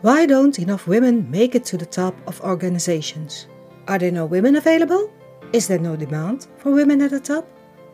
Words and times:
Why 0.00 0.26
don't 0.26 0.60
enough 0.60 0.86
women 0.86 1.28
make 1.28 1.56
it 1.56 1.64
to 1.66 1.76
the 1.76 1.84
top 1.84 2.14
of 2.28 2.40
organizations? 2.42 3.48
Are 3.88 3.98
there 3.98 4.12
no 4.12 4.26
women 4.26 4.54
available? 4.54 5.10
Is 5.52 5.66
there 5.66 5.80
no 5.80 5.96
demand 5.96 6.46
for 6.58 6.70
women 6.70 7.02
at 7.02 7.10
the 7.10 7.18
top? 7.18 7.48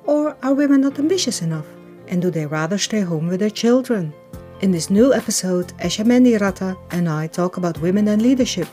Or 0.04 0.36
are 0.42 0.52
women 0.52 0.82
not 0.82 0.98
ambitious 0.98 1.40
enough? 1.40 1.64
And 2.08 2.20
do 2.20 2.30
they 2.30 2.44
rather 2.44 2.76
stay 2.76 3.00
home 3.00 3.28
with 3.28 3.40
their 3.40 3.48
children? 3.48 4.12
In 4.60 4.70
this 4.70 4.90
new 4.90 5.14
episode, 5.14 5.72
Esha 5.78 6.04
Mendiratta 6.04 6.76
and 6.90 7.08
I 7.08 7.26
talk 7.26 7.56
about 7.56 7.80
women 7.80 8.08
and 8.08 8.20
leadership 8.20 8.68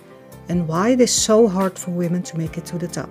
and 0.49 0.67
why 0.67 0.89
it 0.89 0.99
is 0.99 1.13
so 1.13 1.47
hard 1.47 1.79
for 1.79 1.91
women 1.91 2.23
to 2.23 2.37
make 2.37 2.57
it 2.57 2.65
to 2.65 2.77
the 2.77 2.89
top. 2.89 3.09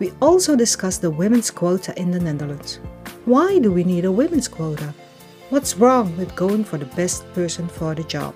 We 0.00 0.12
also 0.20 0.56
discuss 0.56 0.98
the 0.98 1.10
women's 1.10 1.52
quota 1.52 1.96
in 1.96 2.10
the 2.10 2.18
Netherlands. 2.18 2.80
Why 3.26 3.60
do 3.60 3.70
we 3.70 3.84
need 3.84 4.06
a 4.06 4.10
women's 4.10 4.48
quota? 4.48 4.92
What's 5.50 5.76
wrong 5.76 6.16
with 6.16 6.34
going 6.34 6.64
for 6.64 6.78
the 6.78 6.92
best 6.96 7.32
person 7.32 7.68
for 7.68 7.94
the 7.94 8.02
job? 8.02 8.34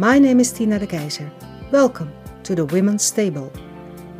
My 0.00 0.20
name 0.20 0.38
is 0.38 0.52
Tina 0.52 0.78
de 0.78 0.86
Keizer. 0.86 1.28
Welcome 1.72 2.12
to 2.44 2.54
the 2.54 2.64
Women's 2.64 3.10
Table. 3.10 3.52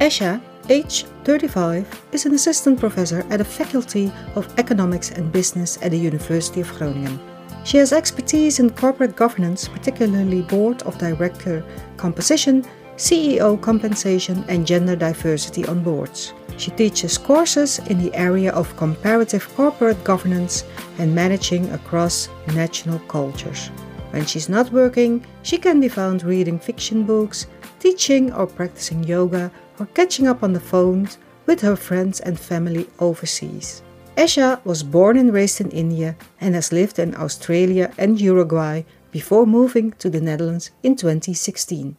Esha, 0.01 0.41
age 0.69 1.05
35, 1.23 1.87
is 2.11 2.27
an 2.27 2.35
assistant 2.35 2.81
professor 2.81 3.25
at 3.31 3.39
the 3.39 3.45
Faculty 3.45 4.11
of 4.35 4.53
Economics 4.59 5.13
and 5.13 5.31
Business 5.31 5.79
at 5.81 5.93
the 5.93 5.97
University 5.97 6.63
of 6.63 6.77
Groningen. 6.77 7.21
She 7.63 7.77
has 7.77 7.93
expertise 7.93 8.59
in 8.59 8.71
corporate 8.71 9.15
governance, 9.15 9.69
particularly 9.69 10.43
board 10.43 10.83
of 10.83 10.99
director 10.99 11.65
composition, 11.97 12.67
CEO 12.97 13.61
compensation, 13.61 14.45
and 14.49 14.67
gender 14.67 14.97
diversity 14.97 15.65
on 15.67 15.85
boards. 15.85 16.33
She 16.57 16.73
teaches 16.73 17.17
courses 17.17 17.79
in 17.87 18.03
the 18.03 18.13
area 18.17 18.51
of 18.51 18.77
comparative 18.77 19.49
corporate 19.55 20.03
governance 20.03 20.65
and 20.99 21.15
managing 21.15 21.71
across 21.71 22.29
national 22.49 22.99
cultures. 23.07 23.71
When 24.11 24.25
she's 24.25 24.49
not 24.49 24.73
working, 24.73 25.25
she 25.43 25.59
can 25.59 25.81
be 25.81 25.89
found 25.89 26.23
reading 26.23 26.59
fiction 26.59 27.05
books, 27.05 27.47
teaching 27.79 28.33
or 28.33 28.47
practicing 28.47 29.05
yoga, 29.05 29.51
or 29.79 29.87
catching 29.87 30.27
up 30.27 30.43
on 30.43 30.53
the 30.53 30.61
phone 30.61 31.09
with 31.47 31.61
her 31.61 31.77
friends 31.77 32.21
and 32.21 32.39
family 32.39 32.89
overseas. 32.99 33.83
Esha 34.17 34.65
was 34.65 34.83
born 34.83 35.17
and 35.17 35.33
raised 35.33 35.61
in 35.61 35.71
India 35.71 36.17
and 36.41 36.55
has 36.55 36.73
lived 36.73 36.99
in 36.99 37.15
Australia 37.15 37.93
and 37.99 38.21
Uruguay 38.21 38.83
before 39.13 39.47
moving 39.47 39.93
to 39.93 40.11
the 40.11 40.21
Netherlands 40.21 40.71
in 40.83 40.97
2016. 40.97 41.97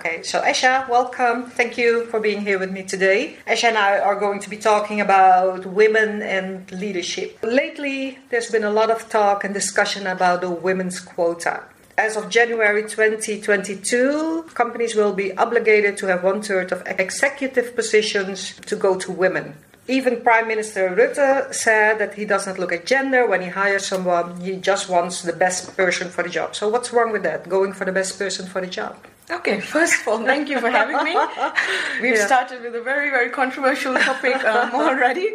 Okay, 0.00 0.22
so 0.22 0.40
Esha, 0.40 0.88
welcome. 0.88 1.50
Thank 1.50 1.76
you 1.76 2.06
for 2.06 2.20
being 2.20 2.40
here 2.40 2.58
with 2.58 2.72
me 2.72 2.84
today. 2.84 3.36
Esha 3.46 3.64
and 3.64 3.76
I 3.76 3.98
are 3.98 4.18
going 4.18 4.40
to 4.40 4.48
be 4.48 4.56
talking 4.56 4.98
about 4.98 5.66
women 5.66 6.22
and 6.22 6.72
leadership. 6.72 7.38
Lately, 7.42 8.18
there's 8.30 8.50
been 8.50 8.64
a 8.64 8.70
lot 8.70 8.90
of 8.90 9.10
talk 9.10 9.44
and 9.44 9.52
discussion 9.52 10.06
about 10.06 10.40
the 10.40 10.48
women's 10.48 11.00
quota. 11.00 11.64
As 11.98 12.16
of 12.16 12.30
January 12.30 12.80
2022, 12.80 14.46
companies 14.54 14.94
will 14.94 15.12
be 15.12 15.36
obligated 15.36 15.98
to 15.98 16.06
have 16.06 16.24
one 16.24 16.40
third 16.40 16.72
of 16.72 16.82
executive 16.86 17.76
positions 17.76 18.56
to 18.64 18.76
go 18.76 18.96
to 18.96 19.12
women. 19.12 19.52
Even 19.86 20.22
Prime 20.22 20.48
Minister 20.48 20.96
Rutte 20.96 21.52
said 21.52 21.98
that 21.98 22.14
he 22.14 22.24
does 22.24 22.46
not 22.46 22.58
look 22.58 22.72
at 22.72 22.86
gender 22.86 23.26
when 23.26 23.42
he 23.42 23.48
hires 23.48 23.84
someone, 23.84 24.40
he 24.40 24.56
just 24.56 24.88
wants 24.88 25.20
the 25.20 25.34
best 25.34 25.76
person 25.76 26.08
for 26.08 26.22
the 26.22 26.30
job. 26.30 26.56
So, 26.56 26.70
what's 26.70 26.90
wrong 26.90 27.12
with 27.12 27.24
that? 27.24 27.50
Going 27.50 27.74
for 27.74 27.84
the 27.84 27.92
best 27.92 28.18
person 28.18 28.46
for 28.46 28.62
the 28.62 28.66
job? 28.66 28.96
Okay, 29.30 29.60
first 29.60 30.00
of 30.00 30.08
all, 30.08 30.18
thank 30.18 30.48
you 30.48 30.58
for 30.58 30.70
having 30.70 31.02
me. 31.04 31.14
We've 32.02 32.16
yeah. 32.16 32.26
started 32.26 32.62
with 32.62 32.74
a 32.74 32.82
very, 32.82 33.10
very 33.10 33.30
controversial 33.30 33.94
topic 33.94 34.44
um, 34.44 34.74
already. 34.74 35.32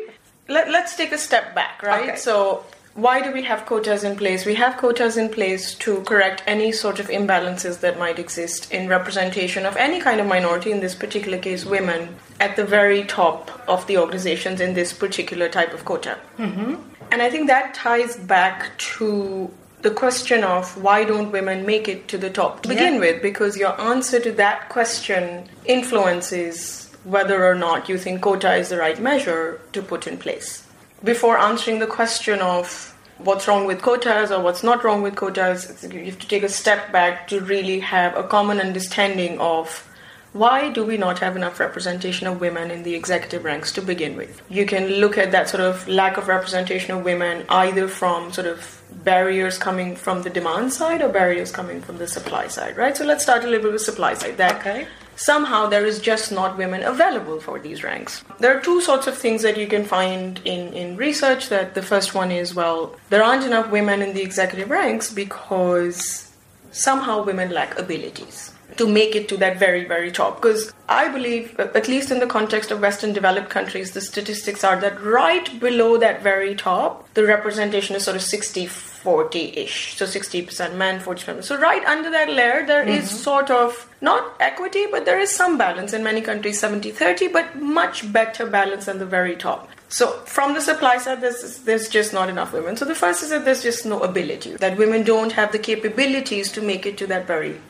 Let, 0.47 0.67
us 0.67 0.95
take 0.95 1.11
a 1.11 1.17
step 1.17 1.55
back, 1.55 1.81
right? 1.81 2.09
Okay. 2.09 2.15
So, 2.17 2.65
why 2.93 3.21
do 3.21 3.31
we 3.31 3.43
have 3.43 3.65
quotas 3.65 4.03
in 4.03 4.15
place? 4.15 4.45
We 4.45 4.55
have 4.55 4.77
quotas 4.77 5.17
in 5.17 5.29
place 5.29 5.73
to 5.75 6.01
correct 6.03 6.43
any 6.47 6.71
sort 6.71 6.99
of 6.99 7.07
imbalances 7.07 7.81
that 7.81 7.99
might 7.99 8.19
exist 8.19 8.71
in 8.71 8.87
representation 8.87 9.65
of 9.65 9.75
any 9.75 9.99
kind 9.99 10.21
of 10.21 10.27
minority, 10.27 10.71
in 10.71 10.79
this 10.79 10.95
particular 10.95 11.37
case, 11.37 11.65
women, 11.65 12.15
at 12.39 12.55
the 12.55 12.63
very 12.63 13.03
top 13.03 13.51
of 13.67 13.85
the 13.87 13.97
organizations 13.97 14.61
in 14.61 14.73
this 14.75 14.93
particular 14.93 15.49
type 15.49 15.73
of 15.73 15.83
quota. 15.83 16.17
Mm-hmm. 16.37 16.75
And 17.11 17.21
I 17.21 17.29
think 17.29 17.47
that 17.47 17.73
ties 17.73 18.17
back 18.17 18.77
to 18.77 19.51
the 19.85 19.91
question 19.91 20.43
of 20.43 20.75
why 20.81 21.03
don't 21.03 21.31
women 21.31 21.63
make 21.63 21.87
it 21.87 22.07
to 22.07 22.17
the 22.17 22.29
top 22.29 22.63
to 22.63 22.69
begin 22.69 22.99
with 22.99 23.21
because 23.21 23.55
your 23.55 23.79
answer 23.79 24.19
to 24.19 24.31
that 24.31 24.67
question 24.67 25.47
influences 25.65 26.89
whether 27.03 27.45
or 27.45 27.53
not 27.53 27.87
you 27.87 27.95
think 27.95 28.21
quota 28.21 28.55
is 28.55 28.69
the 28.69 28.77
right 28.79 28.99
measure 28.99 29.61
to 29.73 29.83
put 29.83 30.07
in 30.07 30.17
place 30.17 30.65
before 31.03 31.37
answering 31.37 31.77
the 31.77 31.85
question 31.85 32.39
of 32.39 32.95
what's 33.19 33.47
wrong 33.47 33.67
with 33.67 33.79
quotas 33.83 34.31
or 34.31 34.41
what's 34.41 34.63
not 34.63 34.83
wrong 34.83 35.03
with 35.03 35.15
quotas 35.15 35.87
you 35.93 36.05
have 36.05 36.17
to 36.17 36.27
take 36.27 36.41
a 36.41 36.49
step 36.49 36.91
back 36.91 37.27
to 37.27 37.39
really 37.41 37.79
have 37.79 38.17
a 38.17 38.23
common 38.23 38.59
understanding 38.59 39.39
of 39.39 39.87
why 40.33 40.69
do 40.69 40.83
we 40.83 40.97
not 40.97 41.19
have 41.19 41.37
enough 41.37 41.61
representation 41.61 42.27
of 42.27 42.41
women 42.41 42.69
in 42.69 42.83
the 42.83 42.93
executive 42.93 43.45
ranks 43.45 43.71
to 43.71 43.81
begin 43.81 44.17
with? 44.17 44.41
You 44.49 44.65
can 44.65 44.87
look 44.87 45.17
at 45.17 45.31
that 45.31 45.47
sort 45.47 45.61
of 45.61 45.87
lack 45.87 46.17
of 46.17 46.27
representation 46.27 46.93
of 46.93 47.05
women 47.05 47.45
either 47.47 47.87
from 47.87 48.33
sort 48.33 48.47
of 48.47 48.74
barriers 49.03 49.57
coming 49.57 49.95
from 49.95 50.23
the 50.23 50.29
demand 50.29 50.73
side 50.73 51.01
or 51.01 51.09
barriers 51.09 51.51
coming 51.51 51.81
from 51.81 51.97
the 51.97 52.07
supply 52.07 52.47
side, 52.47 52.77
right? 52.77 52.95
So 52.95 53.05
let's 53.05 53.23
start 53.23 53.43
a 53.43 53.47
little 53.47 53.63
bit 53.63 53.73
with 53.73 53.81
supply 53.81 54.13
side. 54.13 54.37
That 54.37 54.61
okay. 54.61 54.87
somehow 55.15 55.67
there 55.67 55.85
is 55.85 55.99
just 55.99 56.31
not 56.31 56.57
women 56.57 56.83
available 56.83 57.39
for 57.39 57.59
these 57.59 57.83
ranks. 57.83 58.23
There 58.39 58.57
are 58.57 58.61
two 58.61 58.81
sorts 58.81 59.07
of 59.07 59.17
things 59.17 59.41
that 59.43 59.57
you 59.57 59.67
can 59.67 59.85
find 59.85 60.39
in, 60.45 60.73
in 60.73 60.97
research. 60.97 61.49
That 61.49 61.75
the 61.75 61.83
first 61.83 62.15
one 62.15 62.31
is 62.31 62.55
well, 62.55 62.95
there 63.09 63.23
aren't 63.23 63.43
enough 63.43 63.69
women 63.69 64.01
in 64.01 64.13
the 64.13 64.21
executive 64.21 64.69
ranks 64.69 65.13
because 65.13 66.31
somehow 66.71 67.23
women 67.23 67.51
lack 67.51 67.77
abilities 67.77 68.54
to 68.77 68.87
make 68.87 69.15
it 69.15 69.27
to 69.29 69.37
that 69.37 69.57
very, 69.57 69.85
very 69.85 70.11
top. 70.11 70.41
Because 70.41 70.73
I 70.89 71.07
believe, 71.07 71.59
at 71.59 71.87
least 71.87 72.11
in 72.11 72.19
the 72.19 72.27
context 72.27 72.71
of 72.71 72.81
Western 72.81 73.13
developed 73.13 73.49
countries, 73.49 73.91
the 73.91 74.01
statistics 74.01 74.63
are 74.63 74.79
that 74.81 75.01
right 75.01 75.59
below 75.59 75.97
that 75.97 76.21
very 76.21 76.55
top, 76.55 77.13
the 77.13 77.25
representation 77.25 77.95
is 77.95 78.03
sort 78.03 78.15
of 78.15 78.23
60 78.23 78.67
40 79.05 79.55
ish. 79.55 79.95
So 79.97 80.05
60% 80.05 80.75
men, 80.77 80.99
40% 80.99 81.27
women. 81.27 81.43
So, 81.43 81.59
right 81.59 81.85
under 81.85 82.09
that 82.09 82.27
layer, 82.27 82.65
there 82.65 82.83
mm-hmm. 82.83 83.03
is 83.03 83.07
sort 83.07 83.51
of 83.51 83.87
not 84.01 84.33
equity, 84.39 84.85
but 84.89 85.05
there 85.05 85.19
is 85.19 85.29
some 85.29 85.59
balance. 85.59 85.93
In 85.93 86.03
many 86.03 86.21
countries, 86.21 86.59
70 86.59 86.89
30, 86.89 87.27
but 87.27 87.61
much 87.61 88.11
better 88.11 88.47
balance 88.47 88.85
than 88.85 88.97
the 88.97 89.05
very 89.05 89.35
top. 89.35 89.69
So 89.89 90.11
from 90.25 90.55
the 90.55 90.61
supply 90.61 90.97
side, 90.97 91.21
there's, 91.21 91.59
there's 91.59 91.87
just 91.87 92.11
not 92.13 92.29
enough 92.29 92.51
women. 92.51 92.75
So 92.75 92.85
the 92.85 92.95
first 92.95 93.23
is 93.23 93.29
that 93.29 93.45
there's 93.45 93.63
just 93.63 93.85
no 93.85 93.99
ability, 94.01 94.55
that 94.57 94.77
women 94.77 95.03
don't 95.03 95.31
have 95.33 95.51
the 95.51 95.59
capabilities 95.59 96.51
to 96.53 96.61
make 96.61 96.85
it 96.85 96.97
to 96.97 97.07
that 97.07 97.27
very. 97.27 97.61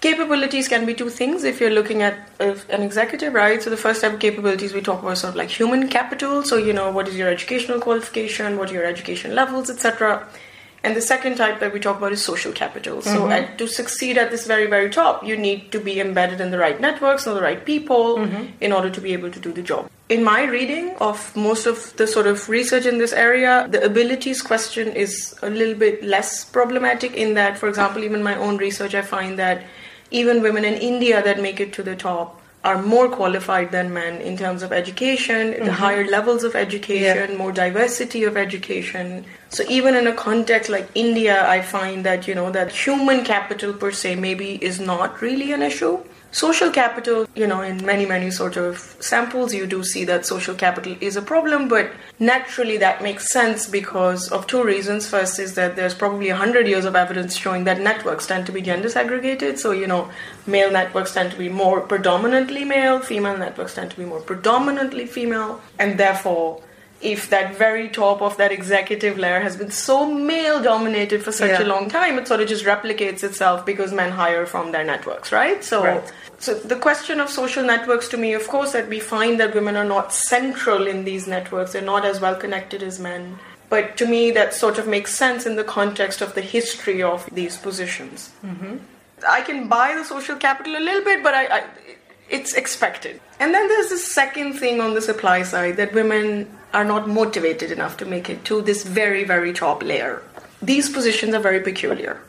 Capabilities 0.00 0.68
can 0.68 0.86
be 0.86 0.94
two 0.94 1.10
things 1.10 1.42
if 1.42 1.60
you're 1.60 1.70
looking 1.70 2.02
at 2.02 2.28
an 2.38 2.82
executive, 2.82 3.34
right? 3.34 3.60
So 3.60 3.68
the 3.68 3.76
first 3.76 4.00
type 4.00 4.12
of 4.12 4.20
capabilities 4.20 4.72
we 4.72 4.80
talk 4.80 5.02
about 5.02 5.18
sort 5.18 5.30
of 5.30 5.36
like 5.36 5.50
human 5.50 5.88
capital. 5.88 6.44
So 6.44 6.56
you 6.56 6.72
know 6.72 6.92
what 6.92 7.08
is 7.08 7.16
your 7.16 7.28
educational 7.28 7.80
qualification, 7.80 8.58
what 8.58 8.70
are 8.70 8.74
your 8.74 8.84
education 8.84 9.34
levels, 9.34 9.68
etc. 9.68 10.28
And 10.84 10.94
the 10.94 11.02
second 11.02 11.36
type 11.36 11.58
that 11.58 11.72
we 11.72 11.80
talk 11.80 11.96
about 11.96 12.12
is 12.12 12.24
social 12.24 12.52
capital. 12.52 13.02
So 13.02 13.22
mm-hmm. 13.22 13.32
at, 13.32 13.58
to 13.58 13.66
succeed 13.66 14.16
at 14.16 14.30
this 14.30 14.46
very 14.46 14.66
very 14.66 14.88
top, 14.88 15.24
you 15.24 15.36
need 15.36 15.72
to 15.72 15.80
be 15.80 15.98
embedded 15.98 16.40
in 16.40 16.52
the 16.52 16.58
right 16.58 16.80
networks, 16.80 17.26
know 17.26 17.34
the 17.34 17.42
right 17.42 17.64
people, 17.64 18.18
mm-hmm. 18.18 18.44
in 18.60 18.72
order 18.72 18.90
to 18.90 19.00
be 19.00 19.12
able 19.12 19.32
to 19.32 19.40
do 19.40 19.52
the 19.52 19.62
job. 19.62 19.90
In 20.08 20.22
my 20.22 20.44
reading 20.44 20.94
of 21.00 21.34
most 21.34 21.66
of 21.66 21.96
the 21.96 22.06
sort 22.06 22.28
of 22.28 22.48
research 22.48 22.86
in 22.86 22.98
this 22.98 23.12
area, 23.12 23.66
the 23.68 23.84
abilities 23.84 24.42
question 24.42 24.88
is 24.88 25.34
a 25.42 25.50
little 25.50 25.74
bit 25.74 26.04
less 26.04 26.44
problematic. 26.44 27.14
In 27.14 27.34
that, 27.34 27.58
for 27.58 27.68
example, 27.68 28.04
even 28.04 28.22
my 28.22 28.36
own 28.36 28.58
research, 28.58 28.94
I 28.94 29.02
find 29.02 29.36
that 29.40 29.64
even 30.10 30.42
women 30.42 30.64
in 30.64 30.74
India 30.74 31.22
that 31.22 31.40
make 31.40 31.60
it 31.60 31.72
to 31.74 31.82
the 31.82 31.96
top 31.96 32.40
are 32.64 32.82
more 32.82 33.08
qualified 33.08 33.70
than 33.70 33.92
men 33.92 34.20
in 34.20 34.36
terms 34.36 34.62
of 34.62 34.72
education, 34.72 35.52
mm-hmm. 35.52 35.64
the 35.64 35.72
higher 35.72 36.06
levels 36.08 36.42
of 36.42 36.56
education, 36.56 37.30
yeah. 37.30 37.36
more 37.36 37.52
diversity 37.52 38.24
of 38.24 38.36
education. 38.36 39.24
So 39.48 39.64
even 39.68 39.94
in 39.94 40.06
a 40.06 40.12
context 40.12 40.68
like 40.68 40.88
India, 40.94 41.48
I 41.48 41.62
find 41.62 42.04
that 42.04 42.26
you 42.26 42.34
know 42.34 42.50
that 42.50 42.72
human 42.72 43.24
capital 43.24 43.72
per 43.72 43.92
se 43.92 44.16
maybe 44.16 44.62
is 44.62 44.80
not 44.80 45.22
really 45.22 45.52
an 45.52 45.62
issue. 45.62 45.98
Social 46.30 46.70
capital, 46.70 47.26
you 47.34 47.46
know, 47.46 47.62
in 47.62 47.84
many, 47.86 48.04
many 48.04 48.30
sort 48.30 48.58
of 48.58 48.78
samples, 49.00 49.54
you 49.54 49.66
do 49.66 49.82
see 49.82 50.04
that 50.04 50.26
social 50.26 50.54
capital 50.54 50.94
is 51.00 51.16
a 51.16 51.22
problem, 51.22 51.68
but 51.68 51.90
naturally 52.18 52.76
that 52.76 53.02
makes 53.02 53.32
sense 53.32 53.66
because 53.66 54.30
of 54.30 54.46
two 54.46 54.62
reasons. 54.62 55.08
First 55.08 55.38
is 55.38 55.54
that 55.54 55.74
there's 55.74 55.94
probably 55.94 56.28
100 56.28 56.68
years 56.68 56.84
of 56.84 56.94
evidence 56.94 57.34
showing 57.34 57.64
that 57.64 57.80
networks 57.80 58.26
tend 58.26 58.44
to 58.44 58.52
be 58.52 58.60
gender 58.60 58.90
segregated. 58.90 59.58
So, 59.58 59.70
you 59.72 59.86
know, 59.86 60.10
male 60.46 60.70
networks 60.70 61.14
tend 61.14 61.32
to 61.32 61.38
be 61.38 61.48
more 61.48 61.80
predominantly 61.80 62.64
male, 62.64 63.00
female 63.00 63.38
networks 63.38 63.74
tend 63.74 63.90
to 63.92 63.96
be 63.96 64.04
more 64.04 64.20
predominantly 64.20 65.06
female, 65.06 65.62
and 65.78 65.98
therefore, 65.98 66.60
if 67.00 67.30
that 67.30 67.54
very 67.56 67.88
top 67.88 68.20
of 68.22 68.36
that 68.38 68.50
executive 68.50 69.18
layer 69.18 69.40
has 69.40 69.56
been 69.56 69.70
so 69.70 70.12
male 70.12 70.60
dominated 70.60 71.22
for 71.22 71.30
such 71.30 71.50
yeah. 71.50 71.62
a 71.62 71.66
long 71.66 71.88
time, 71.88 72.18
it 72.18 72.26
sort 72.26 72.40
of 72.40 72.48
just 72.48 72.64
replicates 72.64 73.22
itself 73.22 73.64
because 73.64 73.92
men 73.92 74.10
hire 74.10 74.46
from 74.46 74.72
their 74.72 74.84
networks, 74.84 75.30
right? 75.30 75.62
So, 75.62 75.84
right. 75.84 76.12
so 76.38 76.54
the 76.54 76.76
question 76.76 77.20
of 77.20 77.30
social 77.30 77.62
networks 77.62 78.08
to 78.08 78.16
me, 78.16 78.34
of 78.34 78.48
course, 78.48 78.72
that 78.72 78.88
we 78.88 78.98
find 78.98 79.38
that 79.38 79.54
women 79.54 79.76
are 79.76 79.84
not 79.84 80.12
central 80.12 80.88
in 80.88 81.04
these 81.04 81.28
networks, 81.28 81.72
they're 81.72 81.82
not 81.82 82.04
as 82.04 82.20
well 82.20 82.34
connected 82.34 82.82
as 82.82 82.98
men. 82.98 83.38
But 83.70 83.96
to 83.98 84.06
me, 84.06 84.30
that 84.32 84.54
sort 84.54 84.78
of 84.78 84.88
makes 84.88 85.14
sense 85.14 85.46
in 85.46 85.56
the 85.56 85.64
context 85.64 86.20
of 86.20 86.34
the 86.34 86.40
history 86.40 87.02
of 87.02 87.28
these 87.32 87.56
positions. 87.56 88.32
Mm-hmm. 88.44 88.78
I 89.28 89.42
can 89.42 89.68
buy 89.68 89.94
the 89.94 90.04
social 90.04 90.36
capital 90.36 90.76
a 90.76 90.80
little 90.80 91.04
bit, 91.04 91.22
but 91.22 91.34
I, 91.34 91.58
I 91.58 91.64
it's 92.28 92.54
expected. 92.54 93.20
And 93.38 93.54
then 93.54 93.68
there's 93.68 93.90
the 93.90 93.98
second 93.98 94.54
thing 94.54 94.80
on 94.80 94.94
the 94.94 95.00
supply 95.00 95.42
side 95.42 95.76
that 95.76 95.92
women 95.92 96.57
are 96.72 96.84
not 96.84 97.08
motivated 97.08 97.70
enough 97.70 97.96
to 97.98 98.04
make 98.04 98.28
it 98.28 98.44
to 98.44 98.62
this 98.62 98.84
very, 98.84 99.24
very 99.24 99.52
top 99.52 99.82
layer. 99.82 100.22
These 100.60 100.90
positions 100.90 101.34
are 101.34 101.40
very 101.40 101.60
peculiar. 101.60 102.20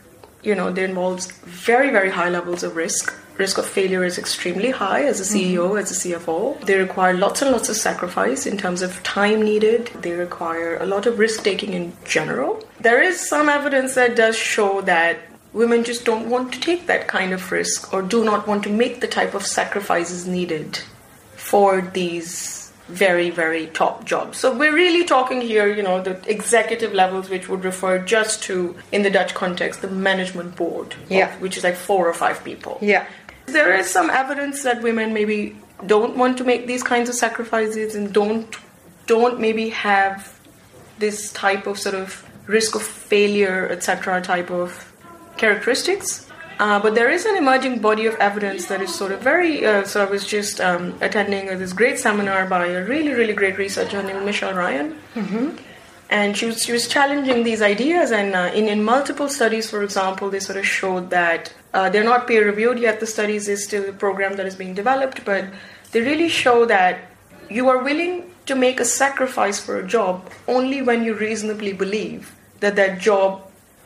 You 0.43 0.55
know, 0.55 0.71
they 0.71 0.85
involves 0.85 1.31
very, 1.43 1.89
very 1.89 2.09
high 2.09 2.29
levels 2.29 2.63
of 2.63 2.75
risk. 2.75 3.13
Risk 3.37 3.57
of 3.57 3.65
failure 3.65 4.03
is 4.03 4.17
extremely 4.17 4.71
high 4.71 5.03
as 5.03 5.19
a 5.19 5.23
CEO, 5.23 5.69
mm-hmm. 5.69 5.77
as 5.77 6.05
a 6.05 6.09
CFO. 6.09 6.59
They 6.65 6.77
require 6.77 7.13
lots 7.13 7.41
and 7.41 7.51
lots 7.51 7.69
of 7.69 7.75
sacrifice 7.75 8.45
in 8.45 8.57
terms 8.57 8.81
of 8.81 9.01
time 9.03 9.41
needed. 9.41 9.87
They 10.01 10.11
require 10.11 10.77
a 10.77 10.85
lot 10.85 11.05
of 11.05 11.19
risk 11.19 11.43
taking 11.43 11.73
in 11.73 11.93
general. 12.05 12.63
There 12.79 13.01
is 13.01 13.27
some 13.27 13.49
evidence 13.49 13.95
that 13.95 14.15
does 14.15 14.37
show 14.37 14.81
that 14.81 15.19
women 15.53 15.83
just 15.83 16.05
don't 16.05 16.29
want 16.29 16.53
to 16.53 16.59
take 16.59 16.87
that 16.87 17.07
kind 17.07 17.33
of 17.33 17.51
risk 17.51 17.93
or 17.93 18.01
do 18.01 18.23
not 18.23 18.47
want 18.47 18.63
to 18.63 18.69
make 18.69 19.01
the 19.01 19.07
type 19.07 19.33
of 19.33 19.45
sacrifices 19.45 20.27
needed 20.27 20.79
for 21.35 21.81
these 21.81 22.68
very 22.89 23.29
very 23.29 23.67
top 23.67 24.03
jobs 24.03 24.37
so 24.37 24.55
we're 24.55 24.73
really 24.73 25.05
talking 25.05 25.41
here 25.41 25.67
you 25.73 25.83
know 25.83 26.01
the 26.01 26.19
executive 26.29 26.91
levels 26.93 27.29
which 27.29 27.47
would 27.47 27.63
refer 27.63 27.99
just 27.99 28.41
to 28.43 28.75
in 28.91 29.03
the 29.03 29.09
dutch 29.09 29.33
context 29.33 29.81
the 29.81 29.87
management 29.87 30.55
board 30.55 30.95
yeah. 31.07 31.33
Of, 31.33 31.41
which 31.41 31.55
is 31.55 31.63
like 31.63 31.75
four 31.75 32.07
or 32.07 32.13
five 32.13 32.43
people 32.43 32.79
yeah 32.81 33.05
there 33.45 33.75
is 33.75 33.89
some 33.89 34.09
evidence 34.09 34.63
that 34.63 34.81
women 34.81 35.13
maybe 35.13 35.55
don't 35.85 36.17
want 36.17 36.37
to 36.39 36.43
make 36.43 36.67
these 36.67 36.83
kinds 36.83 37.09
of 37.09 37.15
sacrifices 37.15 37.95
and 37.95 38.11
don't 38.13 38.57
don't 39.05 39.39
maybe 39.39 39.69
have 39.69 40.39
this 40.97 41.31
type 41.31 41.67
of 41.67 41.79
sort 41.79 41.95
of 41.95 42.25
risk 42.47 42.75
of 42.75 42.81
failure 42.81 43.69
etc 43.69 44.21
type 44.21 44.49
of 44.51 44.89
characteristics. 45.39 46.28
Uh, 46.59 46.77
but 46.77 46.93
there 46.93 47.09
is 47.09 47.25
an 47.25 47.37
emerging 47.37 47.79
body 47.79 48.05
of 48.05 48.15
evidence 48.15 48.67
that 48.67 48.81
is 48.81 48.93
sort 48.93 49.13
of 49.13 49.21
very. 49.21 49.65
Uh, 49.65 49.85
so 49.85 50.05
I 50.05 50.09
was 50.09 50.27
just 50.27 50.59
um, 50.59 50.93
attending 50.99 51.47
this 51.57 51.71
great 51.71 51.97
seminar 51.97 52.45
by 52.45 52.67
a 52.67 52.83
really, 52.83 53.13
really 53.13 53.33
great 53.33 53.57
researcher 53.57 54.03
named 54.03 54.25
Michelle 54.25 54.53
Ryan. 54.53 54.99
Mm-hmm. 55.15 55.55
And 56.09 56.35
she 56.35 56.47
was, 56.47 56.63
she 56.63 56.71
was 56.71 56.87
challenging 56.87 57.43
these 57.43 57.61
ideas, 57.61 58.11
and 58.11 58.35
uh, 58.35 58.51
in, 58.53 58.67
in 58.67 58.83
multiple 58.83 59.29
studies, 59.29 59.69
for 59.69 59.83
example, 59.83 60.31
they 60.31 60.39
sort 60.39 60.57
of 60.57 60.65
showed 60.65 61.11
that 61.11 61.53
uh, 61.73 61.87
they're 61.89 62.03
not 62.03 62.27
peer 62.27 62.45
reviewed 62.45 62.79
yet. 62.79 62.99
The 62.99 63.05
studies 63.05 63.47
is 63.47 63.63
still 63.63 63.87
a 63.87 63.93
program 63.93 64.35
that 64.37 64.47
is 64.47 64.55
being 64.55 64.73
developed, 64.73 65.23
but 65.23 65.45
they 65.91 66.01
really 66.01 66.27
show 66.27 66.65
that 66.65 66.99
you 67.47 67.69
are 67.69 67.83
willing 67.83 68.33
to 68.47 68.55
make 68.55 68.79
a 68.79 68.85
sacrifice 68.85 69.59
for 69.59 69.79
a 69.79 69.87
job 69.87 70.27
only 70.47 70.81
when 70.81 71.03
you 71.03 71.13
reasonably 71.13 71.73
believe 71.73 72.35
that 72.59 72.75
that 72.75 72.99
job 72.99 73.43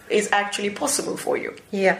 is 0.09 0.31
actually 0.31 0.69
possible 0.69 1.17
for 1.17 1.35
you. 1.35 1.53
Yeah. 1.71 1.99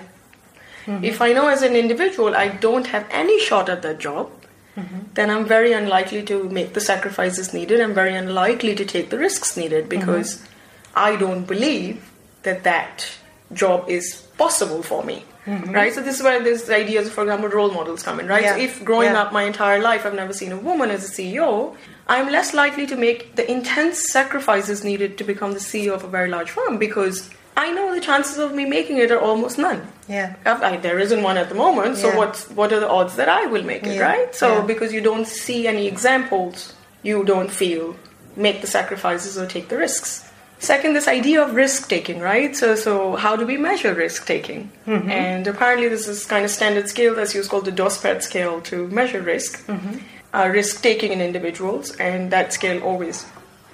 Mm-hmm. 0.86 1.04
If 1.04 1.22
I 1.22 1.34
know 1.34 1.48
as 1.48 1.62
an 1.62 1.76
individual 1.76 2.36
I 2.36 2.50
don't 2.50 2.88
have 2.88 3.08
any 3.10 3.40
shot 3.40 3.70
at 3.70 3.82
that 3.82 4.00
job, 4.00 4.32
mm-hmm. 4.76 5.00
then 5.14 5.30
I'm 5.30 5.46
very 5.46 5.74
unlikely 5.74 6.24
to 6.24 6.50
make 6.50 6.74
the 6.74 6.82
sacrifices 6.82 7.54
needed. 7.54 7.82
I'm 7.82 7.94
very 7.94 8.16
unlikely 8.16 8.76
to 8.76 8.86
take 8.86 9.10
the 9.10 9.18
risks 9.18 9.56
needed 9.58 9.90
because 9.90 10.36
mm-hmm. 10.36 10.48
I 10.96 11.16
don't 11.16 11.46
believe 11.46 12.12
that 12.44 12.64
that 12.64 13.08
job 13.54 13.90
is 13.90 14.28
possible 14.38 14.84
for 14.84 15.04
me. 15.04 15.24
Mm-hmm. 15.46 15.74
Right, 15.74 15.94
so 15.94 16.02
this 16.02 16.18
is 16.18 16.24
where 16.24 16.42
these 16.42 16.70
ideas, 16.70 17.12
for 17.12 17.24
example, 17.24 17.50
role 17.50 17.72
models 17.72 18.02
come 18.02 18.22
in. 18.22 18.28
Right, 18.28 18.44
yeah. 18.44 18.56
so 18.56 18.62
if 18.62 18.86
growing 18.86 19.12
yeah. 19.12 19.24
up 19.24 19.34
my 19.34 19.44
entire 19.44 19.82
life 19.82 20.06
I've 20.06 20.14
never 20.14 20.32
seen 20.32 20.54
a 20.54 20.58
woman 20.58 20.90
as 20.90 21.04
a 21.04 21.12
CEO, 21.12 21.76
I'm 22.08 22.32
less 22.32 22.54
likely 22.54 22.88
to 22.88 22.96
make 22.96 23.36
the 23.36 23.50
intense 23.52 24.10
sacrifices 24.10 24.86
needed 24.86 25.18
to 25.18 25.26
become 25.26 25.52
the 25.52 25.60
CEO 25.60 25.94
of 25.94 26.06
a 26.06 26.08
very 26.08 26.30
large 26.30 26.50
firm 26.50 26.78
because 26.78 27.30
I 27.56 27.72
know 27.72 27.94
the 27.94 28.02
chances 28.02 28.38
of 28.38 28.54
me 28.54 28.66
making 28.66 28.98
it 28.98 29.12
are 29.12 29.20
almost 29.20 29.58
none. 29.58 29.88
Yeah. 30.08 30.36
I, 30.46 30.78
there 30.78 31.00
isn't 31.00 31.22
one 31.22 31.38
at 31.38 31.50
the 31.50 31.56
moment, 31.56 31.98
so 31.98 32.10
yeah. 32.10 32.18
what's 32.18 32.50
what 32.50 32.74
are 32.74 32.80
the 32.80 32.90
odds 32.90 33.16
that 33.16 33.30
I 33.30 33.46
will 33.46 33.64
make 33.64 33.84
it, 33.84 33.96
yeah. 33.96 34.02
right? 34.02 34.36
So 34.36 34.58
yeah. 34.58 34.66
because 34.66 34.92
you 34.92 35.02
don't 35.02 35.28
see 35.28 35.68
any 35.68 35.88
examples, 35.88 36.74
you 37.04 37.24
don't 37.24 37.52
feel 37.52 37.96
make 38.36 38.62
the 38.62 38.68
sacrifices 38.68 39.38
or 39.38 39.46
take 39.46 39.70
the 39.70 39.78
risks. 39.78 40.30
Second, 40.60 40.94
this 40.94 41.10
idea 41.10 41.44
of 41.44 41.56
risk 41.56 41.90
taking, 41.90 42.20
right? 42.22 42.56
So, 42.56 42.76
so 42.76 43.18
how 43.18 43.36
do 43.36 43.46
we 43.46 43.58
measure 43.58 43.94
risk 43.94 44.26
taking? 44.26 44.72
Mm-hmm. 44.88 45.12
And 45.12 45.46
apparently, 45.46 45.90
this 45.90 46.08
is 46.08 46.26
kind 46.26 46.46
of 46.46 46.52
standard 46.52 46.88
scale 46.88 47.14
that's 47.14 47.36
used 47.36 47.50
called 47.50 47.66
the 47.66 47.72
DOSPERT 47.72 48.24
scale 48.24 48.62
to 48.62 48.88
measure 48.88 49.22
risk, 49.22 49.66
mm-hmm. 49.68 49.98
uh, 50.34 50.48
risk 50.48 50.82
taking 50.82 51.12
in 51.12 51.20
individuals, 51.20 51.94
and 51.98 52.32
that 52.32 52.54
scale 52.54 52.82
always 52.82 53.26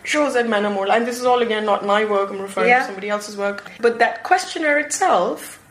shows 0.04 0.34
that 0.34 0.48
men 0.48 0.66
are 0.66 0.74
more, 0.74 0.90
and 0.92 1.06
this 1.06 1.20
is 1.20 1.26
all 1.26 1.42
again 1.42 1.66
not 1.66 1.86
my 1.86 2.06
work, 2.06 2.30
I'm 2.30 2.42
referring 2.42 2.70
yeah. 2.70 2.80
to 2.80 2.86
somebody 2.86 3.10
else's 3.10 3.38
work. 3.38 3.72
But 3.80 4.00
that 4.00 4.24
questionnaire 4.24 4.80
itself 4.80 5.62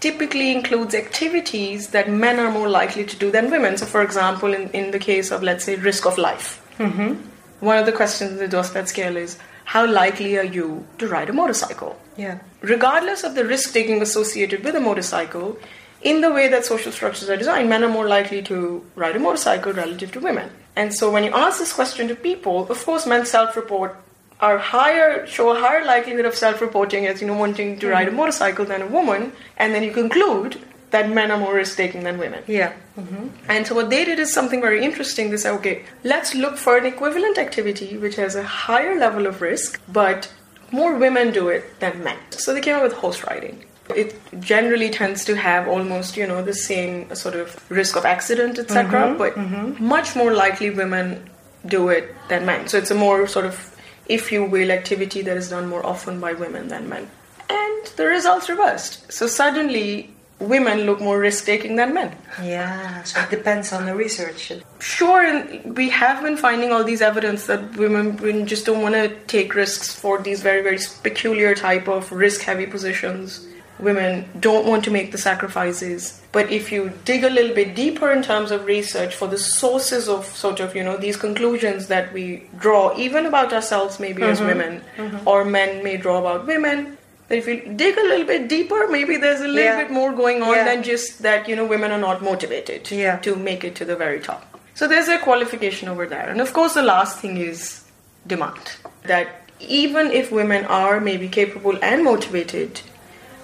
typically 0.00 0.52
includes 0.52 0.94
activities 0.94 1.88
that 1.88 2.10
men 2.10 2.38
are 2.38 2.50
more 2.50 2.68
likely 2.68 3.04
to 3.04 3.16
do 3.16 3.30
than 3.30 3.50
women. 3.50 3.76
So, 3.76 3.86
for 3.86 4.02
example, 4.02 4.52
in, 4.52 4.70
in 4.70 4.90
the 4.90 4.98
case 4.98 5.30
of, 5.30 5.42
let's 5.42 5.64
say, 5.64 5.76
risk 5.76 6.06
of 6.06 6.18
life, 6.18 6.62
mm-hmm. 6.78 7.14
one 7.60 7.78
of 7.78 7.86
the 7.86 7.92
questions 7.92 8.32
in 8.32 8.38
the 8.38 8.48
DOSPERT 8.48 8.88
scale 8.88 9.16
is 9.16 9.38
how 9.64 9.86
likely 9.86 10.38
are 10.38 10.44
you 10.44 10.86
to 10.98 11.08
ride 11.08 11.28
a 11.28 11.32
motorcycle? 11.32 11.98
Yeah. 12.16 12.38
Regardless 12.60 13.24
of 13.24 13.34
the 13.34 13.44
risk 13.44 13.72
taking 13.72 14.00
associated 14.02 14.64
with 14.64 14.76
a 14.76 14.80
motorcycle, 14.80 15.58
in 16.02 16.20
the 16.20 16.30
way 16.30 16.48
that 16.48 16.64
social 16.64 16.92
structures 16.92 17.28
are 17.28 17.36
designed, 17.36 17.68
men 17.68 17.82
are 17.82 17.88
more 17.88 18.06
likely 18.06 18.42
to 18.42 18.84
ride 18.94 19.16
a 19.16 19.18
motorcycle 19.18 19.72
relative 19.72 20.12
to 20.12 20.20
women. 20.20 20.50
And 20.76 20.94
so 20.94 21.10
when 21.10 21.24
you 21.24 21.32
ask 21.32 21.58
this 21.58 21.72
question 21.72 22.06
to 22.08 22.14
people, 22.14 22.70
of 22.70 22.84
course, 22.84 23.06
men 23.06 23.24
self-report 23.24 23.96
are 24.40 24.58
higher, 24.58 25.26
show 25.26 25.50
a 25.50 25.58
higher 25.58 25.84
likelihood 25.84 26.26
of 26.26 26.34
self-reporting 26.34 27.06
as 27.06 27.22
you 27.22 27.26
know 27.26 27.34
wanting 27.34 27.78
to 27.78 27.86
mm-hmm. 27.86 27.92
ride 27.94 28.08
a 28.08 28.12
motorcycle 28.12 28.66
than 28.66 28.82
a 28.82 28.86
woman, 28.86 29.32
and 29.56 29.74
then 29.74 29.82
you 29.82 29.90
conclude 29.90 30.60
that 30.90 31.08
men 31.10 31.30
are 31.30 31.38
more 31.38 31.54
risk-taking 31.54 32.04
than 32.04 32.18
women. 32.18 32.44
Yeah. 32.46 32.72
Mm-hmm. 32.98 33.28
And 33.48 33.66
so 33.66 33.74
what 33.74 33.90
they 33.90 34.04
did 34.04 34.18
is 34.18 34.32
something 34.32 34.60
very 34.60 34.84
interesting. 34.84 35.30
They 35.30 35.38
said, 35.38 35.54
okay, 35.54 35.84
let's 36.04 36.34
look 36.34 36.58
for 36.58 36.76
an 36.76 36.86
equivalent 36.86 37.38
activity 37.38 37.96
which 37.96 38.16
has 38.16 38.36
a 38.36 38.44
higher 38.44 38.98
level 38.98 39.26
of 39.26 39.40
risk, 39.40 39.80
but 39.88 40.32
more 40.70 40.94
women 40.94 41.32
do 41.32 41.48
it 41.48 41.80
than 41.80 42.04
men. 42.04 42.18
So 42.30 42.54
they 42.54 42.60
came 42.60 42.76
up 42.76 42.82
with 42.82 42.92
horse 42.92 43.24
riding. 43.24 43.64
It 43.94 44.18
generally 44.40 44.90
tends 44.90 45.24
to 45.26 45.36
have 45.36 45.68
almost, 45.68 46.16
you 46.16 46.26
know, 46.26 46.42
the 46.42 46.54
same 46.54 47.14
sort 47.14 47.34
of 47.36 47.70
risk 47.70 47.96
of 47.96 48.04
accident, 48.04 48.58
etc. 48.58 48.84
Mm-hmm, 48.84 49.18
but 49.18 49.34
mm-hmm. 49.34 49.84
much 49.84 50.16
more 50.16 50.32
likely 50.32 50.70
women 50.70 51.30
do 51.66 51.88
it 51.88 52.14
than 52.28 52.46
men. 52.46 52.68
So 52.68 52.78
it's 52.78 52.90
a 52.90 52.94
more 52.94 53.26
sort 53.26 53.46
of, 53.46 53.76
if 54.06 54.32
you 54.32 54.44
will, 54.44 54.70
activity 54.70 55.22
that 55.22 55.36
is 55.36 55.50
done 55.50 55.68
more 55.68 55.84
often 55.84 56.20
by 56.20 56.32
women 56.32 56.68
than 56.68 56.88
men. 56.88 57.08
And 57.48 57.86
the 57.96 58.06
results 58.06 58.48
reversed. 58.48 59.12
So 59.12 59.26
suddenly 59.26 60.10
women 60.38 60.80
look 60.80 61.00
more 61.00 61.18
risk 61.18 61.46
taking 61.46 61.76
than 61.76 61.94
men. 61.94 62.14
Yeah, 62.42 63.02
so 63.04 63.20
it 63.22 63.30
depends 63.30 63.72
on 63.72 63.86
the 63.86 63.94
research. 63.94 64.52
Sure, 64.80 65.24
and 65.24 65.76
we 65.76 65.88
have 65.90 66.22
been 66.22 66.36
finding 66.36 66.72
all 66.72 66.84
these 66.84 67.00
evidence 67.00 67.46
that 67.46 67.76
women 67.76 68.46
just 68.46 68.66
don't 68.66 68.82
want 68.82 68.94
to 68.94 69.08
take 69.26 69.54
risks 69.54 69.94
for 69.94 70.20
these 70.20 70.42
very, 70.42 70.62
very 70.62 70.78
peculiar 71.02 71.54
type 71.54 71.88
of 71.88 72.12
risk 72.12 72.42
heavy 72.42 72.66
positions 72.66 73.46
women 73.78 74.28
don't 74.40 74.66
want 74.66 74.84
to 74.84 74.90
make 74.90 75.12
the 75.12 75.18
sacrifices. 75.18 76.20
But 76.32 76.50
if 76.50 76.72
you 76.72 76.92
dig 77.04 77.24
a 77.24 77.30
little 77.30 77.54
bit 77.54 77.74
deeper 77.74 78.10
in 78.10 78.22
terms 78.22 78.50
of 78.50 78.64
research 78.64 79.14
for 79.14 79.28
the 79.28 79.38
sources 79.38 80.08
of 80.08 80.26
sort 80.26 80.60
of, 80.60 80.74
you 80.74 80.82
know, 80.82 80.96
these 80.96 81.16
conclusions 81.16 81.88
that 81.88 82.12
we 82.12 82.48
draw, 82.58 82.96
even 82.96 83.26
about 83.26 83.52
ourselves, 83.52 84.00
maybe 84.00 84.22
mm-hmm. 84.22 84.32
as 84.32 84.40
women, 84.40 84.82
mm-hmm. 84.96 85.28
or 85.28 85.44
men 85.44 85.82
may 85.82 85.96
draw 85.96 86.18
about 86.18 86.46
women, 86.46 86.96
that 87.28 87.38
if 87.38 87.46
you 87.46 87.60
dig 87.74 87.98
a 87.98 88.02
little 88.02 88.26
bit 88.26 88.48
deeper, 88.48 88.86
maybe 88.88 89.16
there's 89.16 89.40
a 89.40 89.48
little 89.48 89.62
yeah. 89.62 89.82
bit 89.82 89.90
more 89.90 90.12
going 90.12 90.42
on 90.42 90.54
yeah. 90.54 90.64
than 90.64 90.82
just 90.82 91.22
that, 91.22 91.48
you 91.48 91.56
know, 91.56 91.66
women 91.66 91.90
are 91.90 92.00
not 92.00 92.22
motivated 92.22 92.90
yeah. 92.90 93.16
to 93.18 93.34
make 93.36 93.64
it 93.64 93.74
to 93.76 93.84
the 93.84 93.96
very 93.96 94.20
top. 94.20 94.60
So 94.74 94.86
there's 94.86 95.08
a 95.08 95.18
qualification 95.18 95.88
over 95.88 96.06
there. 96.06 96.28
And 96.28 96.40
of 96.40 96.52
course, 96.52 96.74
the 96.74 96.82
last 96.82 97.18
thing 97.18 97.38
is 97.38 97.84
demand. 98.26 98.76
That 99.04 99.50
even 99.58 100.10
if 100.10 100.30
women 100.30 100.66
are 100.66 101.00
maybe 101.00 101.28
capable 101.28 101.78
and 101.82 102.04
motivated, 102.04 102.82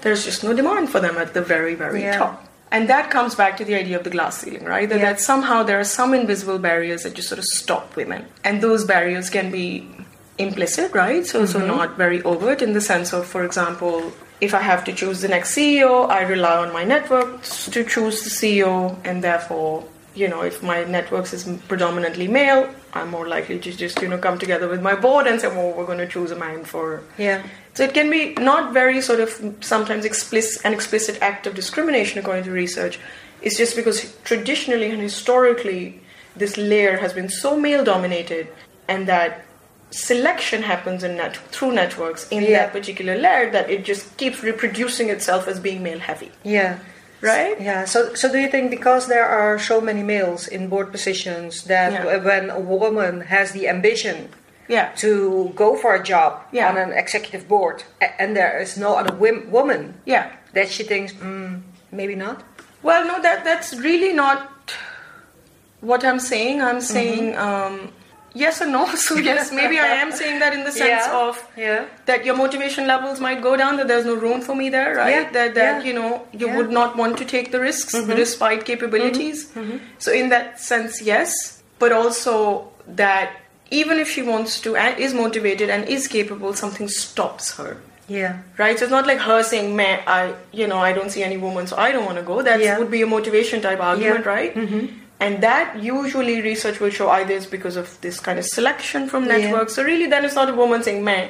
there's 0.03 0.23
just 0.23 0.43
no 0.43 0.53
demand 0.53 0.89
for 0.89 0.99
them 0.99 1.17
at 1.17 1.33
the 1.33 1.41
very, 1.41 1.75
very 1.75 2.01
yeah. 2.01 2.17
top. 2.17 2.45
And 2.71 2.89
that 2.89 3.11
comes 3.11 3.35
back 3.35 3.57
to 3.57 3.65
the 3.65 3.75
idea 3.75 3.97
of 3.97 4.03
the 4.03 4.09
glass 4.09 4.39
ceiling, 4.39 4.65
right? 4.65 4.89
That, 4.89 4.99
yeah. 4.99 5.13
that 5.13 5.19
somehow 5.19 5.63
there 5.63 5.79
are 5.79 5.83
some 5.83 6.13
invisible 6.13 6.59
barriers 6.59 7.03
that 7.03 7.13
just 7.13 7.29
sort 7.29 7.39
of 7.39 7.45
stop 7.45 7.95
women. 7.95 8.25
And 8.43 8.61
those 8.61 8.83
barriers 8.83 9.29
can 9.29 9.51
be 9.51 9.87
implicit, 10.37 10.91
right? 10.93 11.25
So, 11.25 11.43
mm-hmm. 11.43 11.51
so 11.51 11.65
not 11.65 11.97
very 11.97 12.21
overt 12.23 12.61
in 12.61 12.73
the 12.73 12.81
sense 12.81 13.13
of, 13.13 13.27
for 13.27 13.45
example, 13.45 14.11
if 14.41 14.53
I 14.53 14.61
have 14.61 14.83
to 14.85 14.93
choose 14.93 15.21
the 15.21 15.27
next 15.27 15.55
CEO, 15.55 16.09
I 16.09 16.23
rely 16.23 16.57
on 16.57 16.73
my 16.73 16.83
network 16.83 17.43
to 17.43 17.83
choose 17.83 18.23
the 18.23 18.29
CEO, 18.29 18.97
and 19.05 19.23
therefore, 19.23 19.85
you 20.15 20.27
know, 20.27 20.41
if 20.41 20.61
my 20.61 20.83
networks 20.83 21.31
is 21.31 21.43
predominantly 21.67 22.27
male, 22.27 22.69
I'm 22.93 23.09
more 23.09 23.27
likely 23.27 23.59
to 23.59 23.71
just, 23.71 24.01
you 24.01 24.07
know, 24.07 24.17
come 24.17 24.37
together 24.37 24.67
with 24.67 24.81
my 24.81 24.95
board 24.95 25.27
and 25.27 25.39
say, 25.39 25.47
well, 25.47 25.73
we're 25.73 25.85
going 25.85 25.99
to 25.99 26.07
choose 26.07 26.31
a 26.31 26.35
man 26.35 26.65
for 26.65 27.03
yeah. 27.17 27.43
So 27.73 27.83
it 27.83 27.93
can 27.93 28.09
be 28.09 28.33
not 28.35 28.73
very 28.73 29.01
sort 29.01 29.19
of 29.19 29.57
sometimes 29.61 30.05
explicit 30.05 30.63
an 30.63 30.73
explicit 30.73 31.17
act 31.21 31.47
of 31.47 31.55
discrimination 31.55 32.19
according 32.19 32.43
to 32.45 32.51
research. 32.51 32.99
It's 33.41 33.57
just 33.57 33.75
because 33.75 34.15
traditionally 34.23 34.91
and 34.91 35.01
historically 35.01 35.99
this 36.35 36.55
layer 36.57 36.97
has 36.97 37.13
been 37.13 37.29
so 37.29 37.59
male 37.59 37.83
dominated 37.83 38.47
and 38.87 39.07
that 39.07 39.45
selection 39.91 40.63
happens 40.63 41.03
in 41.03 41.17
net 41.17 41.37
through 41.51 41.71
networks 41.73 42.27
in 42.29 42.43
yeah. 42.43 42.49
that 42.59 42.71
particular 42.71 43.15
layer 43.17 43.51
that 43.51 43.69
it 43.69 43.85
just 43.85 44.17
keeps 44.17 44.41
reproducing 44.41 45.09
itself 45.09 45.47
as 45.47 45.59
being 45.59 45.83
male 45.83 45.99
heavy. 45.99 46.31
Yeah. 46.43 46.79
right? 47.21 47.59
Yeah. 47.61 47.85
So, 47.85 48.13
so 48.15 48.31
do 48.31 48.37
you 48.39 48.49
think 48.49 48.69
because 48.69 49.07
there 49.07 49.25
are 49.25 49.57
so 49.59 49.79
many 49.79 50.03
males 50.03 50.47
in 50.47 50.67
board 50.67 50.91
positions 50.91 51.63
that 51.65 51.93
Yeah. 51.93 52.17
when 52.17 52.49
a 52.49 52.59
woman 52.59 53.21
has 53.21 53.51
the 53.51 53.67
ambition 53.69 54.29
Yeah. 54.67 54.91
to 54.97 55.51
go 55.55 55.75
for 55.75 55.93
a 55.95 56.03
job 56.03 56.41
Yeah. 56.51 56.69
on 56.69 56.77
an 56.77 56.91
executive 56.93 57.47
board 57.47 57.83
and 58.19 58.35
there 58.35 58.59
is 58.61 58.77
no 58.77 58.95
other 58.95 59.13
wim- 59.13 59.49
woman 59.49 59.95
Yeah. 60.05 60.31
that 60.53 60.69
she 60.69 60.83
thinks 60.83 61.13
mm, 61.13 61.61
maybe 61.91 62.15
not? 62.15 62.43
Well, 62.81 63.05
no, 63.05 63.21
that 63.21 63.43
that's 63.43 63.73
really 63.75 64.13
not 64.13 64.49
what 65.81 66.03
I'm 66.05 66.19
saying. 66.19 66.61
I'm 66.61 66.81
saying 66.81 67.35
um, 67.37 67.91
yes 68.33 68.61
and 68.61 68.71
no. 68.71 68.85
So 68.95 69.15
yes, 69.15 69.51
maybe 69.61 69.79
I 69.79 69.87
am 70.03 70.11
saying 70.11 70.39
that 70.39 70.53
in 70.53 70.63
the 70.63 70.71
sense 70.71 71.05
Yeah. 71.07 71.27
of 71.27 71.43
Yeah. 71.57 71.85
that 72.05 72.25
your 72.25 72.35
motivation 72.35 72.87
levels 72.87 73.19
might 73.19 73.41
go 73.41 73.55
down. 73.57 73.77
That 73.77 73.87
there's 73.87 74.05
no 74.05 74.15
room 74.15 74.41
for 74.41 74.55
me 74.55 74.69
there, 74.69 74.95
right? 74.95 75.11
Yeah, 75.15 75.31
That 75.31 75.55
that 75.55 75.85
you 75.85 75.93
know 75.93 76.25
you 76.31 76.47
would 76.55 76.71
not 76.71 76.95
want 76.97 77.17
to 77.17 77.25
take 77.25 77.51
the 77.51 77.59
risks 77.59 77.93
despite 78.23 78.65
capabilities. 78.65 79.51
So 79.99 80.11
in 80.11 80.29
that 80.29 80.59
sense, 80.59 81.01
yes, 81.01 81.61
but 81.79 81.91
also 81.91 82.69
that 82.87 83.29
even 83.81 83.99
if 84.03 84.09
she 84.15 84.21
wants 84.33 84.59
to 84.65 84.75
and 84.83 84.99
is 85.07 85.13
motivated 85.23 85.69
and 85.75 85.87
is 85.97 86.07
capable, 86.07 86.53
something 86.63 86.87
stops 86.95 87.51
her 87.57 87.71
Yeah. 88.07 88.33
right? 88.63 88.77
So 88.79 88.85
it's 88.85 88.91
not 88.97 89.07
like 89.11 89.19
her 89.29 89.37
saying, 89.51 89.75
"Man, 89.81 89.99
I, 90.15 90.33
you 90.61 90.67
know, 90.71 90.79
I 90.89 90.91
don't 90.97 91.11
see 91.15 91.23
any 91.29 91.37
woman, 91.45 91.67
so 91.71 91.77
I 91.85 91.91
don't 91.93 92.05
want 92.09 92.17
to 92.21 92.25
go." 92.31 92.41
That 92.49 92.59
Yeah. 92.65 92.77
would 92.79 92.91
be 92.97 93.01
a 93.07 93.09
motivation 93.15 93.61
type 93.67 93.81
argument, 93.91 94.25
Yeah. 94.25 94.31
right? 94.35 94.53
Mm-hmm. 94.63 94.83
And 95.25 95.41
that 95.47 95.77
usually 95.81 96.35
research 96.41 96.79
will 96.81 96.89
show 96.99 97.07
either 97.17 97.33
it's 97.39 97.45
because 97.57 97.77
of 97.83 97.87
this 98.05 98.19
kind 98.27 98.37
of 98.41 98.45
selection 98.57 99.07
from 99.11 99.21
Yeah. 99.25 99.37
networks. 99.37 99.73
So 99.79 99.83
really, 99.91 100.07
then 100.13 100.25
it's 100.25 100.35
not 100.41 100.49
a 100.49 100.59
woman 100.63 100.83
saying, 100.89 101.03
"Man." 101.11 101.27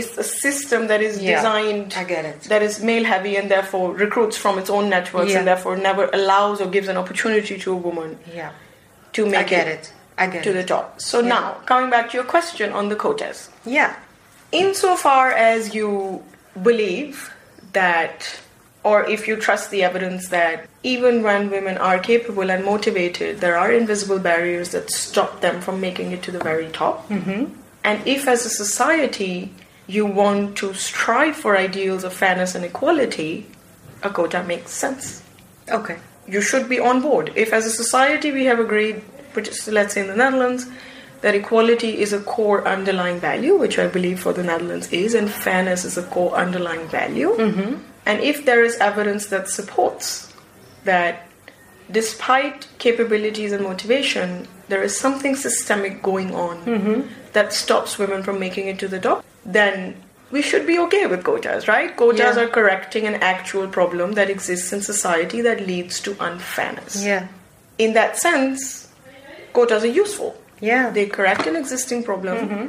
It's 0.00 0.16
a 0.24 0.26
system 0.46 0.86
that 0.90 1.00
is 1.06 1.14
Yeah. 1.20 1.36
designed 1.36 1.94
I 2.00 2.04
get 2.04 2.24
it. 2.32 2.42
that 2.52 2.62
is 2.66 2.74
male 2.88 3.06
heavy 3.12 3.32
and 3.40 3.50
therefore 3.54 3.86
recruits 4.04 4.36
from 4.42 4.54
its 4.60 4.70
own 4.76 4.84
networks 4.96 5.32
Yeah. 5.32 5.38
and 5.38 5.48
therefore 5.48 5.74
never 5.76 6.04
allows 6.18 6.60
or 6.60 6.66
gives 6.76 6.86
an 6.92 6.96
opportunity 6.96 7.58
to 7.64 7.72
a 7.72 7.80
woman 7.88 8.10
Yeah. 8.40 8.50
to 9.16 9.26
I 9.26 9.30
make 9.30 9.48
get 9.48 9.66
it. 9.66 9.72
I 9.72 9.72
get 9.72 9.92
to 10.42 10.52
the 10.52 10.64
top. 10.64 11.00
So 11.00 11.20
now 11.20 11.54
coming 11.66 11.90
back 11.90 12.10
to 12.10 12.16
your 12.16 12.24
question 12.24 12.72
on 12.72 12.88
the 12.88 12.96
quotas 12.96 13.48
Yeah. 13.64 13.94
insofar 14.52 15.30
as 15.32 15.74
you 15.74 16.22
believe 16.62 17.32
that 17.72 18.40
or 18.82 19.04
if 19.08 19.28
you 19.28 19.36
trust 19.36 19.70
the 19.70 19.82
evidence 19.84 20.28
that 20.28 20.66
even 20.82 21.22
when 21.22 21.50
women 21.50 21.76
are 21.78 21.98
capable 21.98 22.50
and 22.50 22.64
motivated 22.64 23.40
there 23.40 23.56
are 23.56 23.70
invisible 23.72 24.18
barriers 24.18 24.70
that 24.70 24.90
stop 24.90 25.40
them 25.40 25.60
from 25.60 25.80
making 25.80 26.12
it 26.12 26.22
to 26.22 26.30
the 26.30 26.38
very 26.50 26.68
top 26.68 27.08
mm-hmm. 27.08 27.44
and 27.84 28.06
if 28.06 28.26
as 28.26 28.44
a 28.46 28.50
society 28.50 29.52
you 29.86 30.04
want 30.06 30.56
to 30.56 30.72
strive 30.74 31.36
for 31.36 31.56
ideals 31.56 32.02
of 32.04 32.12
fairness 32.12 32.54
and 32.54 32.64
equality 32.64 33.46
a 34.02 34.10
quota 34.10 34.42
makes 34.42 34.72
sense 34.72 35.22
Okay. 35.70 35.98
you 36.26 36.40
should 36.40 36.68
be 36.68 36.80
on 36.80 37.00
board. 37.00 37.30
If, 37.36 37.52
as 37.52 37.64
a 37.64 37.70
society, 37.70 38.32
we 38.32 38.44
have 38.46 38.58
agreed, 38.58 39.02
let's 39.68 39.94
say 39.94 40.02
in 40.02 40.06
the 40.08 40.16
Netherlands, 40.16 40.66
that 41.20 41.34
equality 41.34 42.00
is 42.00 42.12
a 42.12 42.20
core 42.20 42.66
underlying 42.66 43.20
value, 43.20 43.56
which 43.56 43.78
I 43.78 43.86
believe 43.86 44.20
for 44.20 44.32
the 44.32 44.42
Netherlands 44.42 44.90
is, 44.92 45.14
and 45.14 45.30
fairness 45.30 45.84
is 45.84 45.98
a 45.98 46.02
core 46.02 46.34
underlying 46.34 46.88
value. 46.88 47.30
Mm-hmm. 47.36 47.82
And 48.06 48.20
if 48.20 48.44
there 48.46 48.64
is 48.64 48.76
evidence 48.76 49.26
that 49.26 49.48
supports 49.48 50.32
that, 50.84 51.28
despite 51.90 52.68
capabilities 52.78 53.52
and 53.52 53.62
motivation, 53.62 54.48
there 54.68 54.82
is 54.82 54.96
something 54.96 55.36
systemic 55.36 56.02
going 56.02 56.34
on 56.34 56.64
mm-hmm. 56.64 57.08
that 57.32 57.52
stops 57.52 57.98
women 57.98 58.22
from 58.22 58.38
making 58.38 58.68
it 58.68 58.78
to 58.78 58.88
the 58.88 58.98
top, 58.98 59.24
then 59.44 59.96
we 60.30 60.42
should 60.42 60.66
be 60.66 60.78
okay 60.78 61.06
with 61.06 61.24
quotas, 61.24 61.68
right? 61.68 61.94
Quotas 61.96 62.36
Yeah. 62.36 62.44
are 62.44 62.48
correcting 62.48 63.06
an 63.06 63.16
actual 63.16 63.66
problem 63.68 64.12
that 64.12 64.30
exists 64.30 64.72
in 64.72 64.80
society 64.80 65.40
that 65.42 65.66
leads 65.66 66.00
to 66.00 66.16
unfairness. 66.20 67.04
Yeah. 67.04 67.26
In 67.78 67.94
that 67.94 68.16
sense, 68.16 68.88
quotas 69.52 69.84
are 69.84 69.88
useful. 70.04 70.34
Yeah. 70.60 70.90
They 70.90 71.06
correct 71.06 71.46
an 71.46 71.56
existing 71.56 72.04
problem. 72.04 72.48
Mm-hmm. 72.48 72.66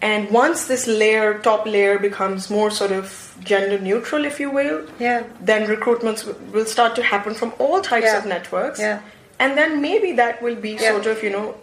And 0.00 0.30
once 0.30 0.64
this 0.66 0.88
layer, 0.88 1.38
top 1.38 1.64
layer, 1.64 1.96
becomes 1.98 2.50
more 2.50 2.70
sort 2.72 2.90
of 2.90 3.36
gender 3.44 3.78
neutral, 3.78 4.24
if 4.24 4.40
you 4.40 4.50
will, 4.50 4.84
Yeah. 4.98 5.22
then 5.40 5.68
recruitments 5.68 6.26
w- 6.26 6.36
will 6.52 6.66
start 6.66 6.96
to 6.96 7.02
happen 7.04 7.34
from 7.34 7.52
all 7.60 7.80
types 7.80 8.06
Yeah. 8.06 8.18
of 8.18 8.26
networks. 8.26 8.80
Yeah. 8.80 8.98
And 9.38 9.56
then 9.56 9.80
maybe 9.80 10.10
that 10.12 10.42
will 10.42 10.56
be 10.56 10.70
Yeah. 10.70 10.90
sort 10.90 11.06
of, 11.06 11.22
you 11.22 11.30
know, 11.30 11.54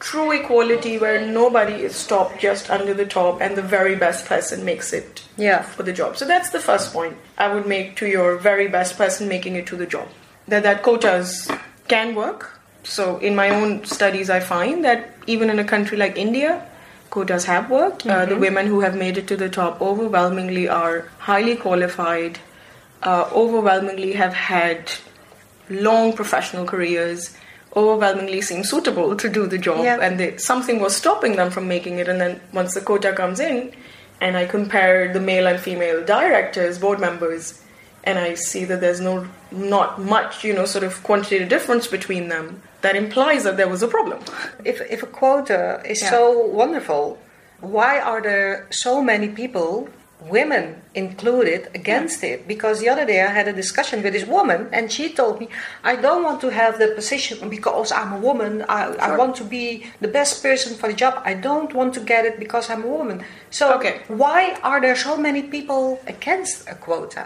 true 0.00 0.32
equality 0.32 0.96
where 0.98 1.20
nobody 1.20 1.84
is 1.84 1.94
stopped 1.94 2.40
just 2.40 2.70
under 2.70 2.94
the 2.94 3.04
top 3.04 3.40
and 3.42 3.56
the 3.56 3.62
very 3.76 3.94
best 3.94 4.24
person 4.26 4.64
makes 4.64 4.92
it 4.94 5.22
Yeah. 5.36 5.60
for 5.62 5.82
the 5.82 5.92
job. 5.92 6.16
So 6.16 6.24
that's 6.24 6.48
the 6.50 6.60
first 6.60 6.92
point 6.94 7.16
I 7.36 7.48
would 7.52 7.66
make 7.66 7.94
to 7.96 8.06
your 8.06 8.36
very 8.36 8.68
best 8.68 8.96
person 8.96 9.28
making 9.28 9.54
it 9.56 9.66
to 9.66 9.76
the 9.76 9.86
job. 9.86 10.08
That 10.48 10.62
that 10.62 10.82
quotas 10.82 11.46
can 11.88 12.14
work. 12.14 12.58
So 12.84 13.18
in 13.18 13.34
my 13.36 13.50
own 13.50 13.84
studies 13.84 14.28
I 14.30 14.40
find 14.40 14.84
that 14.84 15.10
even 15.26 15.50
in 15.50 15.58
a 15.58 15.64
country 15.64 15.96
like 15.96 16.16
India, 16.16 16.66
quotas 17.10 17.44
have 17.44 17.70
worked. 17.70 18.06
Uh, 18.06 18.24
the 18.26 18.36
women 18.36 18.66
who 18.66 18.80
have 18.80 18.96
made 18.96 19.18
it 19.18 19.26
to 19.28 19.36
the 19.36 19.48
top 19.48 19.80
overwhelmingly 19.80 20.68
are 20.68 21.06
highly 21.18 21.56
qualified, 21.56 22.38
uh, 23.02 23.28
overwhelmingly 23.32 24.12
have 24.14 24.34
had 24.34 24.90
long 25.70 26.12
professional 26.12 26.64
careers, 26.64 27.36
overwhelmingly 27.76 28.40
seem 28.40 28.64
suitable 28.64 29.14
to 29.16 29.28
do 29.28 29.46
the 29.46 29.58
job, 29.58 29.84
Yeah. 29.84 29.98
and 30.00 30.18
they, 30.18 30.36
something 30.38 30.80
was 30.80 30.96
stopping 30.96 31.36
them 31.36 31.50
from 31.50 31.68
making 31.68 31.98
it. 31.98 32.08
And 32.08 32.20
then 32.20 32.40
once 32.52 32.74
the 32.74 32.80
quota 32.80 33.12
comes 33.12 33.40
in, 33.40 33.72
and 34.20 34.36
I 34.36 34.46
compare 34.46 35.12
the 35.12 35.20
male 35.20 35.46
and 35.46 35.58
female 35.60 36.04
directors, 36.04 36.78
board 36.78 37.00
members, 37.00 37.60
and 38.04 38.18
I 38.18 38.34
see 38.34 38.64
that 38.64 38.80
there's 38.80 39.00
no 39.00 39.26
not 39.50 40.00
much, 40.00 40.44
you 40.44 40.52
know, 40.54 40.64
sort 40.66 40.84
of 40.84 41.02
quantitative 41.02 41.48
difference 41.48 41.86
between 41.86 42.28
them, 42.28 42.62
that 42.80 42.96
implies 42.96 43.44
that 43.44 43.56
there 43.56 43.68
was 43.68 43.82
a 43.82 43.88
problem. 43.88 44.18
If 44.64 44.80
if 44.94 45.02
a 45.02 45.06
quota 45.20 45.80
is 45.92 46.00
Yeah. 46.02 46.10
so 46.10 46.22
wonderful, 46.62 47.18
why 47.60 47.92
are 48.00 48.20
there 48.20 48.66
so 48.70 48.92
many 49.12 49.28
people, 49.28 49.88
women 50.38 50.64
included, 50.94 51.60
against 51.80 52.18
it? 52.30 52.38
Because 52.54 52.76
the 52.80 52.88
other 52.92 53.06
day 53.12 53.20
I 53.28 53.30
had 53.38 53.46
a 53.48 53.52
discussion 53.62 54.02
with 54.04 54.12
this 54.16 54.26
woman, 54.36 54.60
and 54.76 54.84
she 54.96 55.04
told 55.20 55.34
me, 55.40 55.46
"I 55.92 55.94
don't 56.04 56.22
want 56.28 56.40
to 56.44 56.50
have 56.60 56.72
the 56.82 56.88
position 57.00 57.36
because 57.56 57.88
I'm 58.00 58.12
a 58.18 58.20
woman. 58.28 58.52
I, 58.68 58.80
I 59.08 59.10
want 59.20 59.34
to 59.40 59.44
be 59.58 59.64
the 60.04 60.08
best 60.18 60.42
person 60.42 60.70
for 60.80 60.86
the 60.90 60.98
job. 61.04 61.14
I 61.30 61.34
don't 61.48 61.72
want 61.78 61.90
to 61.98 62.00
get 62.12 62.22
it 62.28 62.34
because 62.44 62.64
I'm 62.72 62.82
a 62.90 62.92
woman." 62.98 63.18
So 63.58 63.64
Okay. 63.78 63.94
why 64.22 64.40
are 64.70 64.80
there 64.84 64.96
so 65.08 65.12
many 65.16 65.42
people 65.56 65.82
against 66.14 66.54
a 66.74 66.74
quota? 66.86 67.24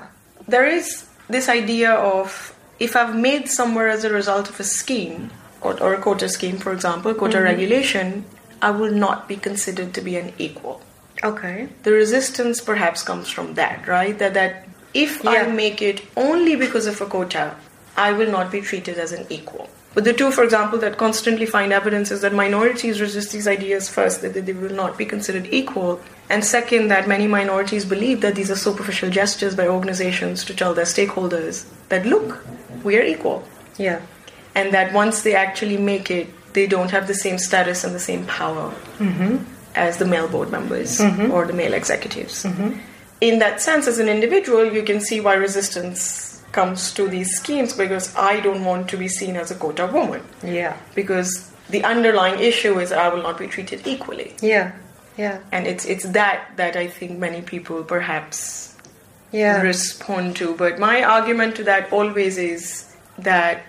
There 0.48 0.66
is 0.66 1.06
this 1.28 1.48
idea 1.48 1.92
of 1.92 2.54
if 2.78 2.96
I've 2.96 3.16
made 3.16 3.48
somewhere 3.48 3.88
as 3.88 4.04
a 4.04 4.12
result 4.12 4.48
of 4.48 4.60
a 4.60 4.64
scheme 4.64 5.30
or, 5.60 5.80
or 5.82 5.94
a 5.94 6.00
quota 6.00 6.28
scheme, 6.28 6.58
for 6.58 6.72
example, 6.72 7.14
quota 7.14 7.38
mm-hmm. 7.38 7.44
regulation, 7.44 8.24
I 8.60 8.70
will 8.70 8.92
not 8.92 9.28
be 9.28 9.36
considered 9.36 9.94
to 9.94 10.00
be 10.00 10.16
an 10.16 10.32
equal. 10.38 10.80
Okay. 11.24 11.68
The 11.82 11.92
resistance 11.92 12.60
perhaps 12.60 13.02
comes 13.02 13.28
from 13.28 13.54
that, 13.54 13.88
right? 13.88 14.18
That 14.18 14.34
that 14.34 14.68
if 14.92 15.26
I 15.26 15.46
make 15.46 15.82
it 15.82 16.02
only 16.16 16.56
because 16.56 16.86
of 16.86 17.00
a 17.00 17.06
quota, 17.06 17.56
I 17.96 18.12
will 18.12 18.30
not 18.30 18.52
be 18.52 18.60
treated 18.60 18.98
as 18.98 19.12
an 19.12 19.26
equal. 19.30 19.68
But 19.96 20.04
the 20.04 20.12
two, 20.12 20.30
for 20.30 20.44
example, 20.44 20.78
that 20.80 20.98
constantly 20.98 21.46
find 21.46 21.72
evidence 21.72 22.10
is 22.10 22.20
that 22.20 22.34
minorities 22.34 23.00
resist 23.00 23.32
these 23.32 23.48
ideas 23.48 23.88
first, 23.88 24.20
that 24.20 24.34
they 24.34 24.52
will 24.52 24.74
not 24.74 24.98
be 24.98 25.06
considered 25.06 25.48
equal. 25.50 26.02
And 26.28 26.44
second, 26.44 26.88
that 26.88 27.08
many 27.08 27.26
minorities 27.26 27.86
believe 27.86 28.20
that 28.20 28.34
these 28.34 28.50
are 28.50 28.56
superficial 28.56 29.08
gestures 29.08 29.54
by 29.54 29.66
organizations 29.66 30.44
to 30.44 30.54
tell 30.54 30.74
their 30.74 30.84
stakeholders 30.84 31.64
that, 31.88 32.04
look, 32.04 32.44
we 32.84 32.98
are 32.98 33.02
equal. 33.02 33.42
Yeah. 33.78 34.02
And 34.54 34.74
that 34.74 34.92
once 34.92 35.22
they 35.22 35.34
actually 35.34 35.78
make 35.78 36.10
it, 36.10 36.28
they 36.52 36.66
don't 36.66 36.90
have 36.90 37.06
the 37.06 37.14
same 37.14 37.38
status 37.38 37.82
and 37.82 37.94
the 37.94 37.98
same 37.98 38.26
power 38.26 38.72
mm-hmm. 38.98 39.38
as 39.76 39.96
the 39.96 40.04
male 40.04 40.28
board 40.28 40.50
members 40.50 40.98
mm-hmm. 40.98 41.30
or 41.30 41.46
the 41.46 41.54
male 41.54 41.72
executives. 41.72 42.44
Mm-hmm. 42.44 42.78
In 43.22 43.38
that 43.38 43.62
sense, 43.62 43.86
as 43.86 43.98
an 43.98 44.10
individual, 44.10 44.70
you 44.70 44.82
can 44.82 45.00
see 45.00 45.22
why 45.22 45.32
resistance 45.36 46.25
comes 46.56 46.92
to 46.94 47.06
these 47.08 47.30
schemes 47.36 47.72
because 47.74 48.06
I 48.16 48.40
don't 48.40 48.64
want 48.64 48.88
to 48.90 48.96
be 48.96 49.08
seen 49.08 49.36
as 49.36 49.50
a 49.50 49.54
quota 49.54 49.86
woman. 49.86 50.22
Yeah. 50.42 50.76
Because 50.94 51.30
the 51.68 51.84
underlying 51.84 52.40
issue 52.40 52.78
is 52.80 52.92
I 52.92 53.08
will 53.12 53.22
not 53.22 53.38
be 53.38 53.46
treated 53.46 53.86
equally. 53.86 54.34
Yeah. 54.40 54.72
Yeah. 55.18 55.38
And 55.52 55.66
it's 55.66 55.84
it's 55.84 56.06
that 56.18 56.56
that 56.56 56.74
I 56.76 56.86
think 56.88 57.18
many 57.18 57.42
people 57.42 57.84
perhaps 57.84 58.74
Yeah. 59.32 59.60
respond 59.62 60.36
to. 60.40 60.54
But 60.64 60.78
my 60.78 60.96
argument 61.02 61.56
to 61.56 61.64
that 61.64 61.92
always 61.92 62.38
is 62.38 62.62
that 63.18 63.62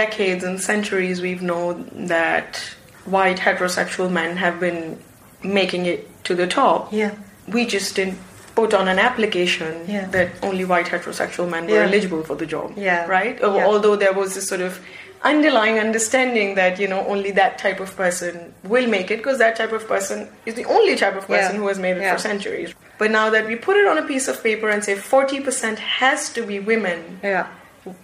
decades 0.00 0.44
and 0.44 0.60
centuries 0.60 1.20
we've 1.20 1.42
known 1.42 2.06
that 2.08 2.56
white 3.04 3.38
heterosexual 3.46 4.10
men 4.10 4.36
have 4.36 4.58
been 4.60 4.98
making 5.42 5.86
it 5.86 6.00
to 6.24 6.34
the 6.34 6.46
top. 6.46 6.92
Yeah. 6.92 7.12
We 7.48 7.66
just 7.66 7.96
didn't 7.96 8.18
put 8.54 8.74
on 8.74 8.88
an 8.88 8.98
application 8.98 9.84
Yeah. 9.86 10.06
that 10.16 10.28
only 10.42 10.64
white 10.64 10.86
heterosexual 10.86 11.48
men 11.48 11.66
were 11.66 11.76
Yeah. 11.76 11.86
eligible 11.90 12.22
for 12.22 12.34
the 12.36 12.46
job. 12.46 12.72
Yeah. 12.76 13.06
Right? 13.06 13.38
Yeah. 13.40 13.66
Although 13.66 13.96
there 13.96 14.12
was 14.12 14.34
this 14.34 14.46
sort 14.48 14.60
of 14.60 14.78
underlying 15.24 15.78
understanding 15.78 16.54
that 16.56 16.80
you 16.80 16.88
know 16.88 17.06
only 17.06 17.30
that 17.30 17.56
type 17.56 17.78
of 17.80 17.94
person 17.96 18.52
will 18.64 18.88
make 18.88 19.08
it 19.12 19.18
because 19.18 19.38
that 19.38 19.54
type 19.54 19.72
of 19.72 19.86
person 19.86 20.28
is 20.46 20.54
the 20.56 20.64
only 20.64 20.96
type 20.96 21.14
of 21.16 21.26
person 21.28 21.54
who 21.56 21.68
has 21.68 21.78
made 21.78 21.96
it 21.96 22.10
for 22.12 22.18
centuries 22.18 22.74
but 22.98 23.08
now 23.08 23.30
that 23.30 23.46
we 23.46 23.54
put 23.54 23.76
it 23.76 23.86
on 23.86 23.96
a 23.98 24.02
piece 24.02 24.26
of 24.26 24.42
paper 24.42 24.68
and 24.68 24.82
say 24.84 24.96
40% 24.96 25.78
has 25.78 26.28
to 26.30 26.42
be 26.42 26.58
women 26.58 27.20
Yeah. 27.22 27.46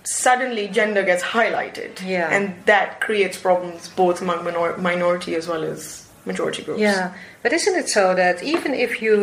suddenly 0.04 0.68
gender 0.68 1.02
gets 1.02 1.22
highlighted. 1.22 1.90
Yeah. 2.04 2.28
And 2.30 2.54
that 2.66 3.00
creates 3.00 3.36
problems 3.38 3.88
both 3.88 4.20
among 4.22 4.44
minor- 4.44 4.76
minority 4.76 5.34
as 5.36 5.46
well 5.48 5.62
as 5.64 6.07
majority 6.28 6.62
groups. 6.62 6.80
Yeah, 6.80 7.12
but 7.42 7.52
isn't 7.52 7.76
it 7.82 7.88
so 7.88 8.14
that 8.14 8.42
even 8.42 8.72
if 8.74 9.02
you 9.02 9.16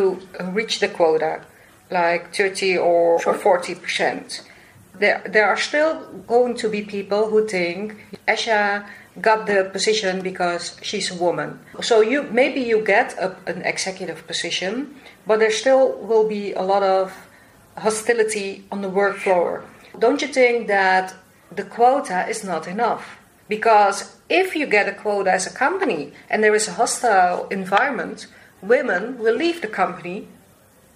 reach 0.58 0.74
the 0.80 0.88
quota, 0.88 1.40
like 1.90 2.34
30 2.34 2.76
or, 2.78 3.20
Sure. 3.20 3.34
or 3.34 3.38
40 3.38 3.74
percent, 3.76 4.42
there, 4.98 5.22
there 5.34 5.46
are 5.46 5.56
still 5.56 5.92
going 6.26 6.54
to 6.56 6.68
be 6.68 6.82
people 6.82 7.30
who 7.30 7.46
think 7.46 7.96
Asha 8.26 8.84
got 9.20 9.46
the 9.46 9.68
position 9.72 10.20
because 10.20 10.76
she's 10.82 11.10
a 11.10 11.14
woman. 11.14 11.58
So 11.80 12.00
you 12.00 12.22
maybe 12.24 12.60
you 12.60 12.78
get 12.84 13.14
a, 13.18 13.36
an 13.46 13.62
executive 13.62 14.26
position, 14.26 14.94
but 15.26 15.38
there 15.38 15.50
still 15.62 15.92
will 16.08 16.26
be 16.28 16.52
a 16.52 16.62
lot 16.62 16.82
of 16.82 17.12
hostility 17.78 18.64
on 18.72 18.82
the 18.82 18.88
work 18.88 19.16
floor. 19.16 19.64
Don't 19.98 20.20
you 20.22 20.28
think 20.28 20.66
that 20.68 21.14
the 21.54 21.62
quota 21.62 22.26
is 22.28 22.44
not 22.44 22.66
enough? 22.66 23.18
Because 23.48 24.15
if 24.28 24.56
you 24.56 24.66
get 24.66 24.88
a 24.88 24.92
quota 24.92 25.32
as 25.32 25.46
a 25.46 25.50
company 25.50 26.12
and 26.28 26.42
there 26.42 26.54
is 26.54 26.68
a 26.68 26.72
hostile 26.72 27.46
environment, 27.48 28.26
women 28.62 29.18
will 29.18 29.34
leave 29.34 29.60
the 29.60 29.68
company 29.68 30.28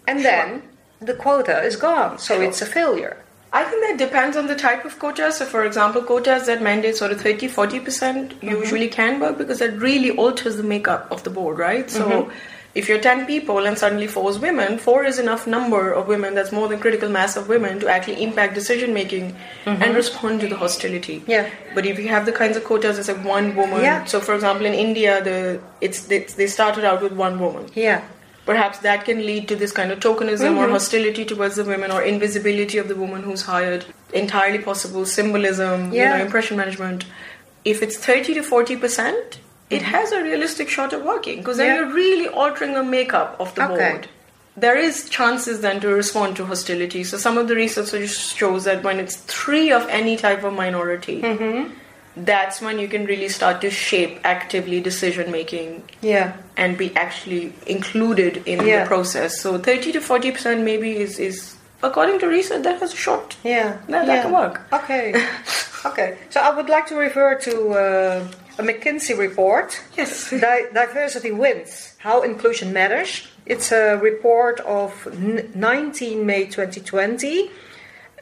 and 0.07 0.25
then 0.25 0.63
the 1.01 1.15
quota 1.15 1.63
is 1.63 1.77
gone. 1.77 2.19
So 2.19 2.35
Sure. 2.35 2.45
it's 2.45 2.61
a 2.61 2.67
failure. 2.67 3.17
I 3.53 3.65
think 3.65 3.83
that 3.87 3.99
depends 3.99 4.37
on 4.37 4.47
the 4.47 4.55
type 4.55 4.85
of 4.85 4.99
quota. 4.99 5.33
So, 5.33 5.45
for 5.45 5.65
example, 5.65 6.03
quotas 6.03 6.47
that 6.47 6.63
mandate 6.63 6.97
sort 6.97 7.11
of 7.11 7.21
30 7.21 7.49
40% 7.49 7.81
mm-hmm. 7.81 8.49
usually 8.49 8.89
can 8.89 9.19
work 9.19 9.39
because 9.39 9.59
that 9.59 9.77
really 9.79 10.11
alters 10.11 10.57
the 10.57 10.63
makeup 10.63 11.11
of 11.11 11.25
the 11.25 11.31
board, 11.31 11.59
right? 11.59 11.91
So, 11.91 12.09
mm-hmm. 12.09 12.31
If 12.75 12.89
you're 12.89 13.00
10 13.00 13.27
people 13.27 13.67
and 13.67 13.77
suddenly 13.77 14.07
four 14.07 14.31
is 14.31 14.39
women, 14.39 14.79
four 14.79 15.05
is 15.05 15.19
enough 15.19 15.47
number 15.47 15.93
of 15.93 16.07
women, 16.07 16.35
that's 16.35 16.53
more 16.53 16.69
than 16.69 16.79
critical 16.79 17.09
mass 17.09 17.37
of 17.37 17.49
women 17.49 17.81
to 17.81 17.89
actually 17.89 18.23
impact 18.23 18.55
decision 18.55 18.95
making 18.95 19.37
and 19.67 19.81
mm-hmm. 19.81 19.95
respond 19.95 20.41
to 20.41 20.47
the 20.47 20.57
hostility. 20.57 21.23
Yeah. 21.27 21.50
But 21.75 21.85
if 21.87 21.99
you 21.99 22.09
have 22.09 22.27
the 22.27 22.33
kinds 22.33 22.57
of 22.57 22.65
quotas 22.65 22.99
as 22.99 23.09
a 23.09 23.15
one 23.17 23.57
woman, 23.57 23.83
Yeah. 23.83 24.05
so 24.05 24.21
for 24.21 24.35
example, 24.35 24.67
in 24.67 24.75
India, 24.75 25.23
the 25.23 25.61
it's 25.81 26.07
they, 26.07 26.21
they 26.21 26.47
started 26.47 26.85
out 26.85 27.03
with 27.03 27.12
one 27.12 27.41
woman 27.41 27.67
Yeah. 27.75 28.03
perhaps 28.47 28.79
that 28.79 29.05
can 29.05 29.19
lead 29.27 29.49
to 29.49 29.57
this 29.57 29.73
kind 29.73 29.91
of 29.91 29.99
tokenism 30.00 30.57
or 30.57 30.65
mm-hmm. 30.65 30.73
hostility 30.73 31.25
towards 31.25 31.57
the 31.57 31.65
women 31.65 31.91
or 31.91 32.03
invisibility 32.03 32.79
of 32.79 32.89
the 32.89 32.95
woman 32.95 33.23
who's 33.23 33.43
hired 33.43 33.85
entirely 34.12 34.59
possible 34.59 35.05
symbolism 35.05 35.93
you 35.93 35.99
Yeah. 36.00 36.17
know 36.17 36.25
impression 36.25 36.57
management 36.57 37.05
if 37.65 37.83
it's 37.83 37.97
30 37.97 38.35
to 38.35 38.43
40 38.43 38.77
percent 38.77 39.39
it 39.71 39.83
has 39.83 40.12
a 40.12 40.23
realistic 40.23 40.69
shot 40.69 40.93
of 40.93 41.03
working 41.03 41.39
because 41.39 41.57
then 41.59 41.67
Yeah. 41.69 41.77
you're 41.77 41.95
really 41.95 42.29
altering 42.29 42.75
the 42.75 42.83
makeup 42.83 43.37
of 43.39 43.55
the 43.55 43.65
Okay. 43.71 43.91
board 43.91 44.09
there 44.57 44.77
is 44.77 45.09
chances 45.09 45.61
then 45.61 45.81
to 45.81 45.89
respond 45.89 46.37
to 46.37 46.45
hostility 46.45 47.03
so 47.05 47.17
some 47.17 47.39
of 47.39 47.47
the 47.49 47.55
research 47.55 48.09
shows 48.41 48.65
that 48.65 48.83
when 48.83 48.99
it's 48.99 49.17
three 49.17 49.71
of 49.73 49.87
any 49.89 50.17
type 50.17 50.43
of 50.45 50.53
minority 50.55 51.23
that's 52.17 52.61
when 52.61 52.79
you 52.79 52.89
can 52.89 53.05
really 53.07 53.29
start 53.29 53.61
to 53.61 53.71
shape 53.71 54.19
actively 54.25 54.81
decision 54.81 55.31
making 55.31 55.83
Yeah. 56.03 56.33
and 56.57 56.77
be 56.77 56.89
actually 56.97 57.53
included 57.67 58.43
in 58.47 58.67
Yeah. 58.67 58.83
the 58.83 58.89
process. 58.89 59.41
So 59.41 59.59
30 59.59 59.93
to 59.93 60.00
40 60.00 60.33
percent 60.33 60.62
maybe 60.65 60.97
is, 60.97 61.19
is 61.21 61.55
according 61.83 62.19
to 62.19 62.27
research 62.27 62.62
that 62.65 62.81
has 62.81 62.93
a 62.93 62.97
shot. 62.97 63.37
Yeah. 63.45 63.77
That- 63.89 64.07
that 64.07 64.17
yeah. 64.17 64.23
can 64.23 64.33
work. 64.33 64.61
Okay. 64.73 65.15
okay. 65.87 66.19
So 66.31 66.41
I 66.41 66.50
would 66.50 66.69
like 66.69 66.87
to 66.89 66.97
refer 66.97 67.37
to 67.37 67.55
uh, 67.85 68.27
a 68.61 68.62
McKinsey 68.62 69.17
report. 69.17 69.81
Yes. 69.97 70.31
Di- 70.31 70.69
diversity 70.73 71.33
wins. 71.33 71.97
How 71.99 72.23
inclusion 72.23 72.73
matters. 72.73 73.26
It's 73.47 73.73
a 73.73 73.97
report 73.97 74.61
of 74.61 74.93
19 75.19 76.26
May 76.26 76.45
2020. 76.45 77.50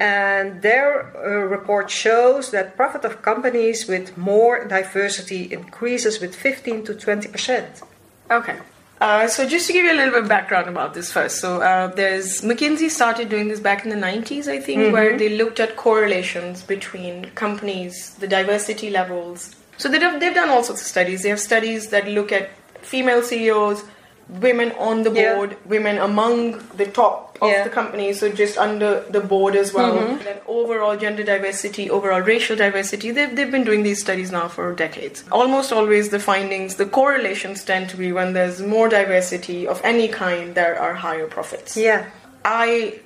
And 0.00 0.62
their 0.62 1.16
uh, 1.16 1.46
report 1.46 1.90
shows 1.90 2.52
that 2.52 2.76
profit 2.76 3.04
of 3.04 3.20
companies 3.20 3.88
with 3.88 4.16
more 4.16 4.64
diversity 4.64 5.52
increases 5.52 6.20
with 6.20 6.36
15 6.36 6.84
to 6.84 6.94
20 6.94 7.28
percent. 7.28 7.82
Okay. 8.30 8.56
Uh, 9.00 9.26
so 9.28 9.48
just 9.48 9.66
to 9.66 9.72
give 9.72 9.84
you 9.84 9.92
a 9.92 9.98
little 9.98 10.12
bit 10.12 10.22
of 10.24 10.28
background 10.28 10.68
about 10.68 10.92
this 10.92 11.12
first, 11.12 11.38
so 11.38 11.62
uh, 11.62 11.86
there's 11.88 12.42
McKinsey 12.42 12.90
started 12.90 13.28
doing 13.28 13.46
this 13.46 13.60
back 13.60 13.84
in 13.84 13.90
the 13.90 13.96
90s, 13.96 14.48
I 14.48 14.58
think, 14.60 14.92
where 14.92 15.16
they 15.16 15.36
looked 15.36 15.60
at 15.60 15.76
correlations 15.76 16.62
between 16.62 17.26
companies, 17.36 18.14
the 18.16 18.26
diversity 18.26 18.90
levels. 18.90 19.54
So 19.78 19.88
they 19.88 19.98
have, 20.00 20.20
they've 20.20 20.34
done 20.34 20.50
all 20.50 20.62
sorts 20.62 20.82
of 20.82 20.86
studies. 20.86 21.22
They 21.22 21.30
have 21.30 21.40
studies 21.40 21.88
that 21.88 22.06
look 22.08 22.30
at 22.32 22.50
female 22.82 23.22
CEOs, 23.22 23.84
women 24.28 24.72
on 24.72 25.04
the 25.04 25.10
Yeah. 25.12 25.34
board, 25.36 25.56
women 25.64 25.96
among 25.98 26.62
the 26.76 26.84
top 26.86 27.38
of 27.40 27.48
Yeah. 27.50 27.64
the 27.64 27.70
company, 27.70 28.12
so 28.12 28.28
just 28.28 28.58
under 28.58 29.00
the 29.08 29.20
board 29.20 29.56
as 29.56 29.72
well. 29.72 29.94
Mm-hmm. 29.94 30.10
And 30.12 30.20
then 30.20 30.36
overall 30.46 30.96
gender 30.96 31.22
diversity, 31.22 31.88
overall 31.88 32.20
racial 32.20 32.56
diversity. 32.56 33.10
They've, 33.10 33.34
they've 33.34 33.50
been 33.50 33.64
doing 33.64 33.84
these 33.84 34.00
studies 34.00 34.30
now 34.30 34.48
for 34.48 34.74
decades. 34.74 35.24
Almost 35.32 35.72
always 35.72 36.10
the 36.10 36.18
findings, 36.20 36.74
the 36.74 36.84
correlations 36.86 37.64
tend 37.64 37.88
to 37.90 37.96
be 37.96 38.12
when 38.12 38.32
there's 38.34 38.60
more 38.60 38.88
diversity 38.88 39.66
of 39.66 39.80
any 39.82 40.08
kind, 40.08 40.54
there 40.54 40.78
are 40.78 40.94
higher 40.94 41.26
profits. 41.26 41.76
Yeah. 41.76 42.04
I 42.44 42.98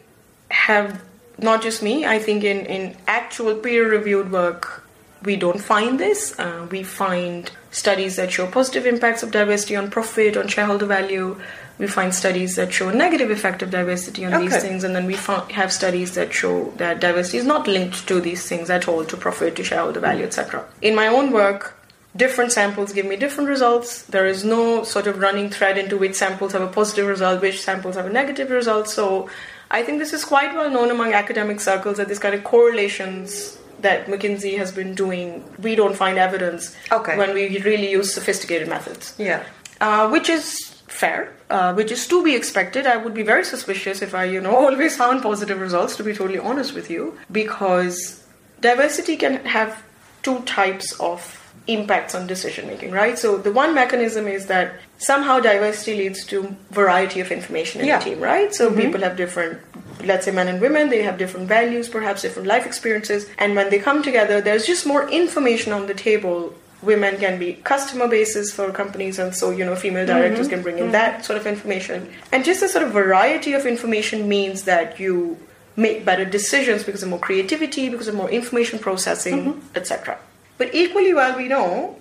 have 0.51 1.03
not 1.39 1.63
just 1.63 1.83
me, 1.83 2.05
I 2.07 2.19
think 2.19 2.43
in, 2.45 2.67
in 2.67 2.97
actual 3.07 3.55
peer 3.55 3.89
reviewed 3.89 4.33
work, 4.33 4.82
we 5.25 5.37
don't 5.37 5.61
find 5.61 5.99
this. 5.99 6.39
Uh, 6.39 6.67
we 6.71 6.83
find 6.83 7.51
studies 7.71 8.17
that 8.17 8.33
show 8.33 8.47
positive 8.47 8.87
impacts 8.87 9.23
of 9.23 9.31
diversity 9.31 9.77
on 9.77 9.91
profit, 9.91 10.37
on 10.37 10.49
shareholder 10.49 10.87
value. 10.87 11.41
We 11.79 11.87
find 11.87 12.15
studies 12.15 12.57
that 12.57 12.73
show 12.73 12.91
negative 12.91 13.31
effect 13.31 13.63
of 13.63 13.71
diversity 13.71 14.25
on 14.25 14.41
these 14.41 14.61
things, 14.61 14.85
and 14.85 14.95
then 14.95 15.07
we 15.07 15.15
have 15.15 15.73
studies 15.73 16.15
that 16.15 16.33
show 16.33 16.71
that 16.77 17.01
diversity 17.01 17.39
is 17.39 17.47
not 17.47 17.67
linked 17.67 18.07
to 18.09 18.21
these 18.21 18.47
things 18.47 18.71
at 18.71 18.89
all, 18.89 19.05
to 19.05 19.17
profit, 19.17 19.57
to 19.57 19.65
shareholder 19.65 19.99
value, 19.99 20.25
etc. 20.25 20.65
In 20.81 20.95
my 20.95 21.07
own 21.07 21.33
work, 21.33 21.77
different 22.15 22.53
samples 22.53 22.93
give 22.93 23.07
me 23.07 23.17
different 23.17 23.49
results. 23.49 24.03
There 24.03 24.27
is 24.27 24.45
no 24.45 24.85
sort 24.85 25.07
of 25.07 25.19
running 25.19 25.51
thread 25.51 25.79
into 25.79 25.97
which 25.97 26.15
samples 26.15 26.53
have 26.53 26.63
a 26.63 26.69
positive 26.69 27.07
result, 27.07 27.41
which 27.41 27.63
samples 27.63 27.97
have 27.97 28.07
a 28.07 28.13
negative 28.13 28.51
result. 28.51 28.89
So 28.89 29.31
I 29.71 29.83
think 29.83 29.99
this 29.99 30.13
is 30.13 30.25
quite 30.25 30.55
well 30.55 30.71
known 30.71 30.91
among 30.91 31.15
academic 31.15 31.59
circles 31.61 31.97
that 31.97 32.09
this 32.09 32.19
kind 32.19 32.35
of 32.35 32.45
correlations 32.45 33.59
that 33.83 34.07
McKinsey 34.07 34.57
has 34.59 34.73
been 34.73 34.95
doing, 34.95 35.45
we 35.59 35.75
don't 35.75 35.95
find 35.97 36.18
evidence 36.18 36.75
Okay. 36.90 37.16
when 37.16 37.35
we 37.35 37.59
really 37.61 37.90
use 37.90 38.12
sophisticated 38.14 38.68
methods. 38.68 39.14
Yeah. 39.18 39.42
Uh, 39.81 40.09
which 40.09 40.29
is 40.29 40.71
fair, 40.88 41.33
uh, 41.51 41.73
which 41.75 41.90
is 41.90 42.07
to 42.07 42.23
be 42.23 42.35
expected. 42.35 42.87
I 42.87 42.97
would 42.97 43.14
be 43.14 43.23
very 43.23 43.45
suspicious 43.45 44.03
if 44.03 44.14
I, 44.14 44.25
you 44.25 44.40
know, 44.40 44.55
always 44.66 44.97
found 44.97 45.23
positive 45.23 45.61
results, 45.61 45.97
to 45.97 46.05
be 46.05 46.14
totally 46.14 46.38
honest 46.38 46.75
with 46.75 46.90
you, 46.90 47.18
because 47.31 48.23
diversity 48.61 49.16
can 49.16 49.45
have 49.45 49.83
two 50.23 50.40
types 50.40 50.92
of 51.01 51.38
impacts 51.68 52.14
on 52.14 52.27
decision 52.27 52.66
making, 52.66 52.90
right? 52.90 53.18
So 53.18 53.38
the 53.38 53.53
one 53.53 53.75
mechanism 53.75 54.27
is 54.27 54.47
that 54.47 54.75
somehow 54.99 55.38
diversity 55.40 55.97
leads 55.97 56.25
to 56.27 56.55
variety 56.71 57.21
of 57.21 57.31
information 57.33 57.81
in 57.81 57.87
Yeah. 57.87 57.99
the 57.99 58.05
team, 58.11 58.21
right? 58.21 58.53
So 58.55 58.73
people 58.73 59.01
have 59.03 59.16
different, 59.16 59.61
let's 60.05 60.25
say 60.25 60.31
men 60.31 60.49
and 60.49 60.61
women, 60.61 60.88
they 60.88 61.03
have 61.03 61.19
different 61.19 61.49
values, 61.49 61.88
perhaps 61.88 62.23
different 62.23 62.49
life 62.49 62.67
experiences, 62.67 63.29
and 63.38 63.55
when 63.55 63.71
they 63.71 63.79
come 63.79 64.03
together, 64.03 64.41
there's 64.41 64.67
just 64.67 64.87
more 64.87 65.09
information 65.11 65.73
on 65.73 65.87
the 65.87 65.95
table. 65.95 66.55
Women 66.83 67.17
can 67.19 67.38
be 67.38 67.55
customer 67.55 68.09
bases 68.09 68.53
for 68.53 68.71
companies, 68.73 69.19
and 69.19 69.35
so 69.35 69.51
you 69.51 69.65
know, 69.65 69.77
female 69.77 70.07
mm-hmm. 70.07 70.19
directors 70.19 70.49
can 70.49 70.62
bring 70.62 70.79
in 70.79 70.85
mm-hmm. 70.85 70.93
that 70.93 71.25
sort 71.25 71.38
of 71.38 71.47
information. 71.47 72.12
And 72.33 72.45
just 72.45 72.62
a 72.62 72.69
sort 72.69 72.85
of 72.85 72.93
variety 72.93 73.53
of 73.53 73.67
information 73.67 74.29
means 74.29 74.65
that 74.65 74.99
you 74.99 75.38
make 75.77 76.05
better 76.05 76.25
decisions 76.25 76.85
because 76.85 77.03
of 77.03 77.09
more 77.09 77.19
creativity, 77.19 77.88
because 77.88 78.09
of 78.09 78.15
more 78.15 78.31
information 78.31 78.79
processing, 78.79 79.55
mm-hmm. 79.55 79.77
etc. 79.77 80.19
But 80.59 80.75
equally 80.75 81.15
well, 81.15 81.37
we 81.37 81.49
know 81.49 81.97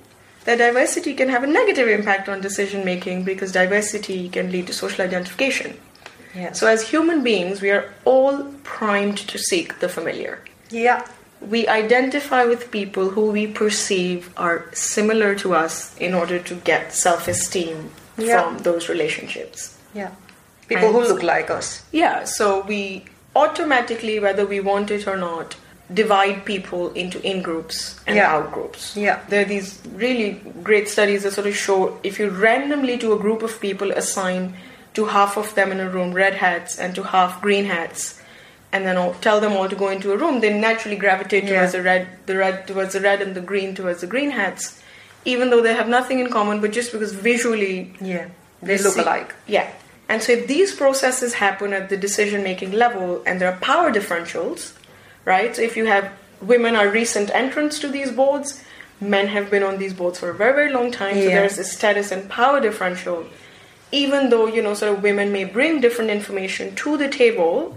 that 0.46 0.58
diversity 0.58 1.14
can 1.14 1.30
have 1.30 1.44
a 1.44 1.48
negative 1.48 1.88
impact 1.88 2.28
on 2.28 2.42
decision 2.42 2.84
making 2.84 3.24
because 3.24 3.52
diversity 3.52 4.30
can 4.30 4.52
lead 4.52 4.68
to 4.68 4.74
social 4.74 5.06
identification. 5.06 5.78
Yeah. 6.36 6.52
So, 6.54 6.68
as 6.68 6.82
human 6.90 7.24
beings, 7.24 7.62
we 7.62 7.72
are 7.72 7.94
all 8.06 8.44
primed 8.64 9.18
to 9.30 9.38
seek 9.38 9.80
the 9.80 9.90
familiar. 9.90 10.40
Yeah. 10.70 11.06
We 11.42 11.68
identify 11.68 12.46
with 12.46 12.70
people 12.72 13.10
who 13.10 13.32
we 13.32 13.48
perceive 13.48 14.30
are 14.38 14.66
similar 14.74 15.34
to 15.36 15.56
us 15.56 15.96
in 15.98 16.14
order 16.14 16.38
to 16.40 16.56
get 16.56 16.94
self 16.94 17.28
esteem 17.28 17.90
Yeah. 18.18 18.44
from 18.44 18.60
those 18.60 18.88
relationships. 18.90 19.76
Yeah. 19.94 20.12
People 20.68 20.92
who 20.94 21.02
look 21.02 21.24
like 21.24 21.50
us. 21.50 21.82
Yeah, 21.92 22.24
so 22.24 22.62
we 22.62 23.04
automatically, 23.36 24.20
whether 24.20 24.46
we 24.46 24.60
want 24.62 24.92
it 24.92 25.08
or 25.08 25.18
not, 25.18 25.56
divide 25.94 26.46
people 26.46 26.94
into 26.94 27.22
in 27.24 27.42
groups 27.42 28.00
and 28.08 28.16
Yeah. 28.16 28.32
out 28.34 28.54
groups. 28.54 28.96
Yeah. 28.96 29.20
There 29.28 29.42
are 29.42 29.50
these 29.50 29.80
really 29.96 30.40
great 30.64 30.88
studies 30.88 31.24
that 31.24 31.34
sort 31.34 31.48
of 31.48 31.56
show 31.58 32.00
if 32.04 32.20
you 32.20 32.30
randomly 32.30 32.98
to 33.00 33.12
a 33.14 33.18
group 33.18 33.42
of 33.44 33.60
people 33.60 33.92
assign 33.92 34.54
to 34.94 35.06
half 35.06 35.38
of 35.38 35.54
them 35.56 35.72
in 35.72 35.80
a 35.80 35.90
room 35.90 36.14
red 36.14 36.36
hats 36.36 36.78
and 36.78 36.94
to 36.96 37.04
half 37.04 37.42
green 37.42 37.66
hats, 37.66 38.22
and 38.74 38.86
then 38.86 38.98
all, 38.98 39.14
tell 39.16 39.40
them 39.40 39.54
all 39.54 39.68
to 39.70 39.76
go 39.76 39.90
into 39.90 40.12
a 40.14 40.18
room, 40.18 40.40
they 40.42 40.52
naturally 40.58 40.96
gravitate 40.98 41.44
Yeah. 41.44 41.58
towards 41.60 41.72
the 41.74 41.82
red, 41.82 42.08
the 42.26 42.38
red 42.38 42.68
towards 42.68 42.94
the 42.94 43.00
red, 43.02 43.22
and 43.22 43.36
the 43.36 43.42
green 43.42 43.74
towards 43.76 44.02
the 44.02 44.08
green 44.08 44.32
hats, 44.32 44.82
even 45.26 45.50
though 45.50 45.62
they 45.62 45.74
have 45.74 45.88
nothing 45.88 46.20
in 46.20 46.30
common, 46.30 46.62
but 46.62 46.72
just 46.72 46.92
because 46.92 47.14
visually 47.14 47.94
Yeah. 48.00 48.26
They 48.62 48.78
look 48.78 48.94
see- 48.94 49.02
alike. 49.02 49.34
Yeah. 49.48 49.68
And 50.08 50.22
so 50.22 50.34
if 50.34 50.48
these 50.48 50.74
processes 50.76 51.36
happen 51.36 51.74
at 51.74 51.90
the 51.90 51.98
decision 51.98 52.44
making 52.44 52.72
level 52.74 53.24
and 53.26 53.40
there 53.40 53.50
are 53.50 53.58
power 53.60 53.92
differentials, 53.92 54.74
right? 55.26 55.56
So 55.56 55.62
if 55.62 55.76
you 55.78 55.86
have 55.86 56.10
women 56.42 56.76
are 56.76 56.88
recent 56.90 57.30
entrants 57.34 57.80
to 57.80 57.88
these 57.88 58.12
boards. 58.12 58.62
Men 59.00 59.28
have 59.28 59.50
been 59.50 59.64
on 59.64 59.78
these 59.78 59.94
boards 59.94 60.20
for 60.20 60.30
a 60.30 60.34
very, 60.34 60.54
very 60.54 60.72
long 60.72 60.92
time. 60.92 61.16
So 61.16 61.22
Yeah. 61.22 61.36
there's 61.40 61.58
a 61.58 61.64
status 61.64 62.12
and 62.12 62.30
power 62.30 62.60
differential. 62.60 63.26
Even 63.92 64.30
though, 64.30 64.48
you 64.48 64.62
know, 64.62 64.74
sort 64.74 64.94
of 64.94 65.04
women 65.04 65.32
may 65.32 65.44
bring 65.44 65.82
different 65.82 66.12
information 66.12 66.76
to 66.76 66.98
the 66.98 67.10
table, 67.10 67.76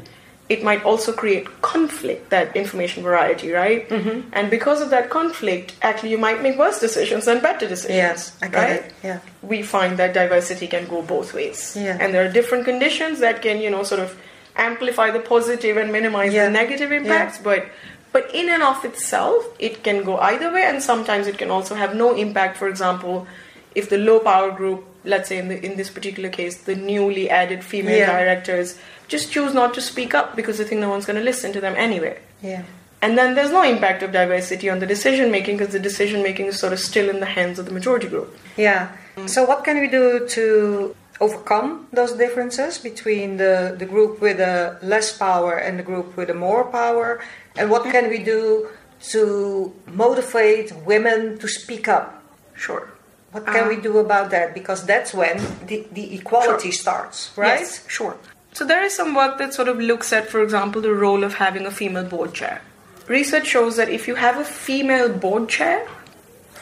it 0.49 0.63
might 0.63 0.85
also 0.85 1.13
create 1.13 1.47
conflict, 1.63 2.31
that 2.31 2.55
information 2.55 3.03
variety, 3.03 3.51
right? 3.51 3.89
Mm-hmm. 3.89 4.29
And 4.33 4.51
because 4.51 4.81
of 4.83 4.91
that 4.91 5.09
conflict, 5.11 5.75
actually, 5.83 6.11
you 6.11 6.19
might 6.19 6.43
make 6.43 6.59
worse 6.59 6.79
decisions 6.81 7.25
than 7.25 7.41
better 7.41 7.67
decisions. 7.67 7.97
Yes, 7.97 8.37
I 8.43 8.49
get 8.49 8.59
right? 8.59 8.71
it. 8.85 8.95
Yeah. 9.03 9.21
we 9.43 9.63
find 9.63 9.97
that 9.99 10.13
diversity 10.15 10.67
can 10.67 10.87
go 10.87 11.03
both 11.03 11.33
ways. 11.35 11.77
Yeah. 11.79 11.97
And 12.01 12.13
there 12.15 12.25
are 12.29 12.31
different 12.33 12.65
conditions 12.67 13.21
that 13.21 13.41
can, 13.43 13.61
you 13.61 13.71
know, 13.71 13.83
sort 13.83 14.01
of 14.01 14.17
amplify 14.57 15.11
the 15.11 15.21
positive 15.21 15.77
and 15.79 15.91
minimize 15.91 16.33
Yeah. 16.33 16.45
the 16.45 16.51
negative 16.53 16.93
impacts. 16.93 17.39
But 17.39 17.67
but 18.13 18.33
in 18.33 18.49
and 18.49 18.63
of 18.63 18.85
itself, 18.85 19.45
it 19.59 19.83
can 19.83 20.05
go 20.05 20.19
either 20.19 20.53
way, 20.53 20.63
and 20.63 20.81
sometimes 20.81 21.27
it 21.27 21.37
can 21.37 21.51
also 21.51 21.75
have 21.75 21.97
no 21.97 22.15
impact. 22.15 22.57
For 22.59 22.69
example, 22.69 23.27
if 23.75 23.89
the 23.91 23.99
low 23.99 24.21
power 24.21 24.53
group, 24.53 24.85
let's 25.05 25.29
say 25.29 25.39
in 25.39 25.49
the, 25.49 25.65
in 25.65 25.77
this 25.77 25.91
particular 25.91 26.29
case, 26.29 26.63
the 26.63 26.75
newly 26.75 27.29
added 27.31 27.63
female 27.65 27.99
Yeah. 27.99 28.19
directors 28.19 28.79
just 29.09 29.31
choose 29.33 29.53
not 29.55 29.75
to 29.75 29.81
speak 29.81 30.15
up 30.15 30.35
because 30.35 30.59
they 30.59 30.65
think 30.65 30.81
no 30.81 30.89
one's 30.89 31.05
going 31.07 31.19
to 31.19 31.25
listen 31.25 31.53
to 31.53 31.61
them 31.61 31.75
anyway. 31.77 32.19
Yeah. 32.43 32.63
And 33.03 33.19
then 33.19 33.35
there's 33.35 33.51
no 33.51 33.63
impact 33.63 34.03
of 34.03 34.13
diversity 34.13 34.71
on 34.71 34.79
the 34.79 34.87
decision 34.87 35.31
making 35.31 35.59
because 35.59 35.73
the 35.75 35.79
decision 35.81 36.23
making 36.23 36.47
is 36.47 36.59
sort 36.59 36.73
of 36.73 36.81
still 36.81 37.11
in 37.11 37.21
the 37.21 37.27
hands 37.27 37.59
of 37.59 37.67
the 37.67 37.73
majority 37.73 38.09
group. 38.09 38.35
Yeah. 38.57 38.93
So 39.27 39.45
what 39.45 39.63
can 39.63 39.79
we 39.79 39.89
do 39.89 40.27
to 40.29 40.97
overcome 41.21 41.87
those 41.93 42.13
differences 42.13 42.79
between 42.79 43.37
the, 43.37 43.77
the 43.79 43.85
group 43.85 44.21
with 44.23 44.41
a 44.41 44.79
less 44.83 45.17
power 45.17 45.57
and 45.59 45.79
the 45.79 45.83
group 45.83 46.17
with 46.17 46.31
a 46.31 46.35
more 46.35 46.65
power? 46.65 47.23
And 47.57 47.71
what 47.71 47.85
can 47.85 48.09
we 48.09 48.19
do 48.25 48.69
to 49.11 49.73
motivate 49.87 50.75
women 50.87 51.39
to 51.39 51.47
speak 51.47 51.89
up? 51.89 52.23
Sure. 52.55 52.89
What 53.35 53.47
can 53.47 53.65
Uh, 53.65 53.69
we 53.69 53.77
do 53.77 53.99
about 53.99 54.31
that? 54.31 54.55
Because 54.55 54.87
that's 54.87 55.13
when 55.13 55.39
the, 55.67 55.85
the 55.93 56.15
equality 56.15 56.71
starts, 56.71 57.33
right? 57.37 57.59
Yes, 57.61 57.85
sure. 57.89 58.17
So 58.53 58.65
there 58.65 58.85
is 58.85 58.95
some 58.95 59.13
work 59.13 59.39
that 59.39 59.53
sort 59.53 59.67
of 59.67 59.81
looks 59.81 60.13
at, 60.13 60.29
for 60.31 60.41
example, 60.41 60.81
the 60.81 60.95
role 60.95 61.25
of 61.25 61.35
having 61.35 61.67
a 61.67 61.73
female 61.73 62.05
board 62.05 62.33
chair. 62.33 62.63
Research 63.09 63.49
shows 63.49 63.75
that 63.77 63.89
if 63.89 64.07
you 64.07 64.15
have 64.15 64.39
a 64.39 64.45
female 64.45 65.09
board 65.09 65.49
chair, 65.49 65.85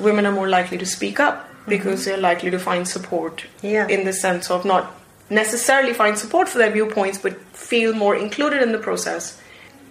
women 0.00 0.24
are 0.24 0.32
more 0.32 0.48
likely 0.48 0.78
to 0.78 0.86
speak 0.86 1.20
up 1.20 1.46
because 1.68 2.06
they're 2.06 2.16
likely 2.30 2.50
to 2.50 2.58
find 2.58 2.88
support 2.88 3.44
Yeah. 3.60 3.86
in 3.88 4.04
the 4.06 4.12
sense 4.14 4.50
of 4.50 4.64
not 4.64 4.84
necessarily 5.28 5.92
find 5.92 6.18
support 6.18 6.48
for 6.48 6.58
their 6.58 6.70
viewpoints 6.70 7.18
but 7.18 7.34
feel 7.52 7.92
more 7.94 8.16
included 8.16 8.62
in 8.62 8.72
the 8.72 8.78
process. 8.78 9.38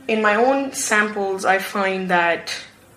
In 0.08 0.22
my 0.24 0.34
own 0.36 0.74
samples, 0.74 1.46
I 1.46 1.60
find 1.60 2.10
that 2.10 2.52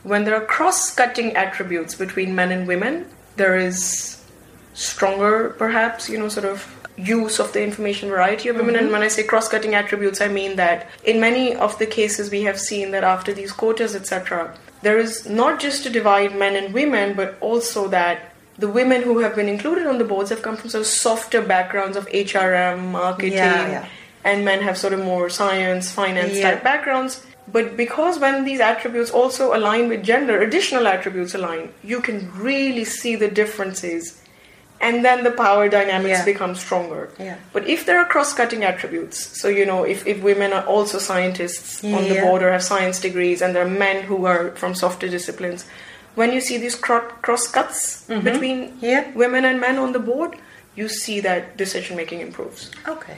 when 0.05 0.25
there 0.25 0.35
are 0.35 0.45
cross 0.57 0.93
cutting 0.95 1.37
attributes 1.37 1.95
between 1.95 2.35
men 2.35 2.51
and 2.51 2.67
women, 2.67 3.07
there 3.37 3.57
is 3.57 4.23
stronger, 4.75 5.55
perhaps, 5.59 6.09
you 6.09 6.19
know, 6.19 6.29
sort 6.29 6.47
of 6.47 6.69
use 6.97 7.41
of 7.41 7.53
the 7.53 7.63
information 7.63 8.09
variety 8.09 8.49
of 8.49 8.57
women. 8.57 8.77
And 8.77 8.85
mm-hmm. 8.85 8.93
when 8.93 9.03
I 9.03 9.09
say 9.09 9.25
cross 9.25 9.49
cutting 9.49 9.75
attributes, 9.75 10.21
I 10.21 10.29
mean 10.29 10.57
that 10.57 10.89
in 11.05 11.21
many 11.21 11.55
of 11.55 11.79
the 11.79 11.87
cases 11.87 12.31
we 12.31 12.43
have 12.43 12.59
seen 12.59 12.93
that 12.93 13.05
after 13.05 13.33
these 13.33 13.53
quotas, 13.53 13.95
etc., 13.97 14.57
there 14.83 14.99
is 14.99 15.29
not 15.29 15.61
just 15.61 15.83
to 15.85 15.91
divide 15.91 16.37
men 16.37 16.57
and 16.57 16.75
women, 16.75 17.15
but 17.15 17.37
also 17.41 17.89
that 17.89 18.35
the 18.59 18.69
women 18.69 19.03
who 19.03 19.19
have 19.19 19.35
been 19.35 19.49
included 19.49 19.87
on 19.87 19.99
the 19.99 20.05
boards 20.05 20.31
have 20.31 20.43
come 20.43 20.57
from 20.57 20.71
sort 20.71 20.83
of 20.83 20.87
softer 20.87 21.43
backgrounds 21.43 21.97
of 21.97 22.07
HRM, 22.09 22.93
marketing, 22.93 23.33
Yeah, 23.33 23.69
yeah. 23.69 23.89
and 24.23 24.45
men 24.45 24.63
have 24.63 24.79
sort 24.79 24.93
of 24.93 25.01
more 25.01 25.29
science, 25.29 25.91
finance 25.91 26.35
Yeah. 26.35 26.53
type 26.53 26.63
backgrounds. 26.63 27.27
But 27.47 27.77
because 27.77 28.19
when 28.19 28.45
these 28.45 28.61
attributes 28.61 29.11
also 29.11 29.55
align 29.57 29.89
with 29.89 30.03
gender, 30.03 30.41
additional 30.41 30.87
attributes 30.87 31.35
align, 31.35 31.73
you 31.83 32.01
can 32.01 32.31
really 32.37 32.85
see 32.85 33.17
the 33.17 33.29
differences. 33.29 34.21
And 34.81 35.05
then 35.05 35.25
the 35.25 35.31
power 35.31 35.69
dynamics 35.69 36.19
Yeah. 36.19 36.25
become 36.25 36.55
stronger. 36.55 37.11
Yeah. 37.19 37.37
But 37.53 37.69
if 37.69 37.87
there 37.87 37.99
are 37.99 38.05
cross 38.07 38.33
cutting 38.35 38.65
attributes, 38.65 39.19
so 39.41 39.49
you 39.49 39.65
know, 39.65 39.85
if, 39.85 40.07
if 40.07 40.21
women 40.23 40.53
are 40.53 40.65
also 40.67 40.99
scientists 40.99 41.83
on 41.85 42.05
the 42.09 42.15
Yeah. 42.17 42.25
board 42.25 42.43
or 42.43 42.51
have 42.51 42.63
science 42.63 42.99
degrees, 43.01 43.41
and 43.41 43.55
there 43.55 43.65
are 43.65 43.69
men 43.87 44.03
who 44.05 44.27
are 44.27 44.51
from 44.57 44.75
softer 44.75 45.09
disciplines, 45.09 45.65
when 46.17 46.33
you 46.33 46.41
see 46.41 46.59
these 46.59 46.75
cro- 46.75 47.09
cross 47.23 47.47
cuts 47.47 48.03
between 48.09 48.69
Mm-hmm. 48.69 48.85
Yeah. 48.85 49.05
women 49.15 49.45
and 49.45 49.61
men 49.61 49.79
on 49.79 49.93
the 49.93 49.99
board, 50.01 50.37
you 50.77 50.89
see 50.89 51.21
that 51.21 51.57
decision 51.57 51.97
making 51.97 52.21
improves. 52.21 52.71
Okay. 52.89 53.17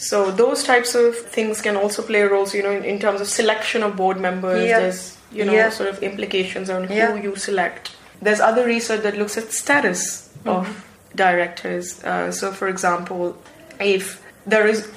So 0.00 0.30
those 0.30 0.62
types 0.62 0.94
of 0.94 1.16
things 1.36 1.60
can 1.60 1.76
also 1.76 2.02
play 2.02 2.22
roles, 2.22 2.54
you 2.54 2.62
know, 2.62 2.70
in, 2.70 2.84
in 2.84 2.98
terms 3.00 3.20
of 3.20 3.26
selection 3.28 3.82
of 3.82 3.96
board 3.96 4.20
members, 4.20 4.64
Yeah. 4.68 4.80
there's 4.80 5.16
you 5.32 5.44
know 5.44 5.52
Yeah. 5.52 5.70
sort 5.70 5.88
of 5.88 6.02
implications 6.02 6.70
on 6.70 6.88
Yeah. 6.90 7.12
who 7.12 7.22
you 7.22 7.36
select. 7.36 7.90
There's 8.22 8.40
other 8.40 8.64
research 8.64 9.02
that 9.02 9.16
looks 9.18 9.36
at 9.36 9.52
status 9.52 10.28
of 10.46 10.66
Mm-hmm. 10.66 11.16
directors. 11.16 12.02
Uh, 12.04 12.30
so, 12.30 12.52
for 12.52 12.68
example, 12.68 13.36
if 13.80 14.22
there 14.46 14.66
is 14.66 14.88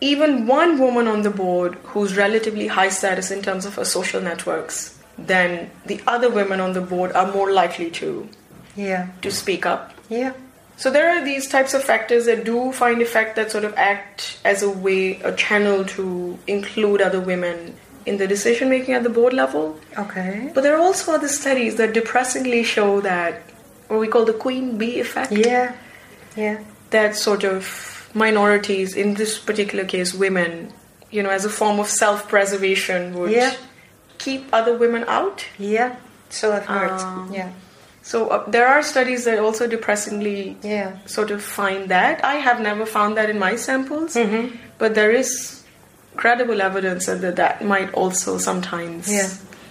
even 0.00 0.46
one 0.46 0.78
woman 0.78 1.06
on 1.08 1.22
the 1.22 1.30
board 1.30 1.76
who's 1.92 2.16
relatively 2.16 2.68
high 2.68 2.88
status 2.88 3.30
in 3.30 3.42
terms 3.42 3.66
of 3.66 3.74
her 3.74 3.84
social 3.84 4.20
networks, 4.20 4.94
then 5.18 5.70
the 5.86 6.00
other 6.06 6.30
women 6.30 6.60
on 6.60 6.72
the 6.72 6.80
board 6.80 7.12
are 7.12 7.26
more 7.32 7.50
likely 7.52 7.90
to 7.90 8.28
Yeah. 8.76 9.06
to 9.22 9.30
speak 9.30 9.66
up 9.66 9.92
Yeah. 10.08 10.32
So 10.78 10.90
there 10.90 11.10
are 11.10 11.22
these 11.24 11.48
types 11.48 11.74
of 11.74 11.82
factors 11.82 12.24
that 12.26 12.44
do 12.44 12.72
find 12.72 13.02
effect 13.02 13.34
that 13.36 13.50
sort 13.50 13.64
of 13.64 13.74
act 13.76 14.38
as 14.44 14.62
a 14.62 14.70
way, 14.70 15.20
a 15.20 15.32
channel 15.34 15.84
to 15.96 16.38
include 16.46 17.02
other 17.02 17.20
women 17.20 17.74
in 18.06 18.16
the 18.16 18.26
decision 18.26 18.70
making 18.70 18.94
at 18.94 19.02
the 19.02 19.10
board 19.10 19.32
level. 19.34 19.78
Okay. 19.98 20.50
But 20.54 20.62
there 20.62 20.74
are 20.76 20.80
also 20.80 21.12
other 21.12 21.28
studies 21.28 21.76
that 21.76 21.92
depressingly 21.92 22.62
show 22.62 23.00
that 23.02 23.42
what 23.88 23.98
we 24.00 24.06
call 24.06 24.24
the 24.24 24.32
queen 24.32 24.78
bee 24.78 25.00
effect. 25.00 25.32
Yeah. 25.32 25.74
Yeah. 26.36 26.62
That 26.90 27.16
sort 27.16 27.42
of 27.44 28.08
minorities, 28.14 28.94
in 28.96 29.14
this 29.14 29.36
particular 29.38 29.84
case, 29.84 30.14
women, 30.14 30.72
you 31.10 31.22
know, 31.22 31.30
as 31.30 31.44
a 31.44 31.50
form 31.50 31.80
of 31.80 31.88
self 31.88 32.28
preservation 32.28 33.18
would 33.18 33.32
Yeah. 33.32 33.54
keep 34.18 34.46
other 34.52 34.78
women 34.78 35.04
out. 35.08 35.44
Yeah. 35.58 35.96
So 36.30 36.52
I've 36.52 36.66
heard. 36.66 36.92
Um, 36.92 37.30
yeah. 37.34 37.50
So 38.08 38.28
uh, 38.28 38.48
there 38.50 38.66
are 38.66 38.82
studies 38.82 39.24
that 39.26 39.38
also 39.38 39.66
depressingly 39.66 40.56
Yeah. 40.62 40.96
sort 41.04 41.30
of 41.30 41.42
find 41.42 41.90
that. 41.90 42.24
I 42.24 42.36
have 42.36 42.58
never 42.60 42.86
found 42.86 43.18
that 43.18 43.28
in 43.28 43.38
my 43.38 43.54
samples, 43.56 44.14
Mm-hmm. 44.16 44.56
but 44.78 44.94
there 44.94 45.10
is 45.12 45.62
credible 46.16 46.62
evidence 46.62 47.04
that 47.06 47.20
that, 47.20 47.36
that 47.36 47.64
might 47.72 47.92
also 47.92 48.38
sometimes 48.38 49.12
Yeah. 49.12 49.28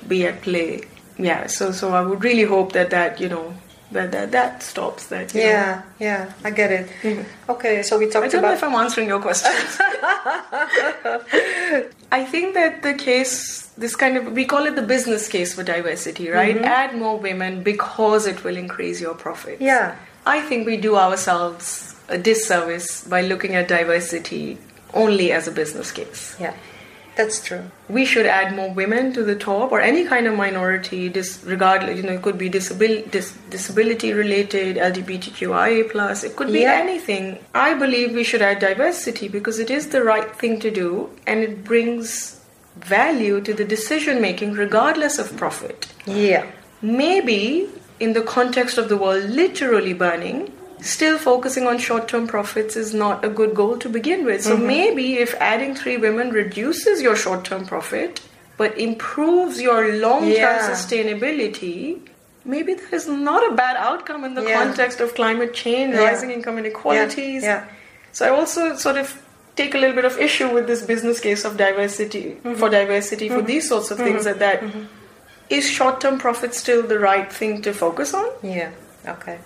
be 0.08 0.20
at 0.28 0.42
play. 0.44 0.82
Yeah, 1.18 1.48
so 1.48 1.72
so 1.72 1.94
I 2.00 2.02
would 2.10 2.24
really 2.24 2.44
hope 2.46 2.74
that 2.78 2.92
that 2.92 3.20
you 3.20 3.28
know 3.34 3.46
that 3.92 4.12
that, 4.12 4.32
that 4.32 4.64
stops 4.64 5.08
that. 5.08 5.34
you 5.34 5.42
know. 5.42 5.48
Yeah. 5.48 5.82
Yeah. 6.00 6.34
I 6.44 6.52
get 6.52 6.72
it. 6.72 6.90
Mhm. 7.04 7.26
Okay. 7.50 7.84
So 7.84 7.98
we 7.98 8.06
I 8.08 8.10
talked 8.10 8.32
don't 8.32 8.42
know 8.42 8.48
about. 8.50 8.58
if 8.58 8.64
I'm 8.64 8.76
answering 8.76 9.08
your 9.08 9.20
questions. 9.22 9.80
I 12.12 12.24
think 12.26 12.54
that 12.54 12.84
the 12.84 12.94
case, 12.94 13.68
this 13.78 13.96
kind 13.96 14.18
of, 14.18 14.32
we 14.34 14.46
call 14.46 14.66
it 14.66 14.76
the 14.76 14.82
business 14.82 15.28
case 15.28 15.54
for 15.54 15.64
diversity, 15.64 16.30
right? 16.30 16.56
Mm-hmm. 16.56 16.66
Add 16.66 16.96
more 16.98 17.18
women 17.18 17.64
because 17.64 18.26
it 18.28 18.44
will 18.44 18.58
increase 18.58 19.02
your 19.02 19.14
profits. 19.14 19.62
Yeah. 19.62 19.96
I 20.26 20.42
think 20.42 20.66
we 20.66 20.78
do 20.78 20.96
ourselves 20.96 21.96
a 22.10 22.18
disservice 22.18 23.04
by 23.04 23.22
looking 23.22 23.56
at 23.56 23.68
diversity 23.68 24.58
only 24.94 25.32
as 25.32 25.48
a 25.48 25.52
business 25.52 25.92
case. 25.92 26.36
Yeah. 26.40 26.54
That's 27.18 27.44
true. 27.44 27.64
We 27.90 28.06
should 28.06 28.28
add 28.28 28.56
more 28.56 28.72
women 28.72 29.12
to 29.14 29.24
the 29.24 29.36
top 29.36 29.72
or 29.72 29.82
any 29.82 30.06
kind 30.06 30.28
of 30.28 30.36
minority, 30.36 31.10
dis- 31.10 31.42
regardless, 31.44 31.98
you 31.98 32.04
know, 32.04 32.14
it 32.14 32.22
could 32.22 32.38
be 32.38 32.50
disabil- 32.50 33.10
dis- 33.10 33.34
disability 33.50 34.14
related, 34.14 34.78
LGBTQIA 34.78 35.90
plus, 35.92 36.24
it 36.24 36.36
could 36.36 36.52
be 36.54 36.60
Yeah. 36.62 36.74
anything. 36.84 37.40
I 37.56 37.74
believe 37.74 38.14
we 38.14 38.24
should 38.24 38.44
add 38.44 38.60
diversity 38.60 39.28
because 39.28 39.58
it 39.58 39.72
is 39.72 39.88
the 39.88 40.04
right 40.04 40.36
thing 40.44 40.60
to 40.60 40.70
do 40.70 41.10
and 41.26 41.44
it 41.44 41.64
brings 41.64 42.36
value 42.78 43.42
to 43.42 43.54
the 43.54 43.66
decision 43.66 44.22
making 44.22 44.54
regardless 44.54 45.18
of 45.18 45.36
profit 45.36 45.88
Yeah. 46.06 46.44
maybe 46.84 47.68
in 48.00 48.14
the 48.14 48.22
context 48.22 48.78
of 48.78 48.90
the 48.90 48.98
world 48.98 49.24
literally 49.32 49.94
burning, 49.94 50.52
still 50.82 51.18
focusing 51.18 51.68
on 51.68 51.78
short 51.78 52.08
term 52.08 52.28
profits 52.28 52.76
is 52.76 52.94
not 52.94 53.24
a 53.26 53.30
good 53.30 53.56
goal 53.56 53.78
to 53.78 53.90
begin 53.90 54.26
with. 54.26 54.44
So 54.44 54.56
mm-hmm. 54.56 54.68
maybe 54.68 55.14
if 55.18 55.34
adding 55.36 55.76
three 55.76 55.98
women 55.98 56.30
reduces 56.30 57.02
your 57.02 57.16
short 57.16 57.46
term 57.46 57.66
profit 57.66 58.22
but 58.58 58.78
improves 58.78 59.62
your 59.62 59.96
long 59.96 60.22
term 60.22 60.32
Yeah. 60.32 60.70
sustainability, 60.70 62.00
maybe 62.44 62.74
that 62.74 62.92
is 62.92 63.08
not 63.08 63.52
a 63.52 63.56
bad 63.56 63.78
outcome 63.78 64.24
in 64.24 64.34
the 64.34 64.44
Yeah. 64.44 64.64
context 64.64 65.00
of 65.00 65.14
climate 65.14 65.54
change, 65.54 65.94
Yeah. 65.94 66.06
rising 66.06 66.32
income 66.32 66.58
inequalities. 66.58 67.44
Yeah. 67.44 67.66
So 68.12 68.26
I 68.26 68.30
also 68.30 68.76
sort 68.76 68.98
of 68.98 69.22
take 69.56 69.76
a 69.76 69.78
little 69.78 69.96
bit 69.96 70.06
of 70.06 70.20
issue 70.20 70.50
with 70.50 70.68
this 70.68 70.82
business 70.82 71.20
case 71.20 71.44
of 71.46 71.58
diversity 71.58 72.38
mm-hmm. 72.44 72.56
for 72.56 72.70
diversity 72.70 73.28
for 73.30 73.38
mm-hmm. 73.38 73.48
these 73.48 73.68
sorts 73.68 73.92
of 73.92 73.98
things 73.98 74.24
that 74.26 74.40
that 74.40 74.64
is 75.50 75.70
short-term 75.70 76.18
profit 76.20 76.54
still 76.54 76.84
the 76.86 77.00
right 77.00 77.32
thing 77.32 77.62
to 77.62 77.74
focus 77.74 78.14
on? 78.14 78.28
Yeah. 78.44 78.72
Okay. 79.08 79.40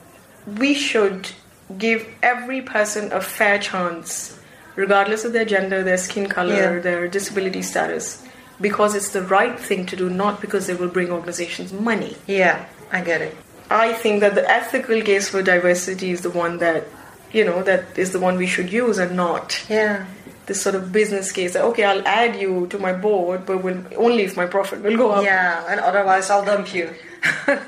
We 0.45 0.73
should 0.73 1.30
give 1.77 2.08
every 2.21 2.62
person 2.62 3.12
a 3.12 3.21
fair 3.21 3.58
chance 3.60 4.38
regardless 4.75 5.25
of 5.25 5.34
their 5.34 5.45
gender, 5.45 5.84
their 5.84 5.97
skin 5.97 6.27
color, 6.30 6.54
Yeah. 6.56 6.80
their 6.80 7.08
disability 7.08 7.62
status. 7.62 8.23
because 8.62 8.93
it's 8.93 9.10
the 9.10 9.23
right 9.23 9.60
thing 9.60 9.88
to 9.88 9.95
do, 9.95 10.08
not 10.08 10.39
because 10.39 10.67
they 10.67 10.75
will 10.75 10.88
bring 10.88 11.10
organizations 11.10 11.73
money. 11.73 12.15
Yeah, 12.27 12.63
I 12.91 13.01
get 13.01 13.19
it. 13.19 13.36
I 13.71 13.91
think 13.93 14.19
that 14.19 14.36
the 14.36 14.47
ethical 14.47 15.01
case 15.01 15.30
for 15.30 15.41
diversity 15.41 16.12
is 16.12 16.21
the 16.21 16.30
one 16.30 16.60
that, 16.60 16.86
you 17.32 17.43
know, 17.43 17.63
that 17.63 17.97
is 17.97 18.12
the 18.12 18.19
one 18.19 18.38
we 18.38 18.45
should 18.45 18.71
use 18.71 18.99
and 18.99 19.15
not. 19.17 19.65
Yeah. 19.67 20.06
This 20.45 20.62
sort 20.62 20.75
of 20.75 20.91
business 20.91 21.32
case 21.32 21.54
that, 21.54 21.63
okay, 21.63 21.86
I'll 21.86 22.08
add 22.08 22.36
you 22.39 22.67
to 22.67 22.77
my 22.77 22.93
board, 22.93 23.47
but 23.47 23.63
will, 23.63 23.82
only 23.97 24.23
if 24.30 24.38
my 24.38 24.45
profit 24.45 24.84
will 24.84 24.95
go 24.95 25.10
up. 25.10 25.23
Yeah, 25.23 25.65
and 25.67 25.80
otherwise 25.80 26.30
I'll 26.30 26.45
dump 26.45 26.71
you. 26.71 26.93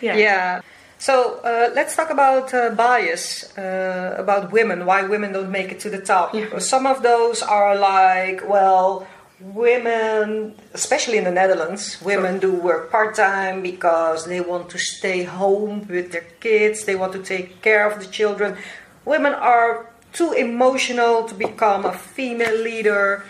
Yeah. 0.00 0.16
Yeah. 0.16 0.60
So 0.98 1.38
uh, 1.44 1.70
let's 1.74 1.94
talk 1.94 2.10
about 2.10 2.52
uh, 2.52 2.70
bias 2.70 3.56
uh, 3.56 4.16
about 4.18 4.50
women. 4.50 4.84
Why 4.84 5.02
women 5.02 5.32
don't 5.32 5.50
make 5.50 5.70
it 5.70 5.78
to 5.80 5.90
the 5.90 6.00
top? 6.00 6.34
Yeah. 6.34 6.58
Some 6.58 6.86
of 6.86 7.02
those 7.02 7.40
are 7.40 7.76
like, 7.78 8.46
well, 8.48 9.06
women, 9.40 10.56
especially 10.74 11.18
in 11.18 11.24
the 11.24 11.30
Netherlands, 11.30 12.02
women 12.02 12.40
do 12.40 12.52
work 12.52 12.90
part 12.90 13.14
time 13.14 13.62
because 13.62 14.26
they 14.26 14.40
want 14.40 14.70
to 14.70 14.78
stay 14.78 15.22
home 15.22 15.86
with 15.88 16.10
their 16.10 16.26
kids. 16.40 16.84
They 16.84 16.96
want 16.96 17.12
to 17.12 17.22
take 17.22 17.62
care 17.62 17.88
of 17.88 18.00
the 18.00 18.06
children. 18.06 18.56
Women 19.04 19.34
are 19.34 19.88
too 20.12 20.32
emotional 20.32 21.24
to 21.24 21.34
become 21.34 21.84
a 21.84 21.92
female 21.92 22.60
leader. 22.60 23.24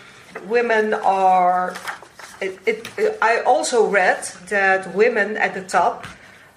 Women 0.47 0.95
are. 0.95 1.75
It, 2.41 2.57
it, 2.65 3.17
I 3.21 3.41
also 3.41 3.85
read 3.85 4.23
that 4.47 4.95
women 4.95 5.37
at 5.37 5.53
the 5.53 5.61
top 5.61 6.07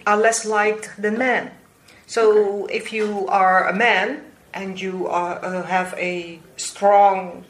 are 0.06 0.16
less 0.16 0.44
liked 0.44 0.90
than 0.98 1.18
men. 1.18 1.50
So 2.06 2.66
if 2.66 2.92
you 2.92 3.26
are 3.28 3.68
a 3.68 3.74
man 3.74 4.24
and 4.52 4.80
you 4.80 5.06
are, 5.06 5.42
uh, 5.44 5.62
have 5.62 5.94
a 5.96 6.40
strong 6.56 7.44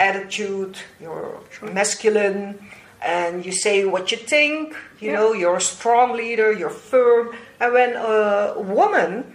attitude, 0.00 0.78
you're 1.00 1.40
masculine, 1.62 2.58
and 3.04 3.44
you 3.44 3.52
say 3.52 3.84
what 3.84 4.10
you 4.10 4.18
think, 4.18 4.76
you 5.00 5.12
know, 5.12 5.32
you're 5.32 5.56
a 5.56 5.60
strong 5.60 6.16
leader, 6.16 6.52
you're 6.52 6.70
firm. 6.70 7.34
And 7.60 7.72
when 7.72 7.96
a 7.96 8.54
woman 8.56 9.34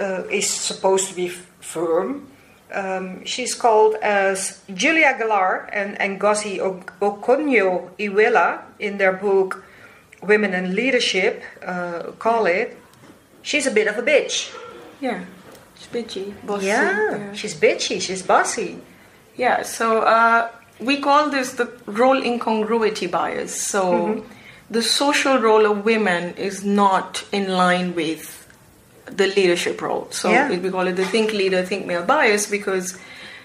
uh, 0.00 0.24
is 0.30 0.48
supposed 0.48 1.08
to 1.08 1.14
be 1.14 1.28
firm, 1.28 2.28
um, 2.72 3.24
she's 3.24 3.54
called 3.54 3.96
as 4.02 4.62
Julia 4.72 5.14
Gillard 5.18 5.68
and, 5.72 6.00
and 6.00 6.20
Ngozi 6.20 6.58
O- 6.58 6.82
Okonjo 7.00 7.90
Iweala 7.98 8.62
in 8.78 8.98
their 8.98 9.12
book 9.12 9.64
Women 10.22 10.54
in 10.54 10.74
Leadership, 10.74 11.42
uh, 11.66 12.12
call 12.18 12.46
it. 12.46 12.76
She's 13.42 13.66
a 13.66 13.70
bit 13.70 13.88
of 13.88 13.98
a 13.98 14.02
bitch. 14.02 14.54
Yeah. 15.00 15.24
she's 15.76 15.88
bitchy, 15.88 16.34
bossy. 16.46 16.66
Yeah, 16.66 17.32
she's 17.32 17.54
bitchy, 17.54 18.00
she's 18.00 18.22
bossy. 18.22 18.78
Yeah, 19.36 19.62
so 19.62 20.00
uh, 20.02 20.48
we 20.78 21.00
call 21.00 21.28
this 21.30 21.54
the 21.54 21.66
role 21.86 22.22
incongruity 22.22 23.06
bias. 23.08 23.52
So 23.60 23.82
Mm-hmm. 23.82 24.28
the 24.70 24.82
social 24.82 25.38
role 25.38 25.66
of 25.66 25.84
women 25.84 26.34
is 26.36 26.62
not 26.64 27.24
in 27.32 27.48
line 27.48 27.94
with 27.96 28.46
the 29.06 29.26
leadership 29.26 29.82
role. 29.82 30.06
So 30.10 30.30
Yeah. 30.30 30.48
we 30.48 30.70
call 30.70 30.86
it 30.86 30.96
the 30.96 31.04
think 31.04 31.32
leader, 31.32 31.62
think 31.64 31.84
male 31.86 32.04
bias 32.04 32.46
because 32.46 32.96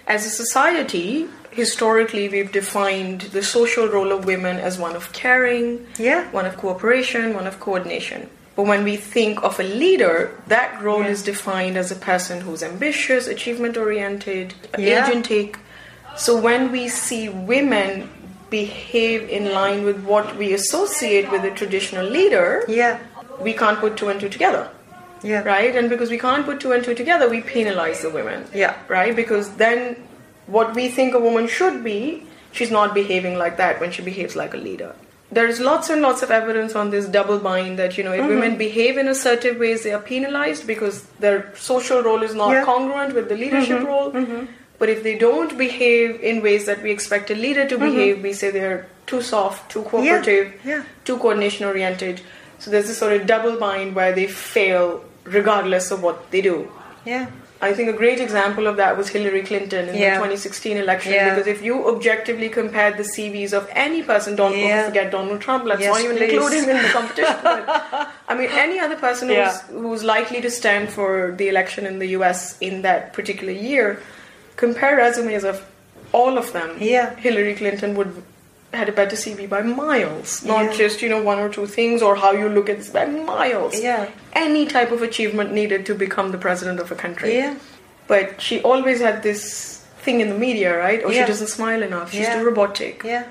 as 0.05 0.25
a 0.25 0.29
society, 0.29 1.27
historically 1.58 2.30
we've 2.30 2.52
defined 2.52 3.22
the 3.38 3.43
social 3.43 3.88
role 3.88 4.12
of 4.12 4.26
women 4.26 4.58
as 4.58 4.78
one 4.78 4.96
of 4.96 5.12
caring, 5.12 5.86
Yeah. 5.98 6.24
one 6.32 6.46
of 6.46 6.56
cooperation, 6.58 7.34
one 7.34 7.48
of 7.48 7.60
coordination. 7.60 8.30
But 8.56 8.65
when 8.72 8.84
we 8.84 8.96
think 8.96 9.43
of 9.43 9.60
a 9.60 9.63
leader, 9.63 10.32
that 10.48 10.82
role 10.82 11.04
Yeah. 11.04 11.10
is 11.15 11.22
defined 11.24 11.76
as 11.78 11.91
a 11.91 11.96
person 12.12 12.41
who's 12.41 12.63
ambitious, 12.63 13.28
achievement 13.28 13.76
oriented, 13.78 14.54
Yeah. 14.78 15.10
agentic. 15.10 15.56
So 16.15 16.32
when 16.48 16.72
we 16.72 16.88
see 16.88 17.24
women 17.30 18.10
behave 18.50 19.28
in 19.30 19.52
line 19.60 19.84
with 19.84 20.00
what 20.12 20.36
we 20.38 20.54
associate 20.54 21.30
with 21.32 21.43
a 21.43 21.52
traditional 21.52 22.06
leader, 22.17 22.63
Yeah, 22.67 22.98
we 23.39 23.54
can't 23.54 23.80
put 23.80 23.98
two 23.98 24.10
and 24.10 24.20
two 24.20 24.30
together. 24.30 24.63
yeah, 25.22 25.41
Right? 25.54 25.76
And 25.76 25.89
because 25.89 26.10
we 26.10 26.17
can't 26.17 26.46
put 26.46 26.60
two 26.60 26.72
and 26.72 26.84
two 26.84 26.96
together, 26.96 27.28
we 27.30 27.41
penalize 27.41 28.00
the 28.02 28.10
women. 28.10 28.46
Yeah. 28.54 28.74
Right? 28.88 29.15
Because 29.15 29.50
then 29.65 29.80
what 30.47 30.73
we 30.75 30.89
think 30.89 31.13
a 31.13 31.19
woman 31.19 31.47
should 31.47 31.83
be, 31.83 32.23
she's 32.51 32.71
not 32.71 32.93
behaving 32.93 33.38
like 33.38 33.57
that 33.57 33.79
when 33.79 33.91
she 33.91 34.01
behaves 34.01 34.36
like 34.36 34.53
a 34.53 34.57
leader. 34.57 34.95
There's 35.29 35.60
lots 35.60 35.89
and 35.89 36.01
lots 36.01 36.21
of 36.21 36.31
evidence 36.31 36.73
on 36.73 36.89
this 36.89 37.05
double 37.05 37.38
bind 37.39 37.77
that, 37.79 37.97
you 37.97 38.03
know, 38.03 38.13
if 38.13 38.21
Mm-hmm. 38.21 38.29
women 38.29 38.57
behave 38.57 38.97
in 38.97 39.07
assertive 39.10 39.57
ways, 39.60 39.83
they 39.83 39.91
are 39.91 39.99
penalized 40.01 40.65
because 40.65 41.03
their 41.19 41.53
social 41.57 42.01
role 42.01 42.23
is 42.23 42.33
not 42.33 42.51
Yeah. 42.51 42.62
Mm-hmm. 42.62 42.71
congruent 42.71 43.13
with 43.13 43.27
the 43.29 43.36
leadership 43.36 43.83
role. 43.83 44.13
But 44.79 44.89
if 44.89 45.01
they 45.03 45.17
don't 45.17 45.57
behave 45.57 46.21
in 46.21 46.41
ways 46.41 46.65
that 46.67 46.81
we 46.83 46.91
expect 46.91 47.29
a 47.31 47.36
leader 47.36 47.67
to 47.67 47.77
behave, 47.77 48.21
we 48.23 48.31
say 48.31 48.51
they're 48.51 48.86
too 49.07 49.21
soft, 49.21 49.69
too 49.71 49.83
cooperative, 49.83 50.47
Mm-hmm. 50.53 50.69
yeah. 50.69 50.83
too 51.03 51.17
coordination 51.17 51.65
oriented. 51.65 52.21
So 52.60 52.71
there's 52.71 52.88
this 52.88 52.97
sort 52.97 53.13
of 53.13 53.27
double 53.27 53.57
bind 53.60 53.95
where 53.95 54.13
they 54.13 54.27
fail 54.27 55.03
regardless 55.25 55.91
of 55.91 56.01
what 56.03 56.31
they 56.31 56.41
do. 56.41 56.71
yeah, 57.05 57.27
I 57.60 57.74
think 57.74 57.89
a 57.89 57.93
great 57.93 58.20
example 58.20 58.67
of 58.67 58.78
that 58.78 58.98
was 58.98 59.10
Hillary 59.10 59.41
Clinton 59.41 59.89
in 59.89 59.96
Yeah. 59.96 60.12
the 60.12 60.15
2016 60.17 60.78
election 60.78 61.13
Yeah. 61.13 61.30
because 61.34 61.48
if 61.48 61.63
you 61.63 61.88
objectively 61.88 62.50
compared 62.50 62.98
the 62.98 63.04
CVs 63.04 63.52
of 63.54 63.67
any 63.72 64.04
person, 64.04 64.36
don't 64.36 64.56
Yeah. 64.56 64.86
forget 64.86 65.10
Donald 65.12 65.41
Trump, 65.41 65.65
let's 65.65 65.82
Yes, 65.82 65.93
not 65.93 66.02
even 66.04 66.17
please. 66.17 66.34
include 66.34 66.54
him 66.54 66.70
in 66.70 66.78
the 66.84 66.89
competition. 67.00 67.36
but, 67.43 67.63
I 68.30 68.36
mean, 68.36 68.50
any 68.52 68.80
other 68.80 68.96
person 68.96 69.30
who's, 69.30 69.62
who's 69.72 70.04
likely 70.04 70.39
to 70.41 70.52
stand 70.52 70.89
for 70.89 71.34
the 71.36 71.48
election 71.50 71.86
in 71.88 71.98
the 72.00 72.08
US 72.17 72.58
in 72.62 72.84
that 72.84 73.13
particular 73.13 73.54
year, 73.54 74.00
compare 74.56 74.96
resumes 74.96 75.43
of 75.43 75.63
all 76.12 76.38
of 76.38 76.54
them. 76.54 76.78
Yeah. 76.80 77.15
Hillary 77.15 77.56
Clinton 77.56 77.96
would 77.96 78.22
had 78.73 78.89
a 78.89 78.91
better 78.91 79.15
CV 79.15 79.47
by 79.49 79.62
miles, 79.62 80.43
not 80.43 80.65
Yeah. 80.65 80.73
just 80.73 81.01
you 81.01 81.10
know 81.10 81.21
one 81.21 81.39
or 81.39 81.49
two 81.49 81.65
things 81.67 82.01
or 82.01 82.15
how 82.15 82.32
you 82.34 82.49
look 82.49 82.69
at 82.69 82.77
this 82.77 82.89
by 82.89 83.06
miles. 83.06 83.80
Yeah. 83.80 84.08
Any 84.34 84.65
type 84.65 84.91
of 84.91 85.01
achievement 85.01 85.53
needed 85.53 85.86
to 85.88 85.95
become 85.95 86.32
the 86.32 86.38
president 86.38 86.80
of 86.80 86.91
a 86.91 86.95
country. 86.95 87.36
yeah, 87.38 87.56
But 88.08 88.41
she 88.41 88.62
always 88.62 88.99
had 89.01 89.23
this 89.23 89.82
thing 90.01 90.19
in 90.21 90.30
the 90.30 90.36
media, 90.36 90.77
right? 90.77 91.01
Oh, 91.03 91.08
or 91.10 91.13
Yeah. 91.13 91.23
she 91.23 91.27
doesn't 91.27 91.47
smile 91.47 91.82
enough. 91.84 92.12
She's 92.12 92.21
Yeah. 92.27 92.39
too 92.39 92.45
robotic. 92.45 93.01
yeah, 93.03 93.23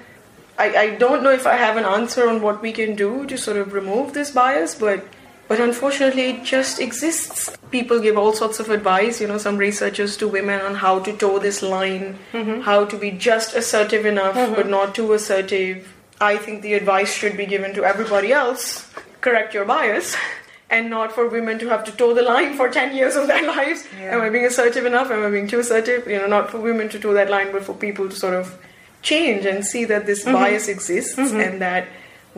I, 0.58 0.66
I 0.84 0.90
don't 0.90 1.22
know 1.22 1.30
if 1.30 1.46
I 1.46 1.54
have 1.56 1.76
an 1.76 1.84
answer 1.84 2.28
on 2.28 2.40
what 2.40 2.62
we 2.62 2.72
can 2.72 2.94
do 2.94 3.26
to 3.26 3.36
sort 3.36 3.58
of 3.58 3.72
remove 3.74 4.14
this 4.14 4.30
bias, 4.30 4.74
but 4.74 5.00
but 5.48 5.60
unfortunately 5.60 6.30
it 6.30 6.44
just 6.44 6.80
exists. 6.80 7.56
People 7.70 8.00
give 8.00 8.16
all 8.18 8.32
sorts 8.32 8.58
of 8.60 8.70
advice, 8.70 9.20
you 9.20 9.26
know, 9.26 9.38
some 9.38 9.56
researchers 9.56 10.16
to 10.18 10.28
women 10.28 10.60
on 10.60 10.74
how 10.76 10.98
to 11.00 11.16
toe 11.16 11.38
this 11.38 11.62
line, 11.62 12.18
Mm-hmm. 12.32 12.60
how 12.62 12.84
to 12.84 12.96
be 12.96 13.10
just 13.10 13.54
assertive 13.54 14.06
enough 14.06 14.34
but 14.54 14.68
not 14.68 14.94
too 14.94 15.12
assertive. 15.12 15.92
I 16.20 16.36
think 16.36 16.62
the 16.62 16.74
advice 16.74 17.12
should 17.14 17.36
be 17.36 17.46
given 17.46 17.74
to 17.74 17.84
everybody 17.84 18.32
else. 18.32 18.88
Correct 19.20 19.52
your 19.54 19.64
bias. 19.64 20.16
And 20.68 20.90
not 20.90 21.12
for 21.12 21.28
women 21.28 21.58
to 21.60 21.68
have 21.68 21.84
to 21.84 21.92
toe 21.92 22.12
the 22.12 22.22
line 22.22 22.54
for 22.56 22.68
10 22.68 22.96
years 22.96 23.14
of 23.14 23.28
their 23.28 23.46
lives. 23.56 23.84
Yeah. 24.00 24.14
Am 24.16 24.20
I 24.20 24.30
being 24.30 24.46
assertive 24.46 24.84
enough? 24.84 25.10
Am 25.12 25.24
I 25.24 25.30
being 25.30 25.46
too 25.46 25.60
assertive? 25.60 26.08
You 26.08 26.18
know, 26.18 26.26
not 26.26 26.50
for 26.50 26.58
women 26.58 26.88
to 26.88 26.98
toe 26.98 27.12
that 27.12 27.30
line, 27.30 27.52
but 27.52 27.62
for 27.62 27.72
people 27.74 28.08
to 28.08 28.16
sort 28.16 28.34
of 28.34 28.58
change 29.02 29.44
and 29.46 29.64
see 29.64 29.84
that 29.84 30.06
this 30.06 30.24
Mm-hmm. 30.24 30.32
bias 30.32 30.66
exists 30.68 31.16
and 31.18 31.60
that 31.60 31.86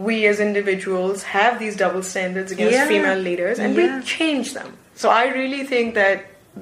we 0.07 0.17
as 0.31 0.39
individuals 0.41 1.23
have 1.35 1.59
these 1.59 1.75
double 1.85 2.03
standards 2.13 2.53
against 2.57 2.75
Yeah. 2.79 2.87
female 2.95 3.19
leaders 3.29 3.59
and 3.59 3.75
Yeah. 3.75 3.97
we 3.99 4.03
change 4.17 4.49
them. 4.59 4.69
So 4.95 5.07
I 5.11 5.25
really 5.41 5.63
think 5.73 5.95
that 6.03 6.19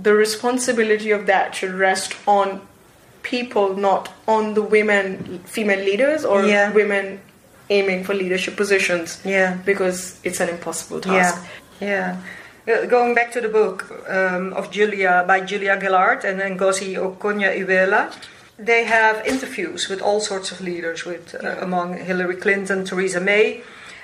the 0.08 0.14
responsibility 0.14 1.10
of 1.18 1.26
that 1.32 1.54
should 1.58 1.74
rest 1.88 2.14
on 2.26 2.60
people, 3.22 3.66
not 3.88 4.08
on 4.26 4.54
the 4.54 4.62
women, 4.76 5.40
female 5.56 5.82
leaders 5.90 6.24
or 6.24 6.38
Yeah. 6.44 6.72
women 6.72 7.20
aiming 7.68 8.04
for 8.04 8.14
leadership 8.14 8.54
positions. 8.56 9.18
Yeah. 9.24 9.50
Because 9.70 9.98
it's 10.24 10.40
an 10.40 10.48
impossible 10.48 11.00
task. 11.00 11.36
yeah. 11.80 12.16
Uh, 12.68 12.84
Going 12.96 13.14
back 13.14 13.30
to 13.36 13.40
the 13.40 13.48
book 13.60 13.78
um, 14.08 14.52
of 14.54 14.70
Julia 14.76 15.24
by 15.26 15.38
Julia 15.50 15.74
Gillard 15.80 16.24
and 16.24 16.40
then 16.40 16.58
Ngozi 16.58 16.90
Okonjo-Iweala, 17.06 18.02
they 18.58 18.84
have 18.84 19.26
interviews 19.26 19.88
with 19.88 20.00
all 20.00 20.20
sorts 20.20 20.50
of 20.52 20.60
leaders, 20.60 21.04
with 21.04 21.34
uh, 21.34 21.38
Yeah. 21.42 21.64
among 21.64 21.98
Hillary 21.98 22.36
Clinton, 22.36 22.84
Theresa 22.84 23.20
May, 23.20 23.62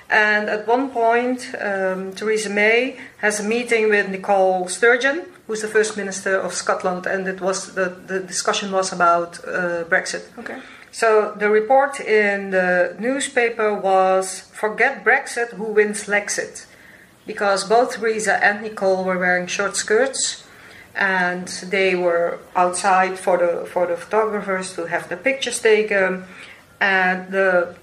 and 0.09 0.49
at 0.49 0.67
one 0.67 0.89
point, 0.89 1.53
um, 1.59 2.11
Theresa 2.13 2.49
May 2.49 2.97
has 3.17 3.39
a 3.39 3.43
meeting 3.43 3.89
with 3.89 4.09
Nicole 4.09 4.67
Sturgeon, 4.67 5.25
who's 5.47 5.61
the 5.61 5.67
first 5.67 5.97
minister 5.97 6.37
of 6.39 6.53
Scotland, 6.53 7.05
and 7.07 7.27
it 7.27 7.41
was 7.41 7.73
the, 7.73 7.89
the 8.07 8.19
discussion 8.19 8.71
was 8.71 8.93
about 8.93 9.39
uh, 9.47 9.83
Brexit. 9.89 10.23
Okay. 10.37 10.57
So 10.91 11.33
the 11.39 11.49
report 11.49 11.99
in 11.99 12.51
the 12.51 12.95
newspaper 12.99 13.73
was 13.73 14.41
forget 14.53 15.03
Brexit, 15.03 15.49
who 15.53 15.65
wins 15.73 16.05
Lexit? 16.05 16.65
Because 17.25 17.63
both 17.63 17.95
Theresa 17.95 18.43
and 18.43 18.61
Nicole 18.61 19.03
were 19.03 19.17
wearing 19.17 19.47
short 19.47 19.75
skirts 19.75 20.42
and 20.95 21.47
they 21.69 21.95
were 21.95 22.39
outside 22.55 23.17
for 23.17 23.37
the 23.37 23.65
for 23.65 23.87
the 23.87 23.97
photographers 23.97 24.73
to 24.75 24.85
have 24.85 25.09
the 25.09 25.17
pictures 25.17 25.59
taken 25.59 26.23
and 26.79 27.31
the 27.31 27.75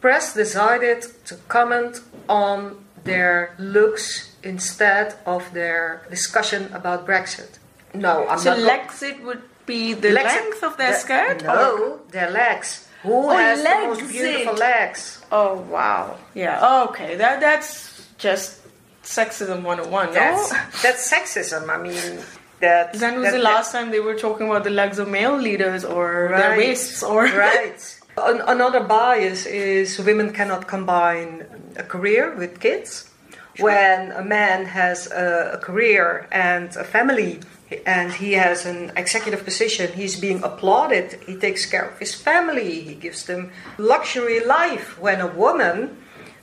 press 0.00 0.34
decided 0.34 1.02
to 1.24 1.36
comment 1.48 2.00
on 2.28 2.84
their 3.04 3.54
looks 3.58 4.34
instead 4.42 5.14
of 5.26 5.52
their 5.52 6.02
discussion 6.10 6.72
about 6.72 7.06
Brexit. 7.06 7.58
No, 7.94 8.26
I'm 8.28 8.38
So 8.38 8.50
not 8.50 8.58
go- 8.58 8.68
Lexit 8.68 9.22
would 9.24 9.42
be 9.64 9.94
the 9.94 10.10
Legs- 10.10 10.34
length 10.34 10.62
of 10.62 10.76
their 10.76 10.92
the- 10.92 10.98
skirt? 10.98 11.42
or- 11.44 11.50
oh. 11.50 12.00
their 12.10 12.30
legs. 12.30 12.88
Who 13.02 13.14
oh, 13.14 13.36
has 13.36 13.62
the 13.62 13.68
most 13.68 14.08
beautiful 14.10 14.54
it. 14.54 14.58
legs? 14.58 15.22
Oh 15.30 15.54
wow. 15.70 16.16
Yeah. 16.34 16.58
Oh, 16.60 16.88
okay. 16.88 17.14
That 17.16 17.40
that's 17.40 18.06
just 18.18 18.60
sexism 19.04 19.62
101. 19.62 20.12
That's, 20.12 20.52
no? 20.52 20.58
that's 20.82 21.10
sexism. 21.12 21.68
I 21.68 21.78
mean, 21.78 22.18
that. 22.60 22.92
Then 22.94 23.20
was 23.20 23.30
that, 23.30 23.36
the 23.36 23.42
last 23.42 23.72
time 23.72 23.90
they 23.90 24.00
were 24.00 24.14
talking 24.14 24.48
about 24.48 24.64
the 24.64 24.70
legs 24.70 24.98
of 24.98 25.08
male 25.08 25.36
leaders 25.36 25.84
or 25.84 26.28
right, 26.30 26.38
their 26.38 26.58
waists 26.58 27.02
or. 27.02 27.24
right. 27.46 28.00
Another 28.18 28.80
bias 28.80 29.44
is 29.44 29.98
women 29.98 30.32
cannot 30.32 30.66
combine 30.66 31.44
a 31.76 31.82
career 31.82 32.34
with 32.34 32.60
kids. 32.60 33.10
Sure. 33.54 33.66
When 33.66 34.12
a 34.12 34.24
man 34.24 34.64
has 34.66 35.10
a, 35.10 35.52
a 35.54 35.58
career 35.58 36.26
and 36.32 36.74
a 36.76 36.84
family 36.84 37.40
and 37.84 38.12
he 38.12 38.32
has 38.32 38.64
an 38.64 38.92
executive 38.96 39.44
position, 39.44 39.92
he's 39.92 40.18
being 40.18 40.42
applauded. 40.42 41.18
He 41.26 41.36
takes 41.36 41.66
care 41.66 41.88
of 41.90 41.98
his 41.98 42.14
family, 42.14 42.80
he 42.80 42.94
gives 42.94 43.26
them 43.26 43.50
luxury 43.76 44.44
life. 44.44 44.98
When 44.98 45.20
a 45.20 45.26
woman 45.26 45.98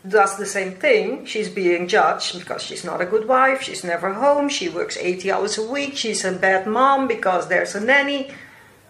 does 0.08 0.38
the 0.38 0.46
same 0.46 0.74
thing, 0.74 1.26
she's 1.26 1.50
being 1.50 1.88
judged 1.88 2.38
because 2.38 2.62
she's 2.62 2.84
not 2.84 3.02
a 3.02 3.06
good 3.06 3.28
wife, 3.28 3.62
she's 3.62 3.84
never 3.84 4.14
home, 4.14 4.50
she 4.50 4.68
works 4.68 4.98
80 4.98 5.32
hours 5.32 5.58
a 5.58 5.66
week, 5.66 5.96
she's 5.96 6.26
a 6.26 6.32
bad 6.34 6.68
mom 6.68 7.08
because 7.08 7.48
there's 7.48 7.76
a 7.76 7.80
nanny. 7.80 8.32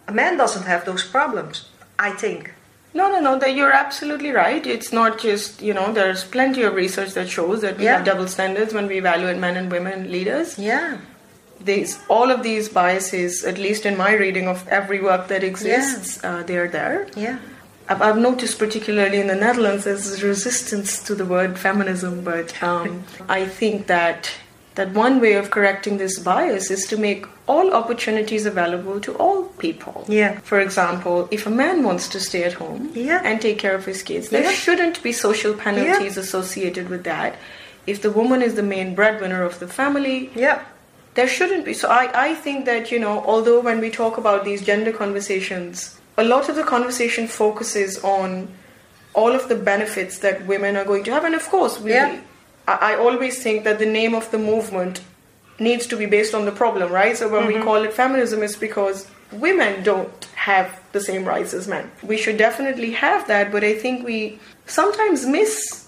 A 0.08 0.12
man 0.12 0.38
doesn't 0.38 0.64
have 0.64 0.86
those 0.86 1.04
problems, 1.04 1.70
I 2.00 2.12
think. 2.12 2.54
No, 2.96 3.12
no, 3.12 3.20
no. 3.20 3.40
That 3.40 3.56
you're 3.56 3.72
absolutely 3.72 4.32
right. 4.32 4.66
It's 4.66 4.94
not 4.94 5.20
just 5.20 5.62
you 5.62 5.74
know. 5.74 5.92
There's 5.92 6.24
plenty 6.24 6.62
of 6.62 6.76
research 6.76 7.14
that 7.14 7.28
shows 7.28 7.62
that 7.62 7.78
we 7.78 7.86
yeah. 7.86 7.98
have 7.98 8.06
double 8.06 8.28
standards 8.28 8.74
when 8.74 8.88
we 8.88 8.98
evaluate 8.98 9.38
men 9.38 9.58
and 9.58 9.72
women 9.72 10.12
leaders. 10.12 10.60
Yeah. 10.60 11.00
These 11.60 12.00
all 12.08 12.30
of 12.30 12.44
these 12.44 12.70
biases, 12.70 13.44
at 13.46 13.58
least 13.58 13.86
in 13.86 13.98
my 13.98 14.14
reading 14.14 14.48
of 14.48 14.68
every 14.68 15.02
work 15.02 15.28
that 15.30 15.44
exists, 15.44 16.20
yeah. 16.22 16.36
uh, 16.36 16.44
they're 16.44 16.68
there. 16.68 17.08
Yeah. 17.16 17.40
I've, 17.90 18.02
I've, 18.02 18.18
noticed 18.18 18.60
particularly 18.60 19.20
in 19.20 19.28
the 19.28 19.36
Netherlands 19.36 19.84
there's 19.84 20.24
resistance 20.24 21.04
to 21.04 21.16
the 21.16 21.26
word 21.26 21.60
feminism, 21.60 22.24
but 22.24 22.62
um, 22.64 23.04
I 23.28 23.46
think 23.46 23.88
that 23.88 24.32
that 24.76 24.92
one 24.92 25.20
way 25.20 25.34
of 25.34 25.52
correcting 25.52 25.98
this 25.98 26.20
bias 26.20 26.72
is 26.72 26.88
to 26.88 26.98
make 26.98 27.26
all 27.48 27.74
opportunities 27.74 28.46
available 28.46 29.00
to 29.02 29.14
all 29.18 29.44
people. 29.44 30.06
Yeah. 30.08 30.40
For 30.40 30.60
example, 30.60 31.28
if 31.30 31.46
a 31.46 31.50
man 31.50 31.84
wants 31.84 32.08
to 32.10 32.20
stay 32.20 32.44
at 32.44 32.54
home 32.54 32.92
yeah. 32.96 33.22
and 33.24 33.40
take 33.40 33.60
care 33.60 33.76
of 33.76 33.86
his 33.86 34.02
kids, 34.02 34.30
there 34.30 34.44
yeah. 34.44 34.52
shouldn't 34.52 35.04
be 35.04 35.12
social 35.12 35.54
penalties 35.54 36.16
yeah. 36.16 36.22
associated 36.22 36.90
with 36.90 37.04
that. 37.04 37.38
If 37.86 38.02
the 38.02 38.12
woman 38.12 38.42
is 38.42 38.56
the 38.56 38.64
main 38.64 38.96
breadwinner 38.96 39.44
of 39.44 39.60
the 39.60 39.68
family, 39.68 40.32
yeah. 40.34 40.64
there 41.14 41.28
shouldn't 41.28 41.66
be. 41.66 41.74
So 41.74 41.90
I, 41.90 42.30
I 42.30 42.34
think 42.34 42.66
that, 42.66 42.92
you 42.92 42.98
know, 42.98 43.24
although 43.26 43.60
when 43.60 43.80
we 43.80 43.92
talk 43.92 44.18
about 44.18 44.44
these 44.44 44.66
gender 44.66 44.92
conversations, 44.92 46.00
a 46.18 46.24
lot 46.24 46.50
of 46.50 46.56
the 46.56 46.64
conversation 46.64 47.28
focuses 47.28 48.04
on 48.04 48.48
all 49.14 49.32
of 49.32 49.48
the 49.50 49.56
benefits 49.56 50.20
that 50.20 50.46
women 50.48 50.76
are 50.76 50.86
going 50.86 51.04
to 51.04 51.12
have. 51.12 51.24
And 51.24 51.36
of 51.36 51.48
course, 51.50 51.80
we, 51.80 51.92
yeah. 51.92 52.20
I, 52.68 52.94
I 52.94 52.96
always 52.96 53.42
think 53.42 53.64
that 53.64 53.80
the 53.80 53.86
name 53.86 54.16
of 54.16 54.30
the 54.32 54.38
movement 54.38 55.02
needs 55.60 55.88
to 55.88 55.98
be 55.98 56.06
based 56.06 56.34
on 56.34 56.46
the 56.46 56.52
problem, 56.52 56.92
right? 56.92 57.16
So 57.16 57.30
when 57.30 57.44
mm-hmm. 57.44 57.60
we 57.60 57.64
call 57.64 57.84
it 57.84 57.94
feminism, 57.94 58.42
it's 58.44 58.56
because 58.56 59.08
women 59.32 59.84
don't 59.84 60.26
have 60.36 60.82
the 60.92 61.00
same 61.00 61.26
rights 61.26 61.54
as 61.54 61.68
men. 61.68 61.90
We 62.02 62.18
should 62.18 62.38
definitely 62.38 62.92
have 62.92 63.28
that, 63.28 63.52
but 63.52 63.64
I 63.64 63.76
think 63.76 64.06
we 64.06 64.40
sometimes 64.66 65.26
miss 65.26 65.83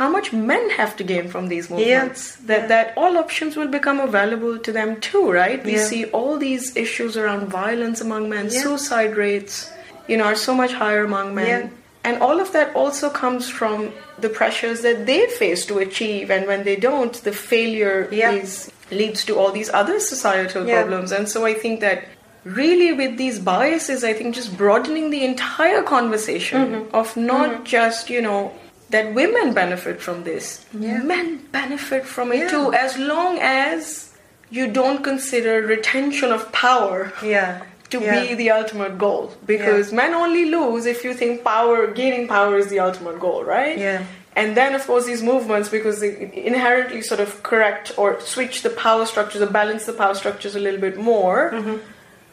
how 0.00 0.08
much 0.08 0.32
men 0.32 0.70
have 0.70 0.96
to 0.96 1.04
gain 1.04 1.28
from 1.28 1.48
these 1.48 1.68
movements. 1.68 2.38
Yeah. 2.40 2.46
That 2.50 2.60
yeah. 2.62 2.66
that 2.68 2.94
all 2.96 3.18
options 3.18 3.54
will 3.54 3.68
become 3.68 4.00
available 4.00 4.58
to 4.58 4.72
them 4.72 4.98
too, 5.08 5.30
right? 5.30 5.62
We 5.62 5.74
yeah. 5.74 5.84
see 5.84 6.06
all 6.18 6.38
these 6.38 6.74
issues 6.74 7.18
around 7.18 7.48
violence 7.48 8.00
among 8.00 8.30
men, 8.30 8.48
suicide 8.48 9.18
rates, 9.24 9.70
you 10.08 10.16
know, 10.16 10.24
are 10.24 10.40
so 10.48 10.54
much 10.54 10.72
higher 10.72 11.04
among 11.04 11.34
men. 11.34 11.76
And 12.02 12.22
all 12.22 12.40
of 12.40 12.52
that 12.52 12.74
also 12.74 13.10
comes 13.10 13.50
from 13.50 13.92
the 14.18 14.30
pressures 14.30 14.80
that 14.86 15.04
they 15.04 15.26
face 15.42 15.66
to 15.66 15.76
achieve 15.86 16.30
and 16.30 16.46
when 16.46 16.64
they 16.64 16.76
don't, 16.76 17.12
the 17.28 17.32
failure 17.32 18.08
is 18.10 18.72
leads 18.90 19.26
to 19.26 19.36
all 19.38 19.52
these 19.52 19.68
other 19.82 20.00
societal 20.00 20.66
yeah. 20.66 20.80
problems. 20.80 21.12
And 21.12 21.28
so 21.28 21.44
I 21.44 21.52
think 21.52 21.80
that 21.80 22.08
really 22.44 22.90
with 23.02 23.18
these 23.18 23.38
biases, 23.38 24.02
I 24.02 24.14
think 24.14 24.34
just 24.34 24.56
broadening 24.56 25.10
the 25.10 25.22
entire 25.26 25.82
conversation 25.82 26.66
mm-hmm. 26.66 26.94
of 26.94 27.14
not 27.18 27.50
mm-hmm. 27.50 27.64
just, 27.64 28.08
you 28.08 28.22
know, 28.22 28.50
that 28.90 29.14
women 29.14 29.54
benefit 29.54 30.00
from 30.00 30.24
this, 30.24 30.64
yeah. 30.72 31.02
men 31.02 31.38
benefit 31.52 32.04
from 32.04 32.32
it 32.32 32.38
yeah. 32.38 32.50
too, 32.50 32.72
as 32.72 32.98
long 32.98 33.38
as 33.40 34.12
you 34.50 34.66
don't 34.66 35.02
consider 35.02 35.62
retention 35.62 36.32
of 36.32 36.50
power. 36.52 37.12
Yeah. 37.22 37.62
To 37.90 37.98
be 37.98 38.34
the 38.34 38.52
ultimate 38.52 38.98
goal, 38.98 39.34
because 39.44 39.92
men 39.92 40.14
only 40.14 40.44
lose 40.48 40.86
if 40.86 41.02
you 41.02 41.12
think 41.12 41.42
power, 41.42 41.88
gaining 41.88 42.28
power 42.28 42.56
is 42.56 42.68
the 42.68 42.78
ultimate 42.78 43.18
goal, 43.18 43.42
right? 43.42 43.76
Yeah. 43.76 44.04
And 44.36 44.56
then, 44.56 44.76
of 44.76 44.86
course, 44.86 45.06
these 45.06 45.24
movements, 45.24 45.68
because 45.68 45.98
they 45.98 46.30
inherently 46.32 47.02
sort 47.02 47.18
of 47.18 47.42
correct 47.42 47.90
or 47.98 48.20
switch 48.20 48.62
the 48.62 48.70
power 48.70 49.06
structures 49.06 49.42
or 49.42 49.46
balance 49.46 49.86
the 49.86 49.92
power 49.92 50.14
structures 50.14 50.54
a 50.54 50.60
little 50.60 50.80
bit 50.80 50.98
more, 50.98 51.50
mm-hmm. 51.50 51.78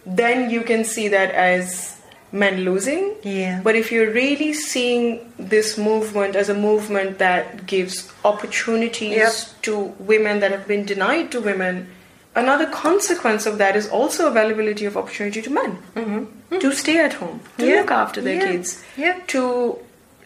then 0.05 0.51
you 0.51 0.61
can 0.61 0.85
see 0.85 1.07
that 1.07 1.31
as 1.31 1.96
men 2.31 2.65
losing. 2.65 3.15
Yeah. 3.23 3.61
But 3.63 3.75
if 3.75 3.91
you're 3.91 4.11
really 4.11 4.53
seeing 4.53 5.31
this 5.37 5.77
movement 5.77 6.35
as 6.35 6.49
a 6.49 6.53
movement 6.53 7.19
that 7.19 7.65
gives 7.65 8.11
opportunities 8.25 9.15
yep. 9.15 9.33
to 9.63 9.79
women 9.99 10.39
that 10.41 10.51
have 10.51 10.67
been 10.67 10.85
denied 10.85 11.31
to 11.31 11.41
women, 11.41 11.89
another 12.35 12.67
consequence 12.67 13.45
of 13.45 13.57
that 13.57 13.75
is 13.75 13.87
also 13.89 14.27
availability 14.27 14.85
of 14.85 14.97
opportunity 14.97 15.41
to 15.41 15.49
men 15.49 15.77
mm-hmm. 15.95 16.59
to 16.59 16.71
stay 16.73 16.99
at 16.99 17.13
home, 17.13 17.39
to 17.57 17.67
yeah. 17.67 17.75
look 17.77 17.91
after 17.91 18.21
their 18.21 18.35
yeah. 18.35 18.51
kids, 18.51 18.83
yeah. 18.97 19.19
to 19.27 19.79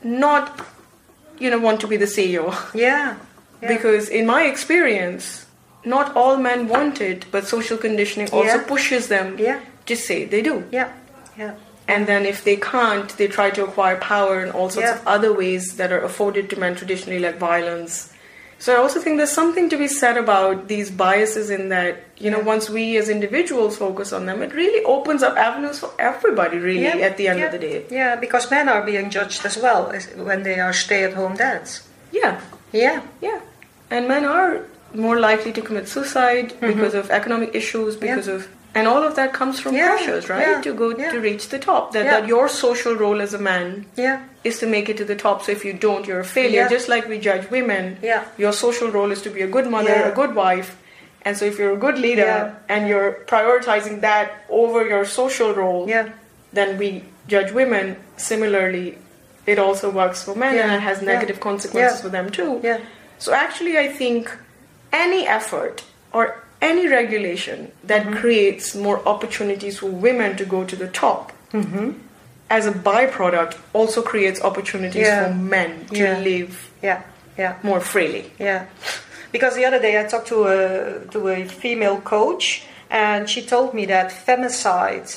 not 0.03 0.65
you 1.39 1.49
know 1.49 1.59
want 1.59 1.79
to 1.81 1.87
be 1.87 1.97
the 1.97 2.05
CEO. 2.05 2.53
Yeah. 2.73 3.17
yeah. 3.61 3.67
Because 3.67 4.09
in 4.09 4.25
my 4.25 4.43
experience, 4.43 5.45
not 5.85 6.15
all 6.15 6.37
men 6.37 6.67
want 6.67 6.99
it, 6.99 7.25
but 7.31 7.47
social 7.47 7.77
conditioning 7.77 8.29
also 8.31 8.59
pushes 8.63 9.07
them 9.07 9.37
yeah. 9.37 9.59
to 9.85 9.95
say 9.95 10.25
they 10.25 10.41
do. 10.41 10.67
Yeah. 10.71 10.91
Yeah. 11.37 11.55
And 11.91 12.08
then 12.08 12.25
if 12.25 12.43
they 12.43 12.56
can't, 12.56 13.10
they 13.17 13.27
try 13.27 13.49
to 13.51 13.65
acquire 13.65 13.97
power 13.97 14.43
in 14.43 14.49
all 14.51 14.69
sorts 14.69 14.89
yeah. 14.89 14.95
of 14.99 15.08
other 15.15 15.32
ways 15.34 15.75
that 15.75 15.91
are 15.91 16.04
afforded 16.10 16.49
to 16.51 16.56
men 16.63 16.75
traditionally, 16.75 17.19
like 17.19 17.38
violence, 17.38 18.12
so 18.62 18.75
I 18.75 18.77
also 18.77 18.99
think 19.01 19.17
there's 19.17 19.32
something 19.32 19.69
to 19.69 19.77
be 19.77 19.88
said 19.88 20.17
about 20.17 20.67
these 20.67 20.91
biases 20.91 21.49
in 21.49 21.69
that, 21.69 22.04
you 22.17 22.30
know, 22.30 22.38
once 22.38 22.69
we 22.69 22.95
as 22.97 23.10
individuals 23.10 23.75
focus 23.75 24.13
on 24.13 24.27
them, 24.27 24.43
it 24.43 24.54
really 24.54 24.86
opens 24.86 25.23
up 25.23 25.36
avenues 25.36 25.80
for 25.80 25.89
everybody, 25.97 26.60
really, 26.60 26.84
yeah, 26.84 27.08
at 27.08 27.17
the 27.17 27.27
end 27.27 27.39
yeah, 27.39 27.45
of 27.47 27.51
the 27.54 27.58
day. 27.58 27.86
Yeah, 27.89 28.15
because 28.17 28.51
men 28.51 28.69
are 28.69 28.86
being 28.86 29.10
judged 29.10 29.43
as 29.47 29.58
well 29.58 29.91
when 30.15 30.43
they 30.43 30.60
are 30.60 30.73
stay 30.73 31.04
at 31.04 31.13
home 31.15 31.36
dads. 31.38 31.89
Yeah. 32.12 32.39
Yeah. 32.71 33.01
Yeah. 33.19 33.41
And 33.89 34.08
men 34.08 34.25
are 34.25 34.62
more 34.93 35.19
likely 35.19 35.54
to 35.54 35.62
commit 35.63 35.88
suicide 35.88 36.51
mm-hmm. 36.51 36.67
because 36.67 36.93
of 36.93 37.10
economic 37.10 37.56
issues, 37.56 37.95
because 37.95 38.27
of 38.27 38.47
and 38.73 38.88
all 38.88 39.03
of 39.03 39.15
that 39.15 39.34
comes 39.34 39.60
from 39.60 39.75
yeah, 39.75 39.88
pressures 39.88 40.29
right? 40.29 40.47
Yeah, 40.47 40.62
to 40.62 40.73
go 40.73 40.97
yeah. 40.97 41.12
to 41.12 41.19
reach 41.19 41.49
the 41.49 41.60
top. 41.60 41.91
That, 41.91 42.03
that 42.03 42.27
your 42.27 42.47
social 42.47 42.95
role 42.95 43.21
as 43.21 43.34
a 43.34 43.39
man 43.39 43.86
yeah. 43.97 44.25
is 44.43 44.60
to 44.60 44.67
make 44.67 44.88
it 44.88 44.97
to 44.97 45.05
the 45.05 45.15
top. 45.15 45.43
So 45.43 45.51
if 45.51 45.65
you 45.65 45.73
don't 45.73 46.07
you're 46.07 46.21
a 46.21 46.25
failure. 46.25 46.67
Just 46.69 46.88
like 46.88 47.07
we 47.07 47.19
judge 47.19 47.49
women 47.49 47.97
yeah. 48.01 48.25
your 48.38 48.53
social 48.53 48.89
role 48.89 49.12
is 49.12 49.21
to 49.23 49.29
be 49.29 49.41
a 49.41 49.47
good 49.47 49.67
mother 49.69 49.93
a 49.93 50.15
good 50.15 50.36
wife. 50.36 50.77
And 51.23 51.38
so 51.38 51.45
if 51.45 51.60
you're 51.60 51.73
a 51.73 51.77
good 51.77 51.99
leader 51.99 52.55
and 52.69 52.88
you're 52.88 53.23
prioritizing 53.27 54.01
that 54.01 54.45
over 54.49 54.88
your 54.88 55.05
social 55.05 55.53
role 55.53 55.89
then 56.53 56.77
we 56.77 57.03
judge 57.27 57.51
women 57.51 57.97
similarly. 58.17 58.97
It 59.45 59.57
also 59.57 59.89
works 59.89 60.23
for 60.23 60.36
men 60.36 60.57
and 60.57 60.71
it 60.71 60.81
has 60.81 61.01
negative 61.01 61.39
consequences 61.39 62.01
for 62.01 62.10
them 62.10 62.29
too. 62.29 62.62
So 63.19 63.34
actually 63.34 63.77
i 63.77 63.88
think 63.88 64.31
any 64.93 65.27
effort 65.27 65.84
or 66.13 66.43
any 66.62 66.88
regulation 66.88 67.71
that 67.84 68.04
mm-hmm. 68.06 68.15
creates 68.15 68.76
more 68.76 69.06
opportunities 69.08 69.80
for 69.80 69.88
women 69.88 70.38
to 70.38 70.45
go 70.45 70.64
to 70.64 70.76
the 70.76 70.88
top 70.88 71.32
mm-hmm. 71.51 71.91
as 72.49 72.68
a 72.68 72.72
byproduct 72.72 73.57
also 73.74 74.01
creates 74.01 74.41
opportunities 74.41 75.07
yeah. 75.07 75.28
for 75.28 75.34
men 75.36 75.86
to 75.88 75.97
yeah. 75.97 76.20
live 76.20 76.72
yeah 76.82 77.01
yeah 77.38 77.57
more 77.64 77.80
freely 77.80 78.32
yeah 78.39 78.66
because 79.32 79.55
the 79.55 79.66
other 79.66 79.80
day 79.80 79.99
i 79.99 80.03
talked 80.03 80.28
to 80.28 80.43
a 80.43 81.05
to 81.07 81.30
a 81.30 81.45
female 81.45 81.99
coach 82.01 82.64
and 82.89 83.30
she 83.30 83.41
told 83.41 83.74
me 83.74 83.86
that 83.86 84.12
femicide 84.12 85.09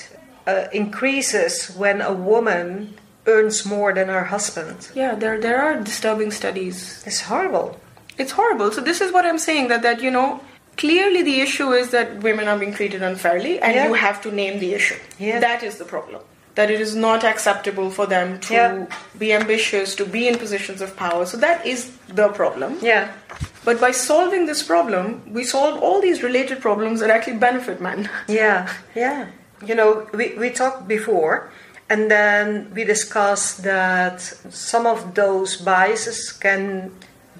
uh, 0.47 0.67
increases 0.73 1.75
when 1.77 2.01
a 2.01 2.13
woman 2.13 2.95
earns 3.27 3.65
more 3.65 3.93
than 3.93 4.09
her 4.09 4.25
husband 4.25 4.91
yeah 4.95 5.15
there 5.15 5.41
there 5.41 5.61
are 5.61 5.81
disturbing 5.81 6.31
studies 6.31 7.03
it's 7.07 7.23
horrible 7.23 7.79
it's 8.17 8.33
horrible 8.33 8.71
so 8.71 8.81
this 8.81 9.01
is 9.01 9.13
what 9.13 9.25
i'm 9.27 9.39
saying 9.39 9.69
that 9.69 9.83
that 9.83 10.01
you 10.01 10.11
know 10.11 10.41
clearly 10.77 11.23
the 11.23 11.41
issue 11.41 11.73
is 11.73 11.91
that 11.91 12.23
women 12.23 12.49
are 12.49 12.59
being 12.59 12.73
treated 12.73 13.03
unfairly 13.03 13.61
and 13.61 13.75
yeah. 13.75 13.89
you 13.89 13.95
have 13.95 14.21
to 14.23 14.33
name 14.33 14.59
the 14.59 14.75
issue. 14.75 14.97
Yeah. 15.19 15.41
that 15.41 15.63
is 15.63 15.79
the 15.79 15.85
problem. 15.85 16.23
That 16.55 16.71
it 16.71 16.81
is 16.81 16.95
not 16.95 17.25
acceptable 17.25 17.91
for 17.91 18.07
them 18.07 18.39
to 18.41 18.55
yeah. 18.55 18.87
be 19.19 19.33
ambitious 19.33 19.95
to 19.97 20.07
be 20.07 20.29
in 20.29 20.39
positions 20.39 20.81
of 20.81 20.97
power. 20.97 21.27
So 21.27 21.37
that 21.39 21.67
is 21.67 21.97
the 22.07 22.29
problem. 22.29 22.79
Yeah. 22.81 23.13
But 23.65 23.81
by 23.81 23.91
solving 23.91 24.47
this 24.47 24.63
problem 24.63 25.23
we 25.33 25.45
solve 25.45 25.83
all 25.83 26.01
these 26.01 26.23
related 26.23 26.61
problems 26.61 27.01
that 27.01 27.11
actually 27.11 27.39
benefit 27.39 27.81
men. 27.81 28.09
Yeah. 28.29 28.73
Yeah. 28.95 29.27
You 29.67 29.75
know 29.75 30.09
we, 30.13 30.35
we 30.39 30.51
talked 30.51 30.87
before 30.89 31.51
And 31.91 32.11
then 32.11 32.73
we 32.75 32.85
discussed 32.85 33.63
that 33.65 34.21
some 34.21 34.87
of 34.87 35.15
those 35.15 35.57
biases 35.57 36.33
can 36.33 36.93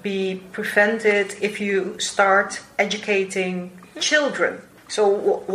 be 0.05 0.41
prevented 0.51 1.35
if 1.41 1.59
you 1.59 1.99
start 1.99 2.61
educating 2.77 3.55
children. 3.99 4.61
So, 4.87 5.03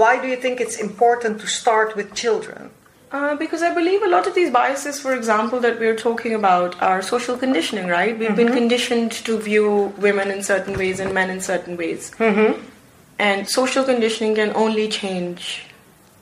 why 0.00 0.20
do 0.20 0.26
you 0.26 0.36
think 0.36 0.60
it's 0.60 0.78
important 0.88 1.40
to 1.42 1.46
start 1.46 1.94
with 1.94 2.14
children? 2.14 2.70
Uh, 3.12 3.34
because 3.36 3.62
I 3.62 3.72
believe 3.74 4.02
a 4.02 4.08
lot 4.08 4.26
of 4.26 4.34
these 4.34 4.50
biases, 4.50 5.00
for 5.00 5.14
example, 5.14 5.58
that 5.60 5.78
we're 5.78 5.96
talking 5.96 6.34
about 6.34 6.80
are 6.82 7.00
social 7.02 7.36
conditioning, 7.36 7.86
right? 7.86 8.18
We've 8.18 8.28
mm-hmm. 8.28 8.36
been 8.42 8.52
conditioned 8.52 9.12
to 9.26 9.38
view 9.38 9.94
women 9.98 10.30
in 10.30 10.42
certain 10.42 10.76
ways 10.76 11.00
and 11.00 11.14
men 11.14 11.30
in 11.30 11.40
certain 11.40 11.76
ways. 11.76 12.10
Mm-hmm. 12.18 12.60
And 13.18 13.48
social 13.48 13.84
conditioning 13.84 14.34
can 14.36 14.52
only 14.54 14.88
change 14.88 15.64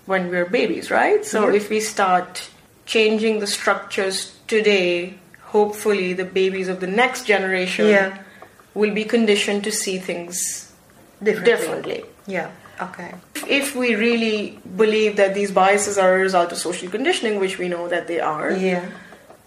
when 0.07 0.31
we're 0.31 0.51
babies, 0.61 0.91
right? 0.91 1.25
So 1.25 1.39
mm-hmm. 1.45 1.61
if 1.61 1.71
we 1.71 1.81
start 1.81 2.49
changing 2.87 3.41
the 3.41 3.47
structures 3.47 4.37
today, 4.47 5.19
hopefully 5.49 6.13
the 6.13 6.25
babies 6.25 6.69
of 6.69 6.81
the 6.81 6.87
next 6.87 7.25
generation 7.25 7.87
yeah. 7.89 8.19
will 8.75 8.93
be 8.93 9.05
conditioned 9.05 9.65
to 9.65 9.73
see 9.73 9.99
things 9.99 10.73
differently. 11.23 11.53
differently. 11.53 12.05
Yeah. 12.27 12.51
Okay. 12.81 13.15
If 13.49 13.75
we 13.75 13.95
really 13.97 14.59
believe 14.77 15.17
that 15.17 15.35
these 15.35 15.51
biases 15.51 15.99
are 15.99 16.15
a 16.15 16.19
result 16.19 16.53
of 16.53 16.59
social 16.59 16.89
conditioning, 16.89 17.41
which 17.41 17.59
we 17.59 17.69
know 17.69 17.89
that 17.89 18.07
they 18.07 18.21
are, 18.21 18.53
yeah. 18.53 18.89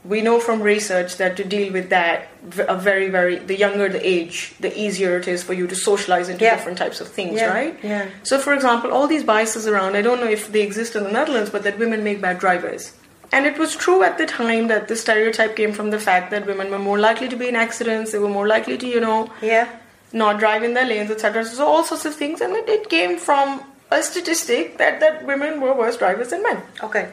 we 0.04 0.22
know 0.22 0.40
from 0.40 0.62
research 0.62 1.16
that 1.18 1.38
to 1.38 1.46
deal 1.46 1.72
with 1.72 1.90
that, 1.92 2.28
a 2.68 2.76
very, 2.76 3.10
very, 3.10 3.38
the 3.38 3.56
younger 3.56 3.88
the 3.88 4.06
age, 4.06 4.54
the 4.60 4.78
easier 4.78 5.18
it 5.18 5.28
is 5.28 5.44
for 5.44 5.54
you 5.54 5.68
to 5.68 5.76
socialize 5.76 6.28
into 6.28 6.44
yeah. 6.44 6.56
different 6.56 6.78
types 6.78 7.00
of 7.00 7.08
things, 7.08 7.40
yeah. 7.40 7.54
right? 7.54 7.80
Yeah. 7.84 8.10
So, 8.24 8.38
for 8.38 8.54
example, 8.54 8.92
all 8.92 9.08
these 9.08 9.24
biases 9.24 9.66
around, 9.68 9.96
I 9.96 10.02
don't 10.02 10.20
know 10.20 10.28
if 10.28 10.52
they 10.52 10.62
exist 10.62 10.96
in 10.96 11.04
the 11.04 11.12
Netherlands, 11.12 11.50
but 11.52 11.64
that 11.64 11.78
women 11.80 12.04
make 12.04 12.20
bad 12.20 12.40
drivers. 12.40 12.92
And 13.32 13.46
it 13.46 13.58
was 13.58 13.76
true 13.76 14.04
at 14.04 14.18
the 14.18 14.26
time 14.26 14.68
that 14.68 14.88
the 14.88 14.96
stereotype 14.96 15.56
came 15.56 15.72
from 15.72 15.90
the 15.90 16.00
fact 16.00 16.32
that 16.32 16.46
women 16.46 16.70
were 16.70 16.80
more 16.80 17.00
likely 17.00 17.30
to 17.30 17.36
be 17.36 17.48
in 17.48 17.56
accidents, 17.56 18.12
they 18.12 18.20
were 18.20 18.30
more 18.30 18.48
likely 18.48 18.78
to, 18.78 18.88
you 18.88 19.00
know, 19.00 19.32
yeah 19.42 19.70
not 20.14 20.40
drive 20.40 20.64
in 20.64 20.74
their 20.74 20.86
lanes, 20.86 21.12
etc. 21.12 21.46
So 21.46 21.66
all 21.66 21.84
sorts 21.84 22.06
of 22.06 22.16
things, 22.16 22.42
and 22.42 22.54
it, 22.54 22.68
it 22.68 22.90
came 22.90 23.18
from 23.18 23.64
a 23.92 24.02
statistic 24.02 24.78
that 24.78 25.00
that 25.00 25.26
women 25.26 25.62
were 25.62 25.74
worse 25.74 25.98
drivers 25.98 26.30
than 26.30 26.44
men. 26.44 26.62
Okay. 26.84 27.12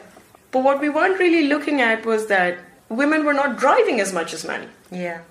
But 0.51 0.63
what 0.63 0.81
we 0.81 0.89
weren't 0.89 1.19
really 1.19 1.47
looking 1.47 1.81
at 1.81 2.05
was 2.05 2.27
that 2.27 2.57
women 2.89 3.25
were 3.25 3.33
not 3.33 3.57
driving 3.57 3.99
as 3.99 4.13
much 4.13 4.33
as 4.33 4.45
men. 4.45 4.69
Yeah. 4.91 5.21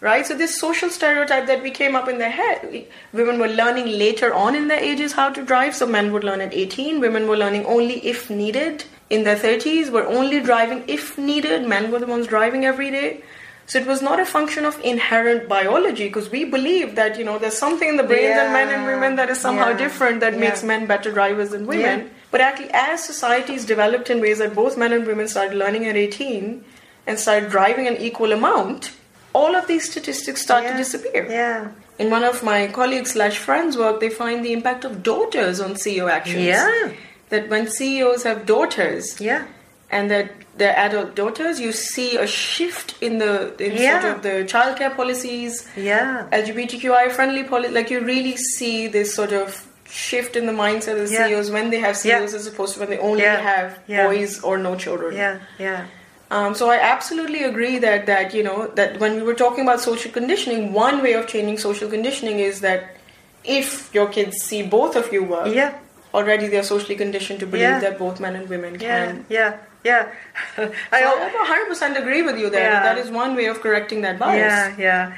Right? 0.00 0.26
So, 0.26 0.36
this 0.36 0.58
social 0.58 0.90
stereotype 0.90 1.46
that 1.46 1.62
we 1.62 1.70
came 1.70 1.94
up 1.94 2.08
in 2.08 2.18
their 2.18 2.30
head, 2.30 2.86
women 3.12 3.38
were 3.38 3.48
learning 3.48 3.86
later 3.86 4.34
on 4.34 4.56
in 4.56 4.66
their 4.66 4.80
ages 4.80 5.12
how 5.12 5.30
to 5.30 5.44
drive. 5.44 5.76
So, 5.76 5.86
men 5.86 6.12
would 6.12 6.24
learn 6.24 6.40
at 6.40 6.52
18, 6.52 7.00
women 7.00 7.28
were 7.28 7.36
learning 7.36 7.66
only 7.66 8.04
if 8.04 8.28
needed. 8.28 8.84
In 9.12 9.24
their 9.24 9.36
30s, 9.36 9.90
were 9.90 10.06
only 10.06 10.40
driving 10.40 10.84
if 10.88 11.18
needed. 11.18 11.68
Men 11.68 11.90
were 11.90 11.98
the 11.98 12.06
ones 12.06 12.26
driving 12.26 12.64
every 12.64 12.90
day. 12.90 13.22
So 13.66 13.78
it 13.78 13.86
was 13.86 14.00
not 14.02 14.20
a 14.20 14.24
function 14.26 14.64
of 14.64 14.78
inherent 14.80 15.48
biology 15.48 16.06
because 16.08 16.30
we 16.30 16.44
believe 16.44 16.94
that 16.96 17.18
you 17.18 17.24
know 17.24 17.38
there's 17.38 17.58
something 17.58 17.88
in 17.88 17.96
the 17.96 18.02
brains 18.02 18.36
yeah. 18.36 18.46
of 18.46 18.52
men 18.52 18.68
and 18.74 18.86
women 18.86 19.16
that 19.16 19.28
is 19.28 19.38
somehow 19.38 19.68
yeah. 19.68 19.76
different 19.76 20.20
that 20.20 20.32
yeah. 20.32 20.40
makes 20.40 20.62
men 20.62 20.86
better 20.86 21.12
drivers 21.12 21.50
than 21.50 21.66
women. 21.66 22.10
But 22.30 22.40
actually, 22.40 22.70
as 22.72 23.04
societies 23.04 23.66
developed 23.66 24.10
in 24.10 24.20
ways 24.20 24.38
that 24.38 24.54
both 24.54 24.78
men 24.78 24.92
and 24.92 25.06
women 25.06 25.28
started 25.28 25.56
learning 25.56 25.86
at 25.86 25.96
18 25.96 26.64
and 27.06 27.18
started 27.18 27.50
driving 27.50 27.86
an 27.86 27.98
equal 27.98 28.32
amount, 28.32 28.92
all 29.34 29.54
of 29.54 29.66
these 29.66 29.88
statistics 29.90 30.42
start 30.42 30.66
to 30.66 30.76
disappear. 30.76 31.26
Yeah. 31.30 31.70
In 31.98 32.10
one 32.10 32.24
of 32.24 32.42
my 32.42 32.68
colleagues 32.68 33.12
slash 33.12 33.36
friends' 33.36 33.76
work, 33.76 34.00
they 34.00 34.08
find 34.08 34.44
the 34.44 34.52
impact 34.52 34.84
of 34.84 35.02
daughters 35.02 35.60
on 35.60 35.74
CEO 35.74 36.10
actions. 36.10 36.44
Yeah. 36.44 36.92
That 37.32 37.48
when 37.48 37.68
CEOs 37.68 38.22
have 38.28 38.46
daughters, 38.46 39.20
yeah 39.20 39.46
and 39.92 40.10
that 40.10 40.32
their 40.56 40.76
adult 40.76 41.14
daughters, 41.14 41.60
you 41.60 41.70
see 41.70 42.16
a 42.16 42.26
shift 42.26 43.00
in 43.02 43.18
the 43.18 43.54
in 43.62 43.76
yeah. 43.76 44.00
sort 44.00 44.16
of 44.16 44.22
the 44.22 44.36
childcare 44.52 44.94
policies, 44.96 45.68
yeah, 45.76 46.26
LGBTQI 46.32 47.12
friendly 47.12 47.44
policy. 47.44 47.72
Like 47.72 47.90
you 47.90 48.00
really 48.00 48.36
see 48.36 48.88
this 48.88 49.14
sort 49.14 49.32
of 49.32 49.66
shift 49.88 50.34
in 50.36 50.46
the 50.46 50.52
mindset 50.52 51.00
of 51.00 51.08
the 51.08 51.14
yeah. 51.14 51.26
CEOs 51.26 51.50
when 51.50 51.68
they 51.70 51.78
have 51.78 51.96
CEOs 51.96 52.32
yeah. 52.32 52.38
as 52.38 52.46
opposed 52.46 52.74
to 52.74 52.80
when 52.80 52.88
they 52.88 52.98
only 52.98 53.22
have 53.22 53.86
boys 53.86 54.40
or 54.42 54.56
no 54.58 54.74
children. 54.76 55.14
Yeah, 55.14 55.40
yeah. 55.58 55.86
Um, 56.30 56.54
so 56.54 56.70
I 56.70 56.80
absolutely 56.80 57.42
agree 57.42 57.78
that 57.78 58.06
that 58.06 58.32
you 58.32 58.42
know 58.42 58.68
that 58.68 58.98
when 58.98 59.16
we 59.16 59.22
were 59.22 59.34
talking 59.34 59.62
about 59.62 59.80
social 59.80 60.10
conditioning, 60.10 60.72
one 60.72 61.02
way 61.02 61.12
of 61.12 61.26
changing 61.28 61.58
social 61.58 61.90
conditioning 61.90 62.38
is 62.38 62.62
that 62.62 62.96
if 63.44 63.94
your 63.94 64.06
kids 64.08 64.38
see 64.38 64.62
both 64.62 64.96
of 64.96 65.12
you 65.12 65.24
work, 65.24 65.54
yeah. 65.54 65.78
Already 66.14 66.48
they 66.48 66.58
are 66.58 66.62
socially 66.62 66.96
conditioned 66.96 67.40
to 67.40 67.46
believe 67.46 67.80
that 67.80 67.98
both 67.98 68.20
men 68.20 68.36
and 68.36 68.48
women 68.48 68.78
can 68.78 69.24
yeah 69.28 69.58
yeah. 69.84 70.12
so 70.56 70.72
I 70.92 71.02
100% 71.02 71.98
agree 71.98 72.22
with 72.22 72.38
you 72.38 72.50
there. 72.50 72.70
Yeah. 72.70 72.82
That 72.82 72.98
is 72.98 73.10
one 73.10 73.34
way 73.34 73.46
of 73.46 73.60
correcting 73.60 74.02
that 74.02 74.18
bias. 74.18 74.78
Yeah, 74.78 74.78
yeah. 74.78 75.16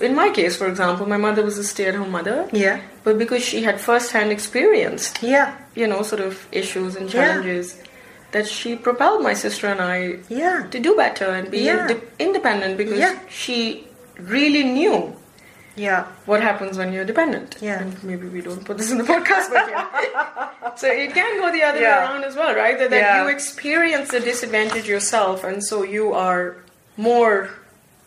In 0.00 0.14
my 0.14 0.30
case, 0.30 0.56
for 0.56 0.66
example, 0.66 1.06
my 1.06 1.18
mother 1.18 1.44
was 1.44 1.58
a 1.58 1.64
stay-at-home 1.64 2.10
mother. 2.10 2.48
Yeah. 2.52 2.80
But 3.04 3.18
because 3.18 3.44
she 3.44 3.62
had 3.62 3.78
first-hand 3.80 4.32
experience, 4.32 5.12
yeah, 5.20 5.58
you 5.74 5.86
know, 5.86 6.02
sort 6.02 6.22
of 6.22 6.48
issues 6.52 6.96
and 6.96 7.10
challenges, 7.10 7.76
yeah. 7.76 7.84
that 8.32 8.46
she 8.48 8.76
propelled 8.76 9.22
my 9.22 9.34
sister 9.34 9.66
and 9.66 9.80
I, 9.80 10.20
yeah. 10.30 10.66
to 10.70 10.80
do 10.80 10.96
better 10.96 11.26
and 11.26 11.50
be 11.50 11.60
yeah. 11.60 11.90
ind- 11.90 12.02
independent 12.18 12.78
because 12.78 12.98
yeah. 12.98 13.18
she 13.28 13.86
really 14.18 14.64
knew 14.64 15.14
yeah. 15.76 16.06
What 16.26 16.42
happens 16.42 16.76
when 16.78 16.92
you're 16.92 17.04
dependent? 17.04 17.56
Yeah. 17.60 17.80
And 17.80 18.02
maybe 18.04 18.28
we 18.28 18.40
don't 18.40 18.64
put 18.64 18.78
this 18.78 18.90
in 18.90 18.98
the 18.98 19.04
podcast 19.04 19.50
but 19.50 19.68
yeah. 19.68 20.50
So 20.76 20.88
it 20.88 21.12
can 21.12 21.40
go 21.40 21.52
the 21.52 21.62
other 21.62 21.80
yeah. 21.80 21.98
way 21.98 22.12
around 22.12 22.24
as 22.24 22.36
well 22.36 22.54
right? 22.54 22.78
That, 22.78 22.90
that 22.90 23.00
yeah. 23.00 23.22
you 23.22 23.30
experience 23.30 24.10
the 24.10 24.20
disadvantage 24.20 24.88
yourself 24.88 25.44
and 25.44 25.64
so 25.64 25.82
you 25.82 26.12
are 26.12 26.56
more 26.96 27.50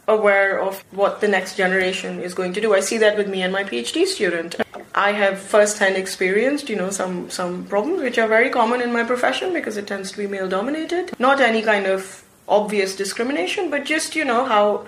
aware 0.07 0.59
of 0.59 0.83
what 0.91 1.21
the 1.21 1.27
next 1.27 1.55
generation 1.55 2.19
is 2.19 2.33
going 2.33 2.53
to 2.53 2.61
do. 2.61 2.73
I 2.73 2.81
see 2.81 2.97
that 2.97 3.17
with 3.17 3.29
me 3.29 3.41
and 3.41 3.53
my 3.53 3.63
phd 3.63 4.05
student. 4.05 4.55
I 4.95 5.11
have 5.11 5.39
first-hand 5.39 5.95
experienced 5.95 6.69
you 6.69 6.75
know 6.75 6.89
some 6.89 7.29
some 7.29 7.65
problems 7.65 8.01
which 8.01 8.17
are 8.17 8.27
very 8.27 8.49
common 8.49 8.81
in 8.81 8.91
my 8.91 9.03
profession 9.03 9.53
because 9.53 9.77
it 9.77 9.87
tends 9.87 10.11
to 10.11 10.17
be 10.17 10.27
male 10.27 10.47
dominated 10.47 11.17
not 11.19 11.39
any 11.39 11.61
kind 11.61 11.87
of 11.87 12.23
obvious 12.47 12.95
discrimination 12.95 13.69
but 13.69 13.85
just 13.85 14.15
you 14.15 14.25
know 14.25 14.45
how 14.45 14.85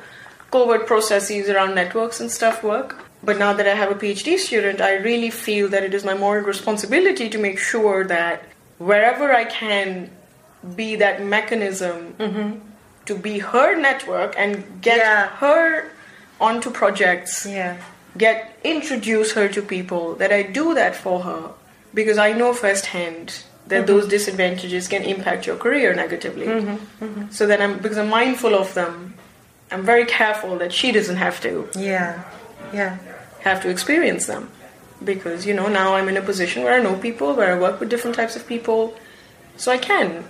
covert 0.56 0.88
processes 0.88 1.49
around 1.49 1.76
networks 1.76 2.22
and 2.22 2.32
stuff 2.32 2.64
work. 2.64 2.95
But 3.22 3.38
now 3.38 3.51
that 3.53 3.68
I 3.68 3.76
have 3.76 3.91
a 3.91 3.95
PhD 3.95 4.38
student, 4.38 4.80
I 4.82 4.93
really 5.10 5.30
feel 5.30 5.68
that 5.70 5.84
it 5.84 5.93
is 5.93 6.06
my 6.06 6.14
moral 6.14 6.45
responsibility 6.45 7.30
to 7.30 7.38
make 7.38 7.60
sure 7.60 8.06
that 8.06 8.43
wherever 8.78 9.34
I 9.34 9.45
can 9.45 10.12
be 10.76 10.95
that 10.95 11.24
mechanism 11.24 12.16
mm-hmm. 12.20 12.60
to 13.06 13.18
be 13.18 13.39
her 13.39 13.76
network 13.88 14.36
and 14.38 14.64
get 14.82 14.99
yeah. 14.99 15.28
her 15.41 15.91
onto 16.39 16.70
projects, 16.72 17.45
yeah. 17.45 17.78
get 18.18 18.58
introduce 18.64 19.34
her 19.34 19.47
to 19.49 19.62
people, 19.62 20.16
that 20.16 20.32
I 20.32 20.43
do 20.43 20.74
that 20.76 20.95
for 20.95 21.20
her 21.24 21.51
because 21.93 22.18
I 22.18 22.32
know 22.32 22.53
firsthand 22.53 23.43
that 23.68 23.76
mm-hmm. 23.76 23.88
those 23.88 24.08
disadvantages 24.08 24.88
can 24.88 25.03
impact 25.03 25.47
your 25.47 25.58
career 25.58 25.93
negatively. 25.95 26.47
Mm-hmm. 26.47 27.06
mm-hmm. 27.06 27.30
So 27.32 27.47
that 27.47 27.62
I'm 27.62 27.78
because 27.80 27.97
I'm 27.97 28.10
mindful 28.10 28.56
of 28.56 28.74
them 28.74 29.14
I'm 29.72 29.84
very 29.84 30.05
careful 30.05 30.57
that 30.59 30.72
she 30.74 30.91
doesn't 30.91 31.18
have 31.18 31.41
to. 31.41 31.68
Yeah, 31.76 32.24
yeah. 32.74 32.97
Have 33.41 33.61
to 33.63 33.70
experience 33.70 34.26
them. 34.28 34.49
Because, 35.03 35.45
you 35.45 35.53
know, 35.53 35.68
now 35.68 35.95
I'm 35.95 36.07
in 36.07 36.18
a 36.18 36.22
position 36.22 36.63
where 36.63 36.74
I 36.74 36.82
know 36.82 36.95
people, 36.95 37.34
where 37.36 37.53
I 37.55 37.59
work 37.59 37.80
with 37.80 37.89
different 37.89 38.16
types 38.16 38.36
of 38.36 38.47
people. 38.47 38.95
So 39.57 39.72
I 39.72 39.78
can, 39.78 40.30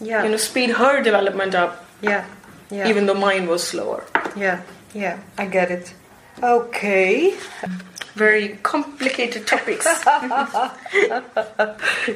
yeah. 0.00 0.22
you 0.24 0.30
know, 0.30 0.36
speed 0.36 0.70
her 0.70 1.02
development 1.02 1.54
up. 1.54 1.86
Yeah, 2.02 2.26
yeah. 2.70 2.88
Even 2.88 3.06
though 3.06 3.14
mine 3.14 3.46
was 3.46 3.62
slower. 3.62 4.04
Yeah, 4.36 4.62
yeah. 4.94 5.20
I 5.38 5.46
get 5.46 5.70
it. 5.70 5.94
Okay. 6.42 7.34
Very 8.14 8.58
complicated 8.62 9.46
topics. 9.46 9.86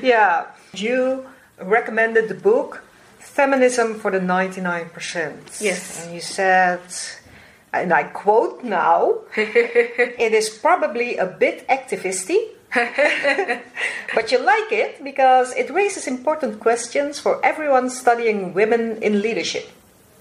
yeah. 0.03 0.47
You 0.75 1.27
recommended 1.59 2.29
the 2.29 2.35
book 2.35 2.83
feminism 3.27 3.99
for 3.99 4.11
the 4.11 4.21
99%. 4.21 5.61
Yes. 5.61 6.05
And 6.05 6.15
you 6.15 6.21
said, 6.21 6.81
and 7.73 7.93
I 7.93 8.05
quote 8.05 8.65
now, 8.65 9.19
it 9.37 10.33
is 10.33 10.49
probably 10.49 11.17
a 11.17 11.27
bit 11.27 11.67
activisty. 11.69 12.39
but 14.15 14.33
you 14.33 14.39
like 14.39 14.71
it 14.71 15.03
because 15.03 15.55
it 15.55 15.71
raises 15.71 16.07
important 16.07 16.61
questions 16.61 17.19
for 17.19 17.45
everyone 17.45 17.89
studying 17.89 18.53
women 18.55 19.03
in 19.03 19.23
leadership. 19.23 19.71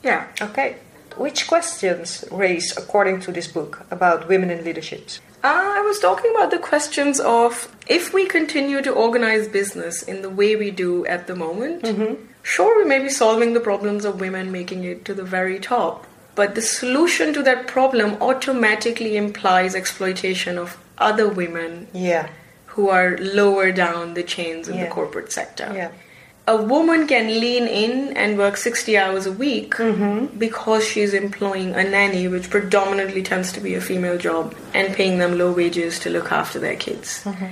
Yeah. 0.04 0.28
Okay. 0.42 0.78
Which 1.18 1.48
questions 1.48 2.26
raise 2.32 2.76
according 2.78 3.22
to 3.22 3.32
this 3.32 3.48
book 3.48 3.86
about 3.90 4.28
women 4.28 4.52
in 4.52 4.64
leadership? 4.64 5.10
Uh, 5.44 5.74
I 5.80 5.82
was 5.82 6.00
talking 6.00 6.32
about 6.32 6.52
the 6.52 6.60
questions 6.60 7.20
of 7.20 7.74
if 7.88 8.14
we 8.14 8.26
continue 8.26 8.82
to 8.82 8.92
organize 8.92 9.48
business 9.48 10.04
in 10.04 10.22
the 10.22 10.30
way 10.30 10.56
we 10.56 10.72
do 10.72 11.06
at 11.06 11.28
the 11.28 11.36
moment, 11.36 11.84
mm-hmm 11.84 12.16
Sure, 12.46 12.78
we 12.78 12.88
may 12.88 13.00
be 13.00 13.10
solving 13.10 13.54
the 13.54 13.60
problems 13.60 14.06
of 14.06 14.20
women 14.20 14.52
making 14.52 14.84
it 14.84 15.04
to 15.06 15.16
the 15.16 15.24
very 15.24 15.60
top, 15.60 16.06
but 16.36 16.54
the 16.54 16.62
solution 16.62 17.34
to 17.34 17.42
that 17.42 17.66
problem 17.66 18.22
automatically 18.22 19.18
implies 19.18 19.74
exploitation 19.74 20.60
of 20.60 20.78
other 21.00 21.28
women 21.28 21.88
yeah. 21.92 22.30
who 22.68 22.88
are 22.90 23.18
lower 23.18 23.72
down 23.72 24.14
the 24.14 24.22
chains 24.22 24.68
in 24.70 24.76
yeah. 24.76 24.86
the 24.86 24.92
corporate 24.92 25.32
sector. 25.32 25.72
Yeah. 25.74 25.92
a 26.48 26.56
woman 26.56 27.08
can 27.08 27.28
lean 27.40 27.66
in 27.68 28.16
and 28.16 28.38
work 28.38 28.58
60 28.58 28.96
hours 28.96 29.26
a 29.26 29.32
week 29.32 29.74
Mm-hmm. 29.74 30.38
because 30.38 30.86
she's 30.86 31.16
employing 31.16 31.74
a 31.74 31.84
nanny, 31.84 32.28
which 32.28 32.52
predominantly 32.52 33.24
tends 33.24 33.52
to 33.54 33.60
be 33.60 33.74
a 33.74 33.82
female 33.82 34.20
job, 34.20 34.54
and 34.72 34.94
paying 34.94 35.18
them 35.18 35.36
low 35.40 35.52
wages 35.52 35.98
to 36.02 36.12
look 36.12 36.32
after 36.32 36.60
their 36.60 36.76
kids. 36.76 37.24
Mm-hmm. 37.24 37.48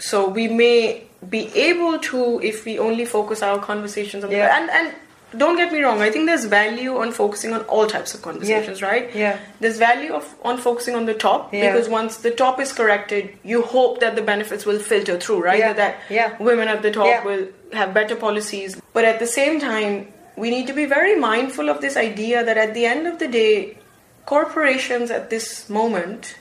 So 0.00 0.28
we 0.28 0.48
may 0.48 1.04
be 1.28 1.46
able 1.54 1.98
to, 1.98 2.40
if 2.42 2.64
we 2.64 2.78
only 2.78 3.04
focus 3.04 3.42
our 3.42 3.58
conversations 3.58 4.24
on 4.24 4.30
Yeah. 4.30 4.46
the 4.46 4.52
and 4.54 4.70
and 4.70 4.94
don't 5.42 5.56
get 5.56 5.72
me 5.72 5.80
wrong, 5.82 6.02
I 6.02 6.10
think 6.10 6.26
there's 6.26 6.44
value 6.44 6.98
on 6.98 7.10
focusing 7.10 7.54
on 7.54 7.62
all 7.62 7.86
types 7.86 8.12
of 8.14 8.20
conversations, 8.20 8.82
right? 8.82 9.10
Yeah. 9.14 9.38
There's 9.60 9.78
value 9.78 10.12
of 10.12 10.26
on 10.44 10.58
focusing 10.58 10.94
on 10.94 11.06
the 11.06 11.14
top 11.14 11.54
Yeah. 11.54 11.72
because 11.72 11.88
once 11.88 12.18
the 12.18 12.30
top 12.32 12.60
is 12.60 12.72
corrected, 12.72 13.30
you 13.42 13.62
hope 13.62 14.00
that 14.00 14.14
the 14.14 14.20
benefits 14.22 14.66
will 14.66 14.78
filter 14.78 15.18
through, 15.18 15.42
right? 15.42 15.58
Yeah. 15.58 15.72
That, 15.72 15.94
Yeah. 16.10 16.36
women 16.38 16.68
at 16.68 16.82
the 16.82 16.90
top 16.90 17.06
Yeah. 17.06 17.24
will 17.24 17.46
have 17.72 17.94
better 17.94 18.14
policies. 18.14 18.76
But 18.92 19.04
at 19.06 19.20
the 19.20 19.26
same 19.26 19.58
time, 19.58 20.08
we 20.36 20.50
need 20.50 20.66
to 20.66 20.74
be 20.74 20.84
very 20.84 21.16
mindful 21.16 21.70
of 21.70 21.80
this 21.80 21.96
idea 21.96 22.44
that 22.44 22.58
at 22.58 22.74
the 22.74 22.84
end 22.84 23.06
of 23.06 23.18
the 23.18 23.28
day, 23.28 23.78
corporations 24.26 25.10
at 25.10 25.30
this 25.30 25.68
moment, 25.70 26.34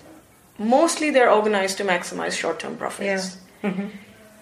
mostly 0.58 1.10
they're 1.12 1.32
organized 1.32 1.78
to 1.78 1.84
maximize 1.86 2.34
short-term 2.38 2.76
profits. 2.76 3.38
Mm-hmm. 3.64 3.88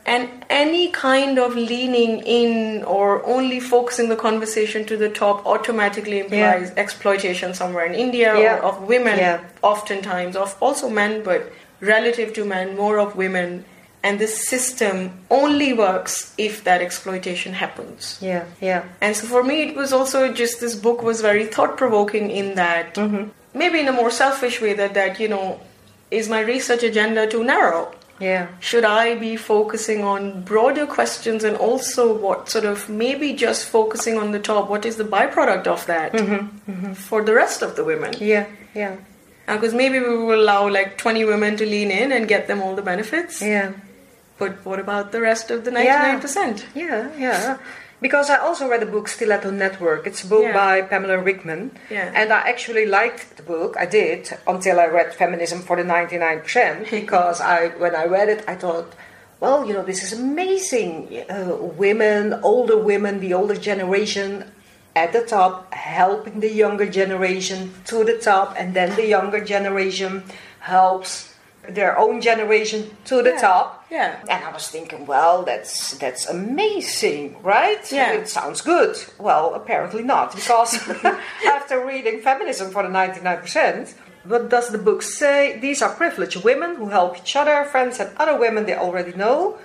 And 0.10 0.44
any 0.50 0.90
kind 0.90 1.38
of 1.38 1.56
leaning 1.56 2.14
in 2.26 2.84
or 2.84 3.24
only 3.36 3.60
focusing 3.60 4.10
the 4.10 4.16
conversation 4.16 4.84
to 4.86 4.98
the 4.98 5.08
top 5.08 5.46
automatically 5.46 6.20
implies 6.20 6.72
exploitation 6.84 7.54
somewhere 7.54 7.86
in 7.86 7.94
India 7.94 8.30
Yeah. 8.36 8.56
or 8.56 8.64
of 8.70 8.82
women, 8.94 9.20
Yeah. 9.20 9.38
oftentimes, 9.62 10.36
of 10.36 10.56
also 10.60 10.90
men, 10.90 11.22
but 11.22 11.42
relative 11.80 12.34
to 12.38 12.44
men, 12.44 12.76
more 12.76 12.98
of 12.98 13.16
women. 13.16 13.66
And 14.02 14.18
this 14.18 14.48
system 14.48 14.96
only 15.30 15.74
works 15.74 16.34
if 16.38 16.64
that 16.64 16.82
exploitation 16.82 17.54
happens. 17.54 18.18
Yeah, 18.20 18.46
yeah. 18.62 18.82
And 19.02 19.16
so 19.16 19.28
for 19.28 19.44
me, 19.44 19.62
it 19.68 19.76
was 19.76 19.94
also 19.94 20.34
just 20.42 20.60
this 20.60 20.74
book 20.74 21.04
was 21.04 21.22
very 21.22 21.46
thought 21.46 21.78
provoking 21.78 22.32
in 22.32 22.56
that 22.56 22.96
mm-hmm. 22.96 23.26
maybe 23.54 23.80
in 23.80 23.88
a 23.88 23.92
more 24.02 24.10
selfish 24.10 24.60
way 24.62 24.74
that 24.82 24.94
that 24.96 25.20
you 25.20 25.28
know 25.28 25.60
is 26.10 26.30
my 26.30 26.40
research 26.40 26.84
agenda 26.92 27.28
too 27.28 27.44
narrow? 27.44 27.92
Yeah. 28.20 28.48
Should 28.60 28.86
I 28.86 29.16
be 29.16 29.36
focusing 29.36 30.04
on 30.04 30.44
broader 30.44 30.86
questions 30.86 31.44
and 31.44 31.56
also 31.56 32.16
what 32.16 32.50
sort 32.50 32.66
of 32.66 32.90
maybe 32.90 33.34
just 33.34 33.68
focusing 33.68 34.18
on 34.18 34.32
the 34.32 34.40
top? 34.40 34.70
What 34.70 34.86
is 34.86 34.98
the 34.98 35.04
byproduct 35.04 35.68
of 35.68 35.86
that 35.86 36.14
mm-hmm, 36.14 36.72
mm-hmm. 36.72 36.94
for 36.94 37.24
the 37.24 37.34
rest 37.34 37.62
of 37.62 37.76
the 37.76 37.84
women? 37.84 38.14
Yeah, 38.20 38.48
yeah. 38.76 38.98
Uh, 39.48 39.56
because 39.56 39.74
maybe 39.74 40.00
we 40.00 40.18
will 40.18 40.42
allow 40.42 40.70
like 40.70 40.98
20 40.98 41.26
women 41.26 41.58
to 41.58 41.66
lean 41.66 41.92
in 41.92 42.12
and 42.12 42.28
get 42.28 42.48
them 42.48 42.62
all 42.62 42.76
the 42.76 42.82
benefits. 42.82 43.42
Yeah. 43.42 43.74
But 44.38 44.64
what 44.66 44.80
about 44.80 45.12
the 45.12 45.22
rest 45.22 45.52
of 45.52 45.66
the 45.66 45.72
99%? 45.72 46.64
Yeah, 46.76 47.10
yeah. 47.18 47.58
Because 48.02 48.30
I 48.30 48.38
also 48.38 48.68
read 48.70 48.82
a 48.82 48.86
book, 48.86 49.08
Stiletto 49.10 49.52
Network. 49.52 50.08
It's 50.08 50.24
a 50.24 50.28
book 50.28 50.44
Yeah. 50.44 50.54
by 50.54 50.82
Pamela 50.84 51.18
Ryckman. 51.18 51.72
Yeah. 51.90 52.12
And 52.16 52.32
I 52.32 52.40
actually 52.48 52.86
liked 52.86 53.36
the 53.36 53.44
book. 53.44 53.76
I 53.78 53.86
did 53.86 54.32
until 54.48 54.80
I 54.80 54.86
read 54.88 55.14
Feminism 55.14 55.60
for 55.62 55.76
the 55.76 55.84
99%. 55.84 56.90
Because 56.92 57.42
I, 57.42 57.68
when 57.78 57.96
I 57.96 58.06
read 58.06 58.30
it, 58.30 58.44
I 58.48 58.56
thought, 58.56 58.94
well, 59.42 59.66
you 59.68 59.74
know, 59.74 59.84
this 59.84 60.02
is 60.04 60.14
amazing. 60.14 61.26
Uh, 61.30 61.56
women, 61.56 62.40
older 62.42 62.78
women, 62.78 63.20
the 63.20 63.34
older 63.34 63.56
generation 63.56 64.46
at 64.96 65.12
the 65.14 65.22
top, 65.22 65.74
helping 65.74 66.40
the 66.40 66.52
younger 66.52 66.86
generation 66.86 67.74
to 67.86 68.04
the 68.06 68.18
top. 68.18 68.56
And 68.58 68.74
then 68.74 68.96
the 68.96 69.06
younger 69.08 69.44
generation 69.44 70.24
helps 70.62 71.34
their 71.68 71.98
own 72.00 72.22
generation 72.22 72.96
to 73.06 73.22
the 73.22 73.32
Yeah. 73.32 73.42
top. 73.42 73.79
Yeah. 73.90 74.20
And 74.30 74.44
I 74.44 74.52
was 74.52 74.68
thinking, 74.68 75.06
well, 75.06 75.44
that's 75.44 75.98
that's 75.98 76.28
amazing, 76.28 77.42
right? 77.42 77.92
Yeah. 77.92 78.14
It 78.14 78.30
sounds 78.30 78.62
good. 78.62 78.96
Well, 79.18 79.56
apparently 79.56 80.04
not, 80.04 80.36
because 80.36 80.76
after 81.46 81.86
reading 81.86 82.22
Feminism 82.22 82.72
for 82.72 82.84
the 82.84 82.90
99%, 82.90 83.94
what 84.26 84.50
does 84.50 84.70
the 84.70 84.78
book 84.78 85.02
say? 85.02 85.60
These 85.60 85.82
are 85.82 85.94
privileged 85.94 86.44
women 86.44 86.76
who 86.76 86.90
help 86.90 87.18
each 87.18 87.36
other, 87.36 87.64
friends, 87.66 88.00
and 88.00 88.16
other 88.18 88.38
women 88.38 88.66
they 88.66 88.76
already 88.76 89.14
know 89.14 89.58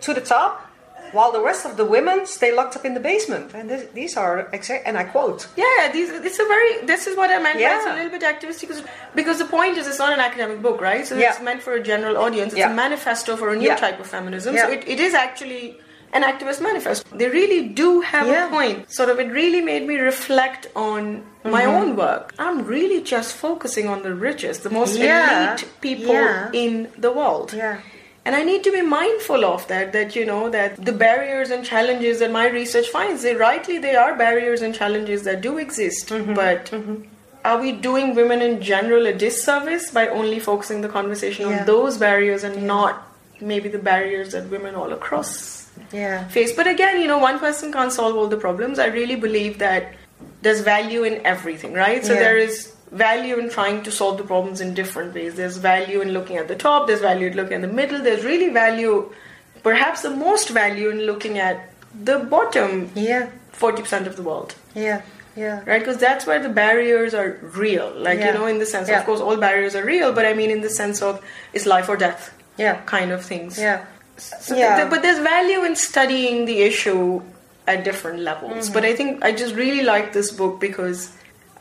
to 0.00 0.12
the 0.12 0.20
top, 0.20 0.71
while 1.12 1.30
the 1.32 1.40
rest 1.40 1.64
of 1.66 1.76
the 1.76 1.84
women 1.84 2.26
stay 2.26 2.50
locked 2.54 2.74
up 2.76 2.84
in 2.84 2.94
the 2.94 3.00
basement. 3.00 3.52
And 3.54 3.68
this, 3.70 3.82
these 3.92 4.16
are 4.16 4.48
exact, 4.52 4.86
and 4.86 4.96
I 4.96 5.04
quote. 5.04 5.46
Yeah, 5.56 5.90
these, 5.92 6.10
it's 6.10 6.38
a 6.38 6.44
very. 6.54 6.84
This 6.86 7.06
is 7.06 7.16
what 7.16 7.30
I 7.30 7.38
meant. 7.42 7.58
by 7.58 7.64
It's 7.76 7.86
a 7.86 7.94
little 7.94 8.10
bit 8.18 8.22
activist 8.22 8.60
because, 8.60 8.82
because 9.14 9.38
the 9.38 9.44
point 9.58 9.76
is, 9.78 9.86
it's 9.86 9.98
not 9.98 10.12
an 10.12 10.20
academic 10.20 10.60
book, 10.62 10.80
right? 10.80 11.06
So 11.06 11.14
Yeah. 11.16 11.30
it's 11.32 11.40
meant 11.40 11.62
for 11.62 11.74
a 11.74 11.82
general 11.82 12.16
audience. 12.16 12.52
It's 12.52 12.58
Yeah. 12.60 12.72
a 12.72 12.74
manifesto 12.74 13.36
for 13.36 13.48
a 13.50 13.56
new 13.56 13.68
Yeah. 13.68 13.76
type 13.76 13.98
of 14.00 14.06
feminism. 14.06 14.54
Yeah. 14.54 14.66
So 14.66 14.72
it, 14.72 14.82
it 14.86 15.00
is 15.00 15.14
actually 15.14 15.78
an 16.14 16.22
activist 16.22 16.60
manifesto. 16.60 17.08
They 17.16 17.28
really 17.28 17.68
do 17.68 18.00
have 18.02 18.26
Yeah. 18.26 18.46
a 18.48 18.50
point. 18.50 18.90
Sort 18.92 19.08
of, 19.08 19.18
it 19.18 19.28
really 19.32 19.62
made 19.62 19.86
me 19.86 19.96
reflect 19.96 20.66
on 20.76 21.24
my 21.44 21.62
Mm-hmm. 21.62 21.70
own 21.80 21.96
work. 21.96 22.34
I'm 22.38 22.66
really 22.66 23.00
just 23.02 23.30
focusing 23.34 23.88
on 23.88 24.02
the 24.02 24.14
richest, 24.14 24.62
the 24.62 24.70
most 24.70 24.96
Yeah. 24.98 25.54
elite 25.54 25.64
people 25.80 26.12
Yeah. 26.14 26.50
in 26.52 26.88
the 26.98 27.10
world. 27.12 27.54
Yeah. 27.54 27.78
And 28.24 28.36
I 28.36 28.42
need 28.44 28.62
to 28.64 28.70
be 28.70 28.82
mindful 28.82 29.44
of 29.44 29.66
that, 29.68 29.92
that, 29.94 30.14
you 30.14 30.24
know, 30.24 30.48
that 30.50 30.76
the 30.84 30.92
barriers 30.92 31.50
and 31.50 31.64
challenges 31.64 32.20
that 32.20 32.30
my 32.30 32.48
research 32.48 32.88
finds, 32.88 33.22
they 33.22 33.34
rightly, 33.34 33.78
they 33.78 33.96
are 33.96 34.14
barriers 34.16 34.62
and 34.62 34.72
challenges 34.74 35.24
that 35.24 35.40
do 35.40 35.58
exist. 35.58 36.08
Mm-hmm. 36.10 36.34
But 36.34 36.72
are 37.44 37.60
we 37.60 37.72
doing 37.72 38.14
women 38.14 38.40
in 38.40 38.62
general 38.62 39.06
a 39.06 39.12
disservice 39.12 39.90
by 39.90 40.06
only 40.08 40.38
focusing 40.38 40.82
the 40.82 40.88
conversation 40.88 41.48
Yeah. 41.48 41.60
on 41.60 41.66
those 41.66 41.98
barriers 41.98 42.44
and 42.44 42.62
not 42.64 43.02
maybe 43.40 43.68
the 43.68 43.80
barriers 43.80 44.30
that 44.32 44.48
women 44.50 44.76
all 44.76 44.92
across 44.92 45.68
Yeah. 45.92 46.28
face? 46.28 46.52
But 46.52 46.68
again, 46.68 47.00
you 47.00 47.08
know, 47.08 47.18
one 47.18 47.40
person 47.40 47.72
can't 47.72 47.92
solve 47.92 48.14
all 48.16 48.28
the 48.28 48.36
problems. 48.36 48.78
I 48.78 48.86
really 48.86 49.16
believe 49.16 49.58
that 49.58 49.94
there's 50.42 50.60
value 50.60 51.02
in 51.02 51.20
everything, 51.26 51.72
right? 51.72 52.06
So 52.06 52.12
Yeah. 52.12 52.20
there 52.20 52.36
is 52.36 52.71
value 52.92 53.38
in 53.38 53.48
trying 53.50 53.82
to 53.82 53.90
solve 53.90 54.18
the 54.18 54.24
problems 54.24 54.60
in 54.60 54.74
different 54.74 55.14
ways. 55.14 55.34
There's 55.34 55.56
value 55.56 56.00
in 56.02 56.12
looking 56.12 56.36
at 56.36 56.46
the 56.48 56.54
top, 56.56 56.86
there's 56.86 57.00
value 57.00 57.28
in 57.28 57.34
looking 57.36 57.54
at 57.54 57.62
the 57.62 57.68
middle, 57.68 58.02
there's 58.02 58.24
really 58.24 58.50
value, 58.50 59.10
perhaps 59.62 60.02
the 60.02 60.10
most 60.10 60.50
value 60.50 60.90
in 60.90 61.00
looking 61.02 61.38
at 61.38 61.70
the 62.04 62.18
bottom 62.18 62.90
Yeah. 62.94 63.28
40% 63.52 64.06
of 64.06 64.16
the 64.16 64.22
world. 64.22 64.54
Yeah. 64.74 65.00
Yeah. 65.36 65.60
Right, 65.64 65.78
because 65.78 65.96
that's 65.96 66.26
where 66.26 66.38
the 66.42 66.50
barriers 66.50 67.14
are 67.14 67.38
real. 67.54 67.90
Like, 67.96 68.18
Yeah. 68.18 68.26
you 68.28 68.32
know, 68.34 68.46
in 68.46 68.58
the 68.58 68.66
sense, 68.66 68.88
Yeah. 68.90 69.00
of 69.00 69.06
course, 69.06 69.20
all 69.20 69.36
barriers 69.38 69.74
are 69.74 69.84
real, 69.84 70.12
but 70.12 70.26
I 70.26 70.34
mean, 70.34 70.50
in 70.50 70.60
the 70.60 70.68
sense 70.68 71.00
of 71.00 71.22
it's 71.54 71.64
life 71.64 71.88
or 71.88 71.96
death 71.96 72.30
Yeah. 72.58 72.76
kind 72.84 73.10
of 73.12 73.24
things. 73.24 73.58
Yeah. 73.58 73.80
So 74.18 74.54
Yeah. 74.54 74.76
th- 74.76 74.90
but 74.90 75.00
there's 75.00 75.18
value 75.20 75.64
in 75.64 75.74
studying 75.76 76.44
the 76.44 76.60
issue 76.62 77.22
at 77.66 77.82
different 77.84 78.18
levels. 78.20 78.64
Mm-hmm. 78.66 78.74
But 78.74 78.84
I 78.84 78.94
think 78.94 79.24
I 79.24 79.32
just 79.32 79.54
really 79.54 79.82
like 79.82 80.12
this 80.12 80.30
book 80.30 80.60
because 80.60 81.08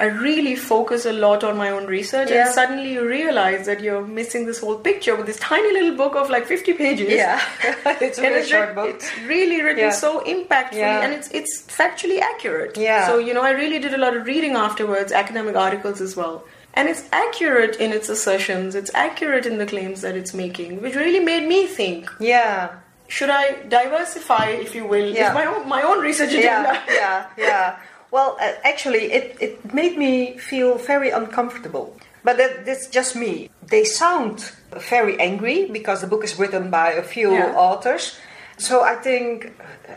I 0.03 0.05
really 0.25 0.55
focus 0.55 1.05
a 1.05 1.11
lot 1.23 1.43
on 1.47 1.57
my 1.57 1.69
own 1.77 1.85
research, 1.95 2.29
Yeah. 2.31 2.45
and 2.45 2.53
suddenly 2.59 2.93
you 2.93 3.03
realize 3.07 3.65
that 3.67 3.81
you're 3.87 4.05
missing 4.19 4.45
this 4.47 4.59
whole 4.63 4.77
picture 4.87 5.15
with 5.15 5.27
this 5.31 5.37
tiny 5.39 5.71
little 5.77 5.95
book 5.95 6.15
of 6.21 6.29
like 6.35 6.45
50 6.53 6.73
pages. 6.79 7.11
Yeah. 7.17 7.39
it's 8.07 8.17
a 8.19 8.25
it's, 8.37 8.47
short 8.53 8.73
book. 8.77 8.89
it's 8.93 9.11
really 9.33 9.61
written 9.61 9.83
Yeah. 9.89 9.91
so 10.05 10.11
impactfully 10.35 10.85
Yeah. 10.85 11.03
and 11.03 11.13
it's 11.17 11.29
it's 11.41 11.53
factually 11.79 12.19
accurate. 12.31 12.77
Yeah. 12.87 13.05
So 13.09 13.19
you 13.27 13.33
know, 13.35 13.43
I 13.49 13.51
really 13.61 13.79
did 13.85 13.93
a 13.99 14.01
lot 14.05 14.17
of 14.21 14.25
reading 14.33 14.55
afterwards, 14.65 15.11
academic 15.23 15.55
articles 15.67 16.01
as 16.07 16.15
well. 16.23 16.43
And 16.73 16.87
it's 16.91 17.03
accurate 17.11 17.75
in 17.85 17.91
its 17.99 18.07
assertions, 18.15 18.75
it's 18.81 18.91
accurate 19.07 19.45
in 19.45 19.57
the 19.63 19.67
claims 19.73 20.01
that 20.07 20.15
it's 20.23 20.33
making, 20.43 20.81
which 20.81 20.95
really 20.95 21.19
made 21.31 21.45
me 21.53 21.59
think 21.67 22.09
Yeah. 22.33 22.69
should 23.19 23.29
I 23.29 23.43
diversify, 23.77 24.45
if 24.65 24.73
you 24.73 24.85
will, 24.95 25.09
Yeah. 25.21 25.33
my 25.39 25.45
own 25.53 25.67
my 25.77 25.81
own 25.89 25.99
research 26.09 26.33
agenda? 26.41 26.73
Yeah, 26.89 26.99
yeah, 27.03 27.45
yeah. 27.47 27.75
Well, 28.11 28.37
uh, 28.39 28.51
actually, 28.63 29.11
it, 29.11 29.37
it 29.39 29.73
made 29.73 29.97
me 29.97 30.37
feel 30.37 30.77
very 30.77 31.09
uncomfortable. 31.09 31.95
But 32.23 32.37
that, 32.37 32.65
that's 32.65 32.87
just 32.87 33.15
me. 33.15 33.49
They 33.65 33.83
sound 33.83 34.51
very 34.91 35.19
angry 35.19 35.65
because 35.71 36.01
the 36.01 36.07
book 36.07 36.23
is 36.23 36.37
written 36.37 36.69
by 36.69 36.91
a 36.91 37.01
few 37.03 37.31
Yeah. 37.33 37.55
authors. 37.55 38.17
So 38.57 38.83
I 38.83 38.95
think, 38.95 39.53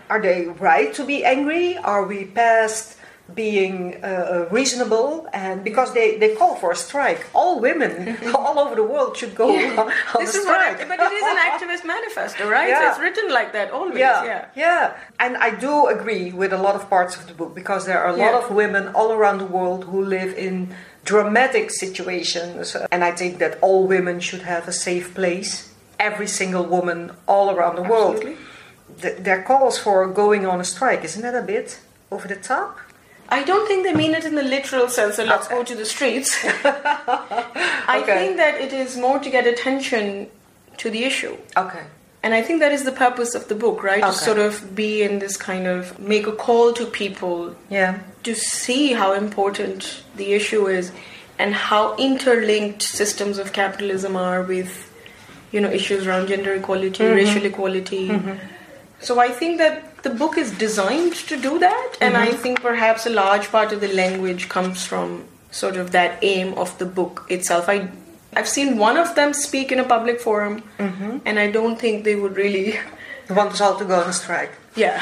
are 0.08 0.22
they 0.22 0.46
right 0.46 0.94
to 0.94 1.04
be 1.04 1.24
angry? 1.24 1.76
Are 1.76 2.06
we 2.06 2.24
past 2.24 2.96
being 3.34 4.02
uh, 4.04 4.46
reasonable? 4.50 5.26
And 5.32 5.64
because 5.64 5.94
they, 5.94 6.18
they 6.18 6.34
call 6.34 6.56
for 6.56 6.72
a 6.72 6.76
strike, 6.76 7.24
all 7.32 7.58
women 7.60 8.16
all 8.34 8.58
over 8.58 8.74
the 8.74 8.82
world 8.82 9.16
should 9.16 9.34
go 9.34 9.48
on 9.78 9.90
This 10.18 10.34
a 10.34 10.38
is 10.40 10.44
what 10.44 10.60
I, 10.60 10.74
but 10.84 10.98
it 11.00 11.12
is 11.12 11.24
an 11.24 11.38
activist 11.50 11.86
manifesto, 11.86 12.48
right? 12.50 12.68
Yeah. 12.68 12.90
it's 12.90 13.00
written 13.00 13.30
like 13.32 13.52
that 13.54 13.70
always. 13.70 13.98
yeah, 13.98 14.24
Yeah. 14.24 14.46
yeah, 14.54 14.96
And 15.18 15.36
I 15.38 15.50
do 15.54 15.86
agree 15.86 16.32
with 16.32 16.52
a 16.52 16.58
lot 16.58 16.74
of 16.74 16.88
parts 16.90 17.16
of 17.16 17.26
the 17.26 17.34
book 17.34 17.54
because 17.54 17.86
there 17.86 17.98
are 18.02 18.08
a 18.08 18.16
lot 18.16 18.32
Yeah. 18.32 18.38
of 18.44 18.50
women 18.50 18.88
all 18.94 19.10
around 19.12 19.38
the 19.38 19.46
world 19.46 19.84
who 19.84 20.04
live 20.04 20.34
in 20.36 20.74
dramatic 21.04 21.70
situations. 21.70 22.76
And 22.92 23.04
I 23.04 23.12
think 23.12 23.38
that 23.38 23.58
all 23.60 23.86
women 23.86 24.20
should 24.20 24.42
have 24.42 24.68
a 24.68 24.72
safe 24.72 25.14
place. 25.14 25.70
Every 25.98 26.26
single 26.26 26.64
woman 26.64 27.12
all 27.26 27.50
around 27.50 27.76
the 27.76 27.82
world. 27.82 28.16
Absolutely. 28.16 28.44
Th- 29.02 29.16
their 29.18 29.42
calls 29.42 29.78
for 29.78 30.06
going 30.08 30.46
on 30.46 30.60
a 30.60 30.64
strike, 30.64 31.04
isn't 31.04 31.22
that 31.22 31.34
a 31.34 31.42
bit 31.42 31.80
over 32.10 32.26
the 32.28 32.36
top? 32.36 32.78
I 33.28 33.42
don't 33.42 33.66
think 33.66 33.84
they 33.84 33.94
mean 33.94 34.14
it 34.14 34.24
in 34.24 34.34
the 34.34 34.42
literal 34.42 34.88
sense, 34.88 35.16
so 35.16 35.24
let's 35.24 35.46
Okay. 35.46 35.56
go 35.56 35.64
to 35.64 35.74
the 35.74 35.84
streets. 35.84 36.36
I 36.64 38.00
Okay. 38.02 38.18
think 38.18 38.36
that 38.36 38.60
it 38.60 38.72
is 38.72 38.96
more 38.96 39.18
to 39.18 39.30
get 39.30 39.46
attention 39.46 40.28
to 40.78 40.90
the 40.90 41.04
issue. 41.04 41.36
Okay. 41.56 41.82
And 42.22 42.32
I 42.34 42.40
think 42.42 42.60
that 42.60 42.72
is 42.72 42.84
the 42.84 42.92
purpose 42.92 43.34
of 43.34 43.48
the 43.48 43.54
book, 43.54 43.82
right? 43.82 44.02
Okay. 44.02 44.10
To 44.12 44.16
sort 44.16 44.38
of 44.38 44.74
be 44.74 45.02
in 45.02 45.18
this 45.18 45.36
kind 45.36 45.66
of 45.66 45.98
make 45.98 46.26
a 46.26 46.32
call 46.32 46.72
to 46.74 46.86
people 46.86 47.54
Yeah. 47.68 47.98
to 48.22 48.34
see 48.34 48.92
how 48.94 49.12
important 49.12 50.02
the 50.16 50.32
issue 50.32 50.66
is 50.66 50.90
and 51.38 51.54
how 51.54 51.94
interlinked 51.96 52.82
systems 52.82 53.38
of 53.38 53.52
capitalism 53.52 54.16
are 54.16 54.42
with 54.42 54.90
you 55.52 55.60
know 55.60 55.70
issues 55.70 56.06
around 56.06 56.28
gender 56.28 56.54
equality 56.54 57.04
mm-hmm. 57.04 57.14
racial 57.14 57.44
equality 57.44 58.08
mm-hmm. 58.08 58.36
So 59.00 59.18
i 59.18 59.28
think 59.28 59.58
that 59.58 60.02
the 60.02 60.10
book 60.10 60.38
is 60.38 60.50
designed 60.58 61.14
to 61.14 61.40
do 61.40 61.58
that 61.58 61.96
and 62.00 62.16
i 62.16 62.28
mm-hmm. 62.28 62.36
think 62.36 62.60
perhaps 62.60 63.06
a 63.06 63.10
large 63.10 63.50
part 63.50 63.72
of 63.72 63.80
the 63.80 63.88
language 63.88 64.48
comes 64.48 64.86
from 64.86 65.24
sort 65.50 65.76
of 65.76 65.92
that 65.92 66.18
aim 66.22 66.52
of 66.54 66.76
the 66.78 66.84
book 66.84 67.24
itself. 67.28 67.68
I 67.68 67.88
i've 68.36 68.48
seen 68.48 68.78
one 68.78 68.96
of 68.96 69.14
them 69.14 69.32
speak 69.32 69.70
in 69.70 69.78
a 69.78 69.84
public 69.84 70.20
forum 70.20 70.62
mm-hmm. 70.78 71.18
and 71.24 71.38
i 71.38 71.50
don't 71.50 71.78
think 71.78 72.04
they 72.04 72.16
would 72.16 72.36
really 72.36 72.78
Want 73.30 73.52
us 73.52 73.60
all 73.62 73.78
to 73.78 73.84
go 73.84 74.00
on 74.00 74.12
strike. 74.12 74.52
yeah 74.76 75.00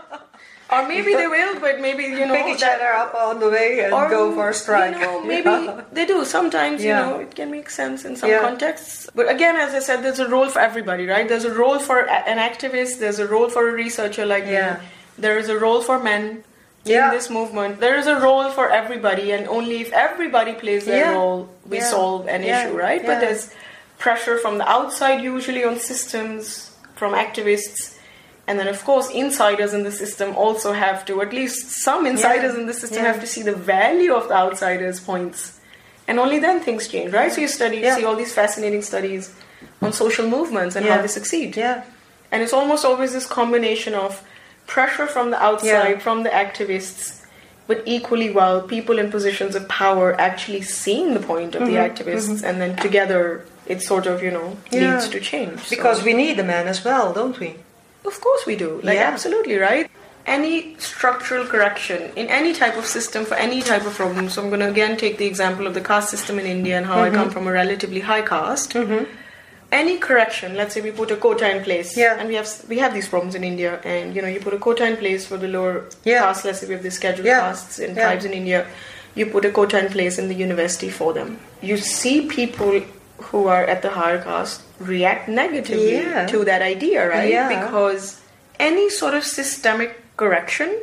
or 0.72 0.88
maybe 0.88 1.14
they 1.14 1.26
will 1.26 1.60
but 1.60 1.80
maybe 1.80 2.04
you 2.04 2.26
know 2.26 2.34
Pick 2.34 2.46
each 2.54 2.60
that- 2.60 2.76
other 2.80 2.92
up 2.92 3.14
on 3.14 3.38
the 3.40 3.50
way 3.50 3.80
and 3.84 3.92
or, 3.92 4.08
go 4.08 4.32
for 4.34 4.48
a 4.50 4.54
strike. 4.54 4.94
You 4.94 5.00
know, 5.00 5.20
maybe 5.32 5.82
they 5.92 6.06
do. 6.06 6.24
Sometimes, 6.24 6.82
Yeah. 6.82 6.88
you 6.88 7.10
know, 7.10 7.20
it 7.20 7.34
can 7.34 7.50
make 7.50 7.68
sense 7.70 8.04
in 8.04 8.16
some 8.16 8.30
Yeah. 8.30 8.40
contexts. 8.40 9.08
But 9.14 9.30
again, 9.30 9.56
as 9.56 9.74
I 9.74 9.80
said, 9.80 10.02
there's 10.02 10.18
a 10.20 10.28
role 10.28 10.48
for 10.48 10.60
everybody, 10.60 11.06
right? 11.06 11.28
There's 11.28 11.44
a 11.44 11.54
role 11.54 11.78
for 11.78 11.98
an 12.08 12.38
activist. 12.38 12.98
There's 12.98 13.18
a 13.18 13.26
role 13.26 13.48
for 13.50 13.68
a 13.68 13.72
researcher 13.72 14.24
like 14.26 14.46
Yeah. 14.46 14.74
me. 14.74 14.80
There 15.18 15.38
is 15.38 15.48
a 15.48 15.58
role 15.58 15.80
for 15.82 15.98
men 16.00 16.44
Yeah. 16.84 17.08
in 17.08 17.14
this 17.16 17.28
movement. 17.30 17.80
There 17.80 17.96
is 17.96 18.06
a 18.06 18.16
role 18.16 18.50
for 18.50 18.68
everybody, 18.70 19.32
and 19.32 19.46
only 19.48 19.80
if 19.80 19.92
everybody 19.92 20.54
plays 20.54 20.84
their 20.86 21.04
Yeah. 21.04 21.12
role, 21.12 21.48
we 21.68 21.78
Yeah. 21.78 21.84
solve 21.96 22.26
an 22.28 22.42
Yeah. 22.42 22.66
issue, 22.66 22.76
right? 22.76 23.00
Yeah. 23.02 23.06
But 23.10 23.20
there's 23.20 23.50
pressure 23.98 24.38
from 24.38 24.58
the 24.58 24.68
outside, 24.68 25.20
usually 25.22 25.62
on 25.64 25.78
systems, 25.78 26.70
from 26.96 27.12
activists. 27.14 27.93
And 28.46 28.58
then, 28.58 28.68
of 28.68 28.84
course, 28.84 29.08
insiders 29.10 29.72
in 29.72 29.84
the 29.84 29.92
system 29.92 30.36
also 30.36 30.72
have 30.72 31.04
to, 31.06 31.22
at 31.22 31.32
least 31.32 31.70
some 31.70 32.04
insiders 32.06 32.54
Yeah. 32.54 32.60
in 32.60 32.66
the 32.66 32.74
system 32.74 32.98
Yeah. 33.02 33.12
have 33.12 33.20
to 33.20 33.26
see 33.26 33.42
the 33.42 33.54
value 33.54 34.12
of 34.14 34.28
the 34.28 34.34
outsiders' 34.36 35.00
points. 35.00 35.52
And 36.06 36.18
only 36.20 36.38
then 36.38 36.60
things 36.60 36.86
change, 36.86 37.12
right? 37.14 37.32
So 37.32 37.40
you 37.40 37.48
study, 37.48 37.76
you 37.78 37.84
Yeah. 37.84 37.96
see 37.96 38.04
all 38.04 38.16
these 38.16 38.34
fascinating 38.34 38.82
studies 38.82 39.30
on 39.80 39.92
social 39.94 40.26
movements 40.28 40.76
and 40.76 40.84
how 40.84 41.00
they 41.00 41.08
succeed. 41.08 41.56
Yeah. 41.56 41.82
And 42.30 42.42
it's 42.42 42.52
almost 42.52 42.84
always 42.84 43.12
this 43.14 43.26
combination 43.26 43.94
of 43.94 44.20
pressure 44.66 45.06
from 45.06 45.30
the 45.30 45.42
outside, 45.42 46.02
from 46.02 46.22
the 46.24 46.30
activists, 46.30 47.20
but 47.66 47.80
equally 47.86 48.28
well, 48.30 48.60
people 48.60 48.98
in 48.98 49.10
positions 49.10 49.54
of 49.54 49.66
power 49.68 50.14
actually 50.20 50.60
seeing 50.60 51.14
the 51.14 51.20
point 51.20 51.54
of 51.54 51.62
the 51.64 51.72
Mm-hmm. 51.76 51.88
activists, 51.94 52.42
and 52.42 52.60
then 52.60 52.76
together 52.76 53.22
it 53.66 53.80
sort 53.82 54.04
of, 54.06 54.22
you 54.22 54.30
know, 54.30 54.58
leads 54.72 55.08
to 55.08 55.18
change. 55.20 55.60
So- 55.60 55.70
Because 55.76 56.02
we 56.02 56.12
need 56.12 56.36
the 56.36 56.44
men 56.44 56.68
as 56.68 56.84
well, 56.84 57.14
don't 57.14 57.38
we? 57.40 57.54
Of 58.04 58.20
course 58.20 58.46
we 58.46 58.56
do. 58.56 58.80
Like 58.82 58.96
Yeah. 58.96 59.10
absolutely, 59.12 59.56
right? 59.56 59.90
Any 60.26 60.74
structural 60.78 61.44
correction 61.44 62.10
in 62.16 62.28
any 62.28 62.52
type 62.54 62.76
of 62.78 62.86
system 62.86 63.24
for 63.26 63.34
any 63.34 63.60
type 63.60 63.84
of 63.84 63.94
problem. 63.94 64.30
So 64.30 64.42
I'm 64.42 64.48
going 64.48 64.60
to 64.60 64.68
again 64.68 64.96
take 64.96 65.18
the 65.18 65.26
example 65.26 65.66
of 65.66 65.74
the 65.74 65.82
caste 65.82 66.08
system 66.10 66.38
in 66.38 66.46
India 66.46 66.76
and 66.78 66.86
how 66.86 66.96
Mm-hmm. 66.96 67.14
I 67.14 67.18
come 67.18 67.30
from 67.30 67.46
a 67.46 67.52
relatively 67.52 68.00
high 68.00 68.22
caste. 68.22 68.74
Any 69.72 69.98
correction, 69.98 70.54
let's 70.54 70.72
say 70.74 70.80
we 70.80 70.92
put 70.92 71.10
a 71.10 71.16
quota 71.16 71.50
in 71.50 71.64
place, 71.64 71.96
Yeah. 71.96 72.16
and 72.18 72.28
we 72.28 72.36
have 72.36 72.48
we 72.68 72.78
have 72.78 72.94
these 72.94 73.08
problems 73.08 73.34
in 73.34 73.42
India, 73.42 73.80
and 73.82 74.14
you 74.14 74.22
know 74.22 74.28
you 74.28 74.38
put 74.38 74.54
a 74.54 74.58
quota 74.66 74.84
in 74.86 74.96
place 74.96 75.26
for 75.26 75.36
the 75.36 75.48
lower 75.48 75.74
Yeah. 76.04 76.20
caste. 76.20 76.44
Let's 76.44 76.60
say 76.60 76.68
we 76.68 76.74
have 76.74 76.84
the 76.84 76.92
scheduled 76.92 77.26
Yeah. 77.26 77.40
castes 77.40 77.80
and 77.80 77.96
tribes 77.96 78.24
in 78.24 78.32
India. 78.32 78.66
You 79.16 79.26
put 79.26 79.44
a 79.44 79.50
quota 79.50 79.78
in 79.84 79.88
place 79.96 80.16
in 80.16 80.28
the 80.28 80.34
university 80.46 80.90
for 80.90 81.12
them. 81.12 81.38
You 81.60 81.76
see 81.78 82.16
people 82.38 82.82
who 83.18 83.46
are 83.46 83.64
at 83.64 83.82
the 83.82 83.90
higher 83.90 84.20
caste 84.22 84.62
react 84.80 85.28
negatively 85.28 85.96
Yeah. 85.98 86.26
to 86.26 86.44
that 86.44 86.62
idea, 86.62 87.08
right? 87.08 87.30
Yeah. 87.30 87.48
Because 87.48 88.20
any 88.58 88.90
sort 88.90 89.14
of 89.14 89.24
systemic 89.24 90.00
correction, 90.16 90.76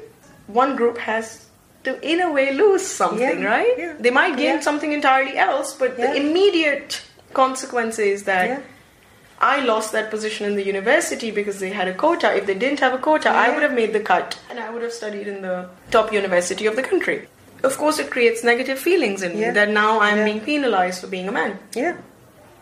one 0.48 0.76
group 0.76 0.98
has 0.98 1.46
to, 1.84 2.00
in 2.08 2.22
a 2.22 2.32
way, 2.32 2.54
lose 2.54 2.86
something, 2.86 3.42
Yeah. 3.42 3.48
right? 3.48 4.02
They 4.02 4.12
might 4.12 4.38
gain 4.38 4.62
something 4.62 4.92
entirely 4.92 5.38
else, 5.38 5.74
but 5.74 5.98
the 5.98 6.14
immediate 6.16 7.02
consequence 7.34 8.00
is 8.00 8.24
that. 8.24 8.62
I 9.44 9.62
lost 9.62 9.92
that 9.94 10.12
position 10.12 10.46
in 10.46 10.56
the 10.56 10.64
university 10.64 11.32
because 11.32 11.60
they 11.60 11.72
had 11.72 11.88
a 11.88 11.96
quota. 11.96 12.32
If 12.36 12.46
they 12.46 12.54
didn't 12.54 12.80
have 12.80 12.94
a 12.94 13.00
quota, 13.00 13.30
I 13.32 13.50
would 13.50 13.64
have 13.64 13.74
made 13.74 13.92
the 13.92 14.00
cut 14.00 14.38
and 14.52 14.60
I 14.60 14.70
would 14.70 14.84
have 14.84 14.94
studied 14.94 15.26
in 15.28 15.42
the 15.42 15.66
top 15.90 16.14
university 16.14 16.68
of 16.68 16.76
the 16.76 16.84
country. 16.84 17.28
Of 17.64 17.76
course, 17.80 17.98
it 17.98 18.12
creates 18.12 18.44
negative 18.44 18.78
feelings 18.78 19.24
in 19.24 19.40
me 19.40 19.50
that 19.50 19.70
now 19.70 20.00
I'm 20.00 20.24
being 20.26 20.42
penalized 20.42 21.02
for 21.02 21.08
being 21.08 21.28
a 21.28 21.32
man, 21.32 21.58
Yeah. 21.74 21.96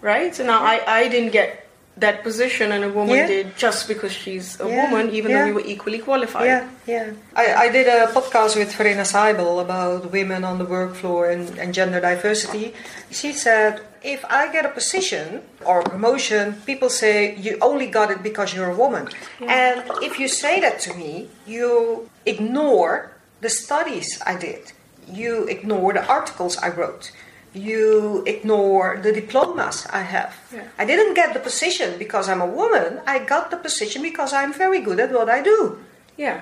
Right? 0.01 0.33
So 0.35 0.45
now 0.45 0.59
I, 0.63 0.81
I 0.87 1.07
didn't 1.07 1.31
get 1.31 1.65
that 1.97 2.23
position 2.23 2.71
and 2.71 2.85
a 2.85 2.89
woman 2.89 3.15
Yeah. 3.17 3.27
did 3.27 3.57
just 3.57 3.85
because 3.87 4.13
she's 4.13 4.57
a 4.61 4.67
Yeah. 4.69 4.83
woman, 4.83 5.09
even 5.13 5.31
Yeah. 5.31 5.39
though 5.39 5.45
we 5.47 5.51
were 5.51 5.67
equally 5.75 5.99
qualified. 5.99 6.45
Yeah, 6.45 6.67
yeah. 6.87 7.07
I, 7.35 7.45
I 7.65 7.69
did 7.69 7.87
a 7.87 8.07
podcast 8.07 8.55
with 8.55 8.73
Verena 8.73 9.01
Seibel 9.03 9.59
about 9.61 10.09
women 10.11 10.45
on 10.45 10.59
the 10.59 10.65
work 10.65 10.95
floor 10.95 11.29
and, 11.29 11.57
and 11.59 11.73
gender 11.73 11.99
diversity. 11.99 12.73
She 13.11 13.33
said, 13.33 13.81
if 14.01 14.23
I 14.29 14.49
get 14.49 14.65
a 14.65 14.69
position 14.69 15.41
or 15.65 15.81
a 15.81 15.83
promotion, 15.83 16.53
people 16.65 16.89
say 16.89 17.35
you 17.35 17.57
only 17.61 17.87
got 17.87 18.11
it 18.11 18.23
because 18.23 18.53
you're 18.55 18.71
a 18.71 18.75
woman. 18.75 19.09
And 19.45 19.83
if 20.01 20.19
you 20.21 20.29
say 20.29 20.61
that 20.61 20.79
to 20.85 20.93
me, 20.93 21.27
you 21.45 22.09
ignore 22.25 23.11
the 23.41 23.49
studies 23.49 24.21
I 24.25 24.35
did. 24.37 24.71
You 25.11 25.43
ignore 25.55 25.91
the 25.91 26.05
articles 26.07 26.55
I 26.57 26.69
wrote. 26.69 27.11
You 27.53 28.23
ignore 28.27 28.99
the 29.01 29.11
diplomas 29.11 29.87
I 29.91 30.01
have. 30.01 30.35
Yeah. 30.53 30.63
I 30.77 30.85
didn't 30.85 31.15
get 31.15 31.33
the 31.33 31.39
position 31.39 31.97
because 31.97 32.29
I'm 32.29 32.41
a 32.41 32.45
woman. 32.45 33.01
I 33.07 33.19
got 33.19 33.49
the 33.49 33.57
position 33.57 34.01
because 34.03 34.33
I'm 34.33 34.53
very 34.53 34.81
good 34.81 34.99
at 34.99 35.11
what 35.11 35.29
I 35.29 35.41
do. 35.41 35.79
Yeah. 36.17 36.41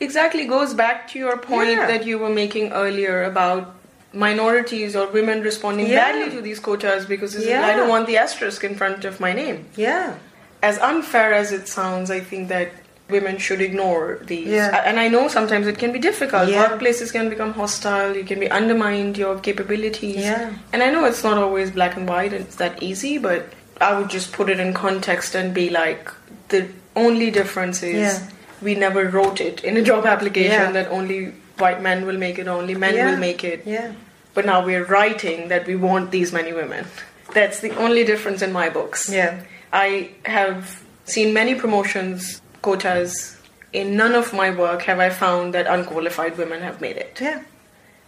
Exactly 0.00 0.46
goes 0.46 0.72
back 0.74 1.08
to 1.12 1.18
your 1.18 1.36
point 1.36 1.70
Yeah. 1.70 1.86
that 1.86 2.06
you 2.06 2.18
were 2.18 2.30
making 2.30 2.72
earlier 2.72 3.24
about 3.24 3.74
minorities 4.12 4.96
or 4.96 5.06
women 5.08 5.42
responding 5.42 5.86
Yeah. 5.86 5.96
badly 6.12 6.30
to 6.36 6.40
these 6.40 6.60
quotas 6.60 7.04
because 7.04 7.34
is-. 7.34 7.46
I 7.46 7.76
don't 7.76 7.88
want 7.88 8.06
the 8.06 8.16
asterisk 8.16 8.64
in 8.64 8.74
front 8.74 9.04
of 9.04 9.20
my 9.20 9.32
name. 9.34 9.66
Yeah. 9.76 10.14
As 10.62 10.78
unfair 10.78 11.32
as 11.34 11.52
it 11.52 11.68
sounds, 11.68 12.10
I 12.10 12.20
think 12.20 12.48
that 12.48 12.68
women 13.08 13.38
should 13.38 13.60
ignore 13.60 14.18
these. 14.24 14.48
Yeah. 14.48 14.82
And 14.84 15.00
I 15.00 15.08
know 15.08 15.28
sometimes 15.28 15.66
it 15.66 15.78
can 15.78 15.92
be 15.92 15.98
difficult. 15.98 16.48
Yeah. 16.48 16.68
Workplaces 16.68 17.12
can 17.12 17.28
become 17.30 17.52
hostile, 17.54 18.14
you 18.16 18.24
can 18.24 18.38
be 18.40 18.50
undermined 18.50 19.16
your 19.16 19.38
capabilities. 19.38 20.16
Yeah. 20.16 20.52
And 20.72 20.82
I 20.82 20.90
know 20.90 21.04
it's 21.06 21.24
not 21.24 21.38
always 21.38 21.70
black 21.70 21.96
and 21.96 22.08
white 22.08 22.32
and 22.32 22.44
it's 22.44 22.56
that 22.56 22.82
easy, 22.82 23.18
but 23.18 23.52
I 23.80 23.98
would 23.98 24.10
just 24.10 24.32
put 24.32 24.50
it 24.50 24.60
in 24.60 24.74
context 24.74 25.34
and 25.34 25.54
be 25.54 25.70
like 25.70 26.10
the 26.48 26.68
only 26.96 27.30
difference 27.30 27.82
is 27.82 27.96
Yeah. 27.96 28.28
we 28.60 28.74
never 28.74 29.08
wrote 29.08 29.40
it 29.40 29.64
in 29.64 29.76
a 29.76 29.82
job 29.82 30.04
application 30.04 30.52
Yeah. 30.52 30.72
that 30.72 30.88
only 30.90 31.32
white 31.58 31.80
men 31.82 32.04
will 32.06 32.18
make 32.18 32.38
it, 32.38 32.46
only 32.48 32.74
men 32.74 32.94
will 32.94 33.16
make 33.16 33.42
it. 33.44 33.62
Yeah. 33.64 33.92
But 34.34 34.46
now 34.46 34.64
we're 34.64 34.84
writing 34.84 35.48
that 35.48 35.66
we 35.66 35.76
want 35.76 36.10
these 36.10 36.32
many 36.32 36.52
women. 36.52 36.86
That's 37.34 37.60
the 37.60 37.74
only 37.76 38.04
difference 38.04 38.42
in 38.42 38.52
my 38.52 38.68
books. 38.68 39.08
Yeah. 39.08 39.40
I 39.72 40.10
have 40.24 40.82
seen 41.04 41.32
many 41.34 41.54
promotions, 41.54 42.40
quotas. 42.68 43.36
In 43.72 43.96
none 43.96 44.14
of 44.14 44.32
my 44.32 44.48
work 44.50 44.82
have 44.82 44.98
I 44.98 45.10
found 45.10 45.52
that 45.54 45.66
unqualified 45.76 46.38
women 46.38 46.62
have 46.62 46.80
made 46.80 46.96
it. 46.96 47.18
Yeah. 47.20 47.42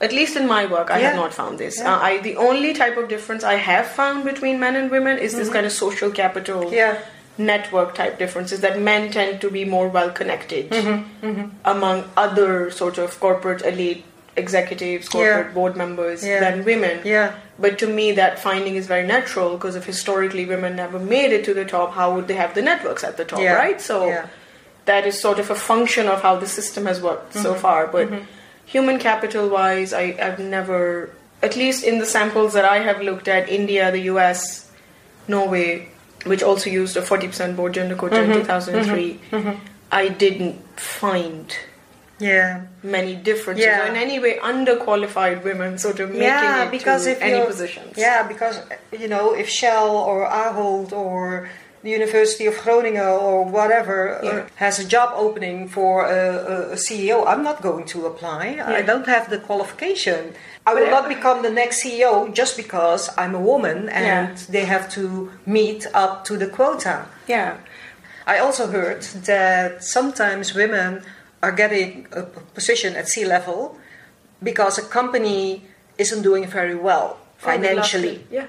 At 0.01 0.13
least 0.19 0.35
in 0.37 0.47
my 0.49 0.65
work, 0.65 0.91
I 0.91 0.99
have 1.01 1.15
not 1.17 1.35
found 1.35 1.59
this. 1.59 1.79
Yeah. 1.79 1.95
Uh, 1.95 1.99
I 2.11 2.19
the 2.27 2.37
only 2.49 2.73
type 2.83 2.97
of 2.97 3.09
difference 3.15 3.45
I 3.45 3.57
have 3.71 3.87
found 3.87 4.25
between 4.25 4.59
men 4.59 4.75
and 4.83 4.91
women 4.91 5.19
is 5.19 5.35
this 5.41 5.51
kind 5.57 5.67
of 5.67 5.73
social 5.73 6.11
capital 6.23 6.63
Mm-hmm. 6.65 6.75
Yeah. 6.83 6.99
network 7.51 7.91
type 7.99 8.15
differences 8.23 8.61
that 8.63 8.79
men 8.87 9.11
tend 9.19 9.41
to 9.43 9.51
be 9.59 9.65
more 9.75 9.89
well 9.99 10.11
connected 10.21 10.71
Mm-hmm. 10.79 11.45
among 11.75 12.03
other 12.25 12.71
sort 12.81 12.97
of 13.05 13.19
corporate 13.27 13.63
elite 13.73 14.03
executives, 14.45 15.09
corporate 15.15 15.47
Yeah. 15.49 15.53
board 15.61 15.77
members 15.85 16.25
Yeah. 16.27 16.41
than 16.45 16.65
women. 16.73 17.01
Yeah. 17.05 17.33
But 17.59 17.79
to 17.85 17.87
me, 18.01 18.13
that 18.23 18.39
finding 18.49 18.75
is 18.81 18.87
very 18.97 19.07
natural 19.07 19.49
because 19.57 19.77
if 19.85 19.85
historically 19.95 20.45
women 20.57 20.77
never 20.85 20.99
made 21.17 21.33
it 21.39 21.45
to 21.49 21.55
the 21.63 21.67
top, 21.77 21.95
how 22.01 22.15
would 22.15 22.27
they 22.29 22.39
have 22.45 22.55
the 22.59 22.63
networks 22.73 23.03
at 23.13 23.17
the 23.23 23.27
top, 23.33 23.41
Yeah. 23.47 23.55
right? 23.65 23.81
So 23.93 23.97
Yeah. 24.09 24.27
That 24.91 25.03
is 25.11 25.15
sort 25.27 25.39
of 25.43 25.49
a 25.57 25.59
function 25.71 26.05
of 26.15 26.19
how 26.27 26.35
the 26.45 26.51
system 26.59 26.83
has 26.91 26.99
worked 27.09 27.33
so 27.45 27.51
Mm-hmm. 27.53 27.63
far. 27.67 27.81
But 27.97 28.07
human 28.75 28.99
capital 29.09 29.45
wise, 29.59 29.91
I, 30.03 30.05
I've 30.27 30.39
never, 30.57 31.11
at 31.49 31.55
least 31.63 31.81
in 31.91 31.99
the 32.03 32.07
samples 32.17 32.51
that 32.57 32.65
I 32.77 32.79
have 32.89 32.99
looked 33.09 33.29
at, 33.37 33.49
India, 33.61 33.91
the 33.99 34.05
US, 34.15 34.41
Norway, 35.29 35.89
which 36.31 36.43
also 36.43 36.69
used 36.83 36.97
a 36.97 37.03
40% 37.03 37.57
board 37.57 37.73
gender 37.79 37.97
quota 37.97 38.17
Mm-hmm. 38.17 38.33
in 38.33 38.47
2003, 38.47 39.57
I 39.93 40.05
didn't 40.25 40.57
find 40.79 41.47
Yeah. 42.31 42.51
many 42.97 43.13
differences 43.31 43.65
Yeah. 43.67 43.89
in 43.89 43.95
any 43.97 44.17
way 44.25 44.33
underqualified 44.53 45.39
women 45.49 45.79
sort 45.87 45.99
of 46.05 46.09
making 46.11 46.23
yeah, 46.29 46.65
it 46.65 46.71
because 46.79 47.05
to 47.05 47.13
if 47.13 47.19
any 47.29 47.41
positions. 47.53 47.93
yeah, 48.07 48.19
because 48.33 48.57
you 49.03 49.09
know 49.15 49.27
if 49.43 49.49
Shell 49.61 49.91
or 50.11 50.19
Ahold 50.45 50.93
or 50.93 51.49
the 51.83 51.91
University 51.91 52.47
of 52.47 52.55
Groningen 52.63 53.03
or 53.03 53.45
whatever 53.45 54.21
yeah. 54.23 54.31
uh, 54.31 54.47
has 54.57 54.79
a 54.79 54.87
job 54.87 55.13
opening 55.15 55.69
for 55.69 56.05
a, 56.05 56.73
a, 56.73 56.77
CEO, 56.77 57.27
I'm 57.27 57.43
not 57.43 57.63
going 57.63 57.87
to 57.87 58.07
apply. 58.07 58.55
Yeah. 58.57 58.69
I 58.69 58.83
don't 58.83 59.07
have 59.07 59.31
the 59.31 59.39
qualification. 59.39 60.35
I 60.67 60.75
will 60.75 60.91
not 60.91 61.09
become 61.09 61.43
the 61.43 61.51
next 61.51 61.83
CEO 61.83 62.33
just 62.35 62.57
because 62.57 63.09
I'm 63.17 63.35
a 63.35 63.41
woman 63.41 63.89
and 63.89 64.37
yeah. 64.37 64.45
they 64.51 64.65
have 64.67 64.91
to 64.91 65.33
meet 65.47 65.87
up 65.95 66.25
to 66.27 66.37
the 66.37 66.47
quota. 66.47 67.07
Yeah. 67.27 67.57
I 68.27 68.39
also 68.39 68.67
heard 68.67 69.03
that 69.03 69.83
sometimes 69.83 70.55
women 70.55 71.03
are 71.43 71.53
getting 71.53 72.07
a 72.13 72.23
position 72.23 72.95
at 72.95 73.09
C 73.09 73.25
level 73.25 73.79
because 74.43 74.79
a 74.79 74.83
company 74.83 75.65
isn't 75.97 76.23
doing 76.23 76.47
very 76.47 76.75
well 76.75 77.19
financially. 77.39 78.27
Yeah. 78.31 78.47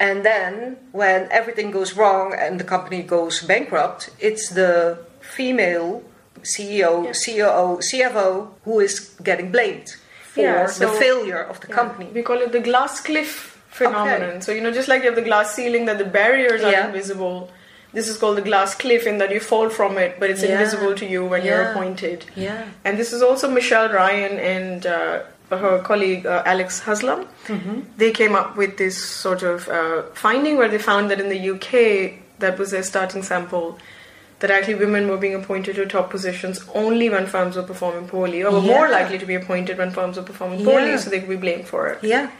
And 0.00 0.24
then 0.24 0.76
when 0.92 1.28
everything 1.30 1.70
goes 1.70 1.94
wrong 1.94 2.34
and 2.36 2.58
the 2.58 2.64
company 2.64 3.02
goes 3.02 3.42
bankrupt, 3.42 4.10
it's 4.18 4.50
the 4.50 4.98
female 5.20 6.02
CEO, 6.42 7.04
yeah. 7.04 7.12
COO, 7.12 7.78
CFO 7.78 8.50
who 8.64 8.80
is 8.80 9.14
getting 9.22 9.50
blamed 9.50 9.96
for 10.22 10.42
yeah, 10.42 10.66
so, 10.66 10.90
the 10.90 10.98
failure 10.98 11.42
of 11.42 11.60
the 11.60 11.68
yeah, 11.68 11.74
company. 11.74 12.10
We 12.12 12.22
call 12.22 12.38
it 12.38 12.52
the 12.52 12.60
glass 12.60 13.00
cliff 13.00 13.62
phenomenon. 13.70 14.22
Okay. 14.22 14.40
So, 14.40 14.52
you 14.52 14.60
know, 14.60 14.72
just 14.72 14.88
like 14.88 15.02
you 15.02 15.08
have 15.08 15.16
the 15.16 15.22
glass 15.22 15.54
ceiling 15.54 15.84
that 15.86 15.98
the 15.98 16.04
barriers 16.04 16.62
are 16.62 16.86
invisible, 16.86 17.50
this 17.92 18.08
is 18.08 18.18
called 18.18 18.36
the 18.36 18.42
glass 18.42 18.74
cliff 18.74 19.06
in 19.06 19.18
that 19.18 19.30
you 19.30 19.40
fall 19.40 19.68
from 19.70 19.96
it, 19.98 20.18
but 20.18 20.28
it's 20.28 20.42
invisible 20.42 20.94
to 20.96 21.06
you 21.06 21.24
when 21.24 21.44
you're 21.44 21.70
appointed. 21.70 22.26
Yeah. 22.34 22.68
And 22.84 22.98
this 22.98 23.12
is 23.12 23.22
also 23.22 23.48
Michelle 23.48 23.88
Ryan 23.88 24.38
and 24.38 24.86
uh, 24.86 25.22
her 25.50 25.78
colleague 25.82 26.26
uh, 26.26 26.42
Alex 26.46 26.80
Haslam, 26.80 27.26
mm-hmm. 27.46 27.80
they 27.96 28.10
came 28.10 28.34
up 28.34 28.56
with 28.56 28.78
this 28.78 29.02
sort 29.02 29.42
of 29.42 29.68
uh, 29.68 30.02
finding 30.14 30.56
where 30.56 30.68
they 30.68 30.78
found 30.78 31.10
that 31.10 31.20
in 31.20 31.28
the 31.28 31.50
UK, 31.50 32.20
that 32.38 32.58
was 32.58 32.70
their 32.70 32.82
starting 32.82 33.22
sample, 33.22 33.78
that 34.40 34.50
actually 34.50 34.74
women 34.74 35.08
were 35.08 35.16
being 35.16 35.34
appointed 35.34 35.76
to 35.76 35.86
top 35.86 36.10
positions 36.10 36.64
only 36.74 37.08
when 37.08 37.26
firms 37.26 37.56
were 37.56 37.62
performing 37.62 38.08
poorly, 38.08 38.42
or 38.42 38.52
were 38.52 38.58
yeah. 38.60 38.72
more 38.72 38.88
likely 38.90 39.18
to 39.18 39.26
be 39.26 39.34
appointed 39.34 39.78
when 39.78 39.90
firms 39.90 40.16
were 40.16 40.22
performing 40.22 40.64
poorly, 40.64 40.88
yeah. 40.88 40.96
so 40.96 41.10
they 41.10 41.20
could 41.20 41.28
be 41.28 41.36
blamed 41.36 41.66
for 41.66 41.88
it. 41.88 42.02
Yeah. 42.02 42.30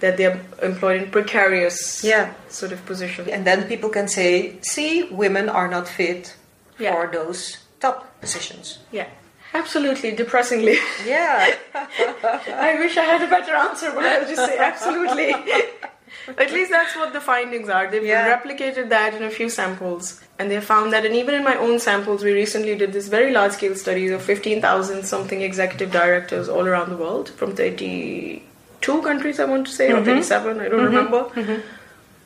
That 0.00 0.18
they're 0.18 0.44
employed 0.62 1.02
in 1.02 1.10
precarious 1.10 2.04
yeah. 2.04 2.34
sort 2.48 2.72
of 2.72 2.84
positions. 2.84 3.28
And 3.28 3.46
then 3.46 3.66
people 3.66 3.88
can 3.88 4.08
say, 4.08 4.60
see, 4.60 5.04
women 5.04 5.48
are 5.48 5.68
not 5.68 5.88
fit 5.88 6.36
for 6.76 7.08
those 7.10 7.58
top 7.80 8.20
positions. 8.20 8.78
Yeah. 8.92 9.08
Absolutely, 9.54 10.12
depressingly. 10.12 10.78
Yeah. 11.04 11.54
I 11.74 12.76
wish 12.78 12.96
I 12.96 13.04
had 13.04 13.22
a 13.22 13.28
better 13.28 13.54
answer, 13.54 13.90
but 13.94 14.04
I'll 14.04 14.26
just 14.26 14.44
say 14.44 14.58
absolutely. 14.58 15.34
At 16.38 16.52
least 16.52 16.70
that's 16.70 16.96
what 16.96 17.12
the 17.12 17.20
findings 17.20 17.68
are. 17.68 17.90
They've 17.90 18.04
yeah. 18.04 18.36
replicated 18.36 18.88
that 18.88 19.14
in 19.14 19.22
a 19.22 19.30
few 19.30 19.48
samples, 19.48 20.20
and 20.38 20.50
they 20.50 20.60
found 20.60 20.92
that, 20.92 21.06
and 21.06 21.14
even 21.14 21.34
in 21.34 21.44
my 21.44 21.56
own 21.56 21.78
samples, 21.78 22.24
we 22.24 22.32
recently 22.32 22.74
did 22.74 22.92
this 22.92 23.08
very 23.08 23.32
large 23.32 23.52
scale 23.52 23.76
study 23.76 24.08
of 24.08 24.22
15,000 24.22 25.04
something 25.04 25.40
executive 25.42 25.92
directors 25.92 26.48
all 26.48 26.66
around 26.66 26.90
the 26.90 26.96
world 26.96 27.30
from 27.30 27.54
32 27.54 29.02
countries, 29.02 29.38
I 29.38 29.44
want 29.44 29.66
to 29.68 29.72
say, 29.72 29.88
mm-hmm. 29.88 30.02
or 30.02 30.04
37, 30.04 30.60
I 30.60 30.68
don't 30.68 30.72
mm-hmm. 30.72 30.84
remember. 30.84 31.24
Mm-hmm. 31.24 31.60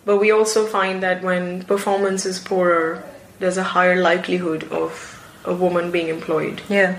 But 0.06 0.16
we 0.16 0.30
also 0.30 0.66
find 0.66 1.02
that 1.02 1.22
when 1.22 1.64
performance 1.64 2.24
is 2.24 2.38
poorer, 2.38 3.04
there's 3.38 3.58
a 3.58 3.62
higher 3.62 4.00
likelihood 4.00 4.64
of 4.72 5.16
a 5.44 5.54
woman 5.54 5.90
being 5.90 6.08
employed. 6.08 6.62
Yeah 6.68 6.98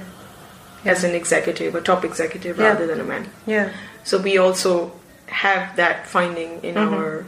as 0.85 1.03
an 1.03 1.15
executive, 1.15 1.75
a 1.75 1.81
top 1.81 2.03
executive, 2.03 2.57
yeah. 2.57 2.69
rather 2.69 2.87
than 2.87 2.99
a 2.99 3.03
man. 3.03 3.29
Yeah. 3.45 3.71
So 4.03 4.17
we 4.17 4.37
also 4.37 4.91
have 5.27 5.75
that 5.75 6.07
finding 6.07 6.63
in 6.63 6.75
mm-hmm. 6.75 6.93
our 6.93 7.25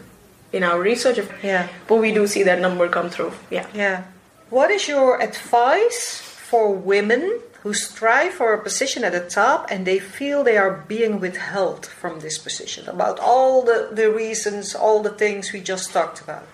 in 0.52 0.64
our 0.64 0.80
research. 0.80 1.20
Yeah. 1.42 1.68
But 1.88 1.96
we 1.96 2.14
do 2.14 2.28
see 2.28 2.44
that 2.44 2.60
number 2.60 2.88
come 2.88 3.10
through. 3.10 3.34
Yeah. 3.50 3.68
Yeah. 3.74 4.04
What 4.50 4.70
is 4.70 4.88
your 4.88 5.20
advice 5.20 6.22
for 6.22 6.72
women 6.72 7.40
who 7.62 7.74
strive 7.74 8.34
for 8.34 8.54
a 8.54 8.62
position 8.62 9.04
at 9.04 9.14
the 9.14 9.28
top 9.28 9.72
and 9.72 9.88
they 9.88 9.98
feel 9.98 10.44
they 10.44 10.58
are 10.58 10.84
being 10.88 11.20
withheld 11.20 11.86
from 11.86 12.20
this 12.20 12.38
position 12.38 12.88
about 12.88 13.20
all 13.20 13.64
the, 13.64 13.90
the 13.92 14.12
reasons, 14.12 14.76
all 14.76 15.02
the 15.02 15.10
things 15.10 15.52
we 15.52 15.62
just 15.62 15.92
talked 15.92 16.22
about? 16.22 16.46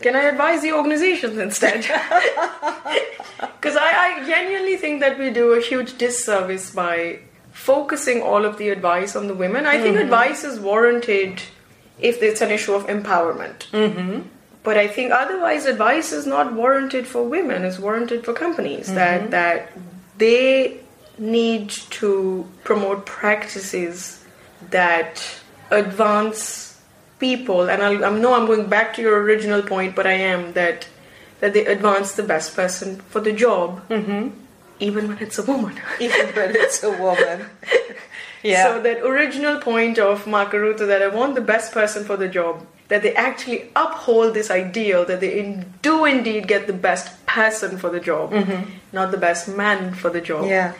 Can 0.00 0.14
I 0.14 0.22
advise 0.22 0.62
the 0.62 0.72
organizations 0.72 1.38
instead? 1.38 1.84
Because 3.60 3.76
I, 3.76 4.20
I 4.20 4.26
genuinely 4.26 4.76
think 4.76 5.00
that 5.00 5.18
we 5.18 5.30
do 5.30 5.52
a 5.52 5.60
huge 5.60 5.98
disservice 5.98 6.72
by 6.72 7.20
focusing 7.52 8.22
all 8.22 8.44
of 8.44 8.56
the 8.56 8.68
advice 8.68 9.16
on 9.16 9.26
the 9.26 9.34
women. 9.34 9.66
I 9.66 9.74
mm-hmm. 9.74 9.82
think 9.82 9.96
advice 9.96 10.44
is 10.44 10.60
warranted 10.60 11.42
if 11.98 12.22
it's 12.22 12.40
an 12.40 12.50
issue 12.50 12.74
of 12.74 12.86
empowerment. 12.86 13.68
Mm-hmm. 13.70 14.22
But 14.62 14.76
I 14.76 14.86
think 14.86 15.12
otherwise, 15.12 15.66
advice 15.66 16.12
is 16.12 16.26
not 16.26 16.52
warranted 16.52 17.06
for 17.06 17.24
women. 17.24 17.64
It's 17.64 17.78
warranted 17.78 18.24
for 18.24 18.32
companies 18.32 18.86
mm-hmm. 18.86 18.96
that 18.96 19.30
that 19.30 19.72
they 20.18 20.80
need 21.18 21.70
to 21.70 22.46
promote 22.64 23.06
practices 23.06 24.24
that 24.70 25.24
advance 25.70 26.67
people, 27.18 27.68
and 27.68 27.82
I'll, 27.82 28.04
I 28.04 28.18
know 28.18 28.34
I'm 28.34 28.46
going 28.46 28.68
back 28.68 28.94
to 28.94 29.02
your 29.02 29.20
original 29.22 29.62
point, 29.62 29.94
but 29.94 30.06
I 30.06 30.12
am 30.12 30.52
that 30.52 30.86
that 31.40 31.54
they 31.54 31.64
advance 31.66 32.14
the 32.14 32.22
best 32.22 32.56
person 32.56 32.96
for 33.08 33.20
the 33.20 33.32
job, 33.32 33.86
mm-hmm. 33.88 34.30
even 34.80 35.08
when 35.08 35.18
it's 35.18 35.38
a 35.38 35.42
woman. 35.42 35.80
even 36.00 36.26
when 36.34 36.56
it's 36.56 36.82
a 36.82 36.90
woman. 36.90 37.46
yeah. 38.42 38.64
So 38.64 38.82
that 38.82 39.02
original 39.02 39.60
point 39.60 39.98
of 39.98 40.26
Mark 40.26 40.50
Rutte 40.50 40.86
that 40.86 41.00
I 41.00 41.08
want 41.08 41.36
the 41.36 41.40
best 41.40 41.72
person 41.72 42.04
for 42.04 42.16
the 42.16 42.28
job, 42.28 42.66
that 42.88 43.02
they 43.02 43.14
actually 43.14 43.70
uphold 43.76 44.34
this 44.34 44.50
ideal 44.50 45.04
that 45.04 45.20
they 45.20 45.38
in, 45.38 45.74
do 45.80 46.04
indeed 46.04 46.48
get 46.48 46.66
the 46.66 46.72
best 46.72 47.24
person 47.26 47.78
for 47.78 47.90
the 47.90 48.00
job, 48.00 48.32
mm-hmm. 48.32 48.70
not 48.92 49.12
the 49.12 49.18
best 49.18 49.46
man 49.48 49.94
for 49.94 50.10
the 50.10 50.20
job. 50.20 50.46
Yeah. 50.46 50.72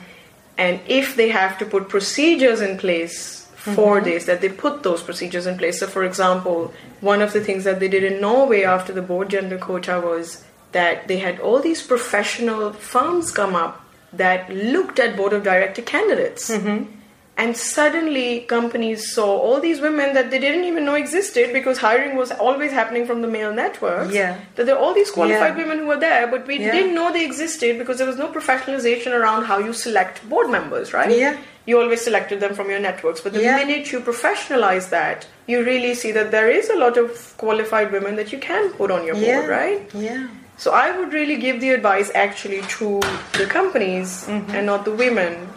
And 0.57 0.81
if 0.87 1.15
they 1.15 1.29
have 1.29 1.57
to 1.59 1.65
put 1.65 1.87
procedures 1.87 2.59
in 2.59 2.77
place 2.77 3.38
for 3.59 3.97
mm-hmm. 3.97 4.05
this 4.05 4.25
that 4.25 4.39
they 4.39 4.49
put 4.49 4.83
those 4.83 5.03
procedures 5.03 5.45
in 5.45 5.57
place. 5.57 5.79
So, 5.79 5.87
for 5.87 6.03
example, 6.03 6.73
one 7.01 7.21
of 7.21 7.33
the 7.33 7.41
things 7.41 7.65
that 7.65 7.79
they 7.79 7.89
did 7.89 8.03
in 8.03 8.21
Norway 8.21 8.63
after 8.63 8.93
the 8.93 9.01
board 9.01 9.29
gender 9.29 9.57
quota 9.57 9.99
was 9.99 10.43
that 10.71 11.07
they 11.07 11.17
had 11.19 11.39
all 11.39 11.59
these 11.59 11.85
professional 11.85 12.71
firms 12.71 13.31
come 13.31 13.55
up 13.55 13.83
that 14.13 14.49
looked 14.49 14.99
at 14.99 15.17
board 15.17 15.33
of 15.33 15.43
director 15.43 15.81
candidates. 15.81 16.49
Mm-hmm. 16.49 16.95
And 17.35 17.55
suddenly, 17.55 18.41
companies 18.41 19.13
saw 19.13 19.37
all 19.37 19.61
these 19.61 19.79
women 19.79 20.13
that 20.13 20.29
they 20.29 20.39
didn't 20.39 20.65
even 20.65 20.83
know 20.83 20.95
existed 20.95 21.53
because 21.53 21.77
hiring 21.77 22.17
was 22.17 22.31
always 22.31 22.71
happening 22.71 23.05
from 23.05 23.21
the 23.21 23.29
male 23.29 23.53
networks. 23.53 24.13
Yeah. 24.13 24.39
That 24.55 24.65
there 24.65 24.75
are 24.75 24.79
all 24.79 24.93
these 24.93 25.09
qualified 25.09 25.57
yeah. 25.57 25.63
women 25.63 25.79
who 25.79 25.87
were 25.87 25.99
there, 25.99 26.27
but 26.27 26.47
we 26.47 26.59
yeah. 26.59 26.71
didn't 26.71 26.95
know 26.95 27.13
they 27.13 27.25
existed 27.25 27.77
because 27.77 27.97
there 27.97 28.07
was 28.07 28.17
no 28.17 28.27
professionalization 28.27 29.17
around 29.17 29.45
how 29.45 29.57
you 29.57 29.71
select 29.71 30.27
board 30.27 30.49
members, 30.49 30.91
right? 30.93 31.09
Yeah 31.17 31.37
you 31.69 31.79
always 31.79 32.01
selected 32.01 32.39
them 32.39 32.55
from 32.55 32.67
your 32.71 32.79
networks. 32.79 33.21
But 33.21 33.33
the 33.33 33.43
yeah. 33.43 33.57
minute 33.57 33.91
you 33.91 33.99
professionalize 33.99 34.89
that, 34.89 35.27
you 35.45 35.63
really 35.63 35.93
see 35.93 36.11
that 36.13 36.31
there 36.31 36.49
is 36.49 36.67
a 36.69 36.75
lot 36.75 36.97
of 36.97 37.35
qualified 37.37 37.91
women 37.91 38.15
that 38.15 38.31
you 38.33 38.39
can 38.39 38.71
put 38.73 38.89
on 38.89 39.05
your 39.05 39.13
board, 39.13 39.27
yeah. 39.27 39.45
right? 39.45 39.93
Yeah. 39.93 40.27
So 40.57 40.71
I 40.71 40.97
would 40.97 41.13
really 41.13 41.37
give 41.37 41.61
the 41.61 41.69
advice 41.69 42.09
actually 42.15 42.63
to 42.77 42.99
the 43.37 43.45
companies 43.45 44.25
mm-hmm. 44.25 44.49
and 44.49 44.65
not 44.65 44.83
the 44.83 44.91
women 44.91 45.47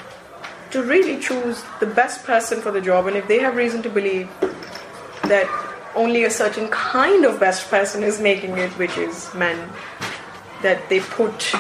to 0.72 0.82
really 0.82 1.18
choose 1.18 1.64
the 1.80 1.86
best 1.86 2.24
person 2.24 2.60
for 2.60 2.70
the 2.70 2.80
job. 2.80 3.06
And 3.06 3.16
if 3.16 3.26
they 3.26 3.40
have 3.40 3.56
reason 3.56 3.82
to 3.82 3.88
believe 3.88 4.28
that 5.32 5.48
only 5.94 6.24
a 6.24 6.30
certain 6.30 6.68
kind 6.68 7.24
of 7.24 7.40
best 7.40 7.70
person 7.70 8.02
is 8.02 8.20
making 8.20 8.58
it, 8.58 8.70
which 8.72 8.98
is 8.98 9.32
men, 9.34 9.58
that 10.60 10.88
they 10.90 11.00
put 11.00 11.54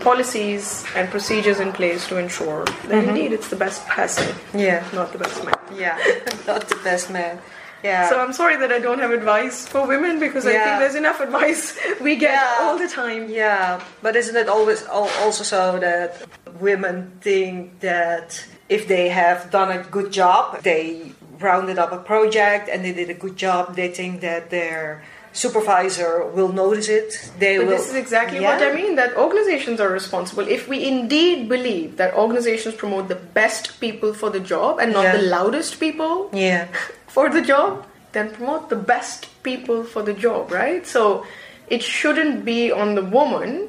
policies 0.00 0.84
and 0.94 1.08
procedures 1.10 1.60
in 1.60 1.72
place 1.72 2.06
to 2.08 2.16
ensure 2.16 2.64
that 2.64 2.74
mm-hmm. 2.84 3.08
indeed 3.10 3.32
it's 3.32 3.48
the 3.48 3.56
best 3.56 3.86
person. 3.86 4.34
Yeah. 4.54 4.86
Not 4.92 5.12
the 5.12 5.18
best 5.18 5.44
man. 5.44 5.54
Yeah. 5.74 5.96
not 6.46 6.68
the 6.68 6.76
best 6.82 7.10
man. 7.10 7.40
Yeah. 7.82 8.08
So 8.10 8.20
I'm 8.20 8.32
sorry 8.32 8.56
that 8.56 8.70
I 8.70 8.78
don't 8.78 8.98
have 8.98 9.10
advice 9.10 9.66
for 9.66 9.86
women 9.86 10.20
because 10.20 10.44
yeah. 10.44 10.50
I 10.50 10.64
think 10.64 10.78
there's 10.80 10.94
enough 10.94 11.20
advice 11.20 11.78
we 12.00 12.16
get 12.16 12.32
yeah. 12.32 12.58
all 12.60 12.76
the 12.76 12.88
time. 12.88 13.30
Yeah, 13.30 13.82
but 14.02 14.16
isn't 14.16 14.36
it 14.36 14.48
always 14.48 14.84
also 14.86 15.44
so 15.44 15.78
that 15.78 16.22
women 16.60 17.12
think 17.20 17.80
that 17.80 18.44
if 18.68 18.86
they 18.86 19.08
have 19.08 19.50
done 19.50 19.70
a 19.70 19.82
good 19.84 20.12
job, 20.12 20.62
they 20.62 21.12
rounded 21.38 21.78
up 21.78 21.92
a 21.92 21.98
project 21.98 22.68
and 22.68 22.84
they 22.84 22.92
did 22.92 23.08
a 23.08 23.14
good 23.14 23.36
job, 23.36 23.74
they 23.76 23.88
think 23.88 24.20
that 24.20 24.50
they're 24.50 25.02
supervisor 25.32 26.26
will 26.26 26.52
notice 26.52 26.88
it. 26.88 27.30
They 27.38 27.58
but 27.58 27.66
will. 27.66 27.76
This 27.76 27.88
is 27.88 27.94
exactly 27.94 28.40
yeah. 28.40 28.56
what 28.56 28.66
I 28.66 28.74
mean. 28.74 28.96
That 28.96 29.16
organizations 29.16 29.80
are 29.80 29.88
responsible. 29.88 30.46
If 30.46 30.68
we 30.68 30.86
indeed 30.86 31.48
believe 31.48 31.96
that 31.96 32.14
organizations 32.14 32.74
promote 32.74 33.08
the 33.08 33.16
best 33.16 33.80
people 33.80 34.14
for 34.14 34.30
the 34.30 34.40
job 34.40 34.78
and 34.80 34.92
not 34.92 35.04
yeah. 35.04 35.16
the 35.16 35.22
loudest 35.22 35.80
people 35.80 36.30
yeah. 36.32 36.68
for 37.06 37.30
the 37.30 37.42
job, 37.42 37.86
then 38.12 38.30
promote 38.32 38.68
the 38.68 38.76
best 38.76 39.28
people 39.42 39.84
for 39.84 40.02
the 40.02 40.12
job, 40.12 40.50
right? 40.50 40.86
So 40.86 41.26
it 41.68 41.82
shouldn't 41.82 42.44
be 42.44 42.72
on 42.72 42.94
the 42.94 43.04
woman 43.04 43.68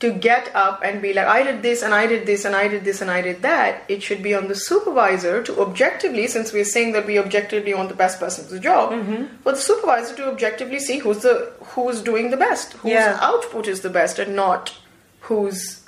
to 0.00 0.10
get 0.10 0.50
up 0.54 0.80
and 0.82 1.02
be 1.02 1.12
like, 1.12 1.26
I 1.26 1.42
did 1.42 1.62
this 1.62 1.82
and 1.82 1.94
I 1.94 2.06
did 2.06 2.24
this 2.24 2.46
and 2.46 2.56
I 2.56 2.68
did 2.68 2.84
this 2.84 3.02
and 3.02 3.10
I 3.10 3.20
did 3.20 3.42
that. 3.42 3.84
It 3.86 4.02
should 4.02 4.22
be 4.22 4.34
on 4.34 4.48
the 4.48 4.54
supervisor 4.54 5.42
to 5.42 5.60
objectively, 5.60 6.26
since 6.26 6.54
we're 6.54 6.64
saying 6.64 6.92
that 6.92 7.06
we 7.06 7.18
objectively 7.18 7.74
want 7.74 7.90
the 7.90 7.94
best 7.94 8.18
person 8.18 8.46
for 8.46 8.54
the 8.54 8.60
job, 8.60 8.92
mm-hmm. 8.92 9.26
for 9.42 9.52
the 9.52 9.58
supervisor 9.58 10.16
to 10.16 10.28
objectively 10.28 10.80
see 10.80 10.98
who's 10.98 11.18
the 11.18 11.52
who's 11.60 12.00
doing 12.00 12.30
the 12.30 12.38
best, 12.38 12.72
whose 12.74 12.92
yeah. 12.92 13.18
output 13.20 13.68
is 13.68 13.82
the 13.82 13.90
best, 13.90 14.18
and 14.18 14.34
not 14.34 14.74
who's 15.20 15.86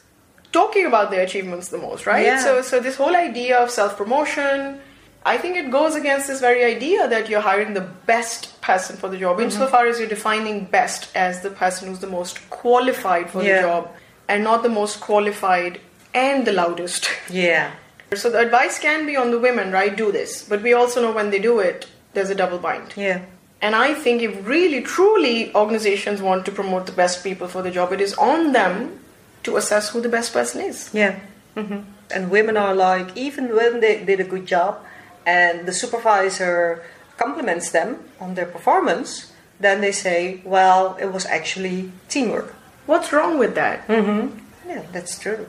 talking 0.53 0.85
about 0.85 1.11
their 1.11 1.23
achievements 1.23 1.69
the 1.69 1.79
most, 1.79 2.07
right? 2.07 2.27
Yeah. 2.27 2.45
So, 2.45 2.61
so 2.61 2.81
this 2.81 2.97
whole 2.97 3.17
idea 3.17 3.59
of 3.59 3.71
self 3.71 3.97
promotion 3.97 4.79
I 5.25 5.39
think 5.39 5.57
it 5.57 5.71
goes 5.71 5.95
against 5.95 6.27
this 6.27 6.41
very 6.41 6.65
idea 6.65 7.09
that 7.09 7.29
you're 7.29 7.41
hiring 7.41 7.75
the 7.75 7.81
best 7.81 8.61
person 8.61 8.97
for 8.97 9.09
the 9.09 9.17
job, 9.17 9.37
mm-hmm. 9.37 9.45
insofar 9.45 9.87
as 9.87 10.01
you're 10.01 10.09
defining 10.09 10.65
best 10.65 11.15
as 11.15 11.43
the 11.43 11.51
person 11.51 11.89
who's 11.89 12.01
the 12.01 12.09
most 12.09 12.51
qualified 12.51 13.31
for 13.31 13.43
yeah. 13.43 13.63
the 13.63 13.69
job 13.69 13.95
and 14.33 14.43
not 14.43 14.63
the 14.63 14.69
most 14.69 15.01
qualified 15.01 15.79
and 16.15 16.47
the 16.47 16.53
loudest. 16.53 17.09
Yeah. 17.29 17.73
So 18.15 18.31
the 18.31 18.39
advice 18.39 18.79
can 18.79 19.05
be 19.05 19.15
on 19.15 19.31
the 19.31 19.39
women, 19.39 19.71
right? 19.73 19.95
Do 19.95 20.11
this. 20.11 20.43
But 20.43 20.63
we 20.63 20.73
also 20.73 21.03
know 21.03 21.13
when 21.13 21.31
they 21.31 21.39
do 21.39 21.61
it, 21.61 21.87
there's 22.15 22.31
a 22.31 22.35
double 22.35 22.59
bind. 22.59 22.95
Yeah. 22.97 23.21
And 23.61 23.77
I 23.77 23.95
think 23.95 24.23
if 24.23 24.47
really, 24.47 24.81
truly 24.81 25.55
organizations 25.55 26.21
want 26.21 26.47
to 26.47 26.53
promote 26.53 26.87
the 26.87 26.93
best 26.93 27.23
people 27.23 27.47
for 27.47 27.63
the 27.63 27.71
job, 27.71 27.93
it 27.93 28.01
is 28.01 28.15
on 28.15 28.53
them 28.53 29.01
to 29.45 29.57
assess 29.57 29.91
who 29.91 30.01
the 30.01 30.09
best 30.09 30.33
person 30.33 30.63
is. 30.63 30.91
Yeah. 30.93 31.21
Mm-hmm. 31.57 31.81
And 32.15 32.31
women 32.31 32.57
are 32.57 32.75
like, 32.75 33.17
even 33.17 33.55
when 33.55 33.81
they 33.81 34.05
did 34.05 34.19
a 34.21 34.25
good 34.25 34.47
job, 34.47 34.81
and 35.27 35.67
the 35.67 35.73
supervisor 35.73 36.83
compliments 37.17 37.71
them 37.71 37.99
on 38.19 38.35
their 38.35 38.47
performance, 38.47 39.33
then 39.61 39.81
they 39.81 39.93
say, 39.93 40.41
well, 40.45 40.97
it 41.01 41.13
was 41.13 41.25
actually 41.27 41.93
teamwork. 42.09 42.55
What's 42.87 43.13
wrong 43.13 43.39
with 43.39 43.55
that? 43.55 43.87
Mm-hmm. 43.89 44.39
Yeah, 44.69 44.83
that's 44.93 45.19
true. 45.19 45.47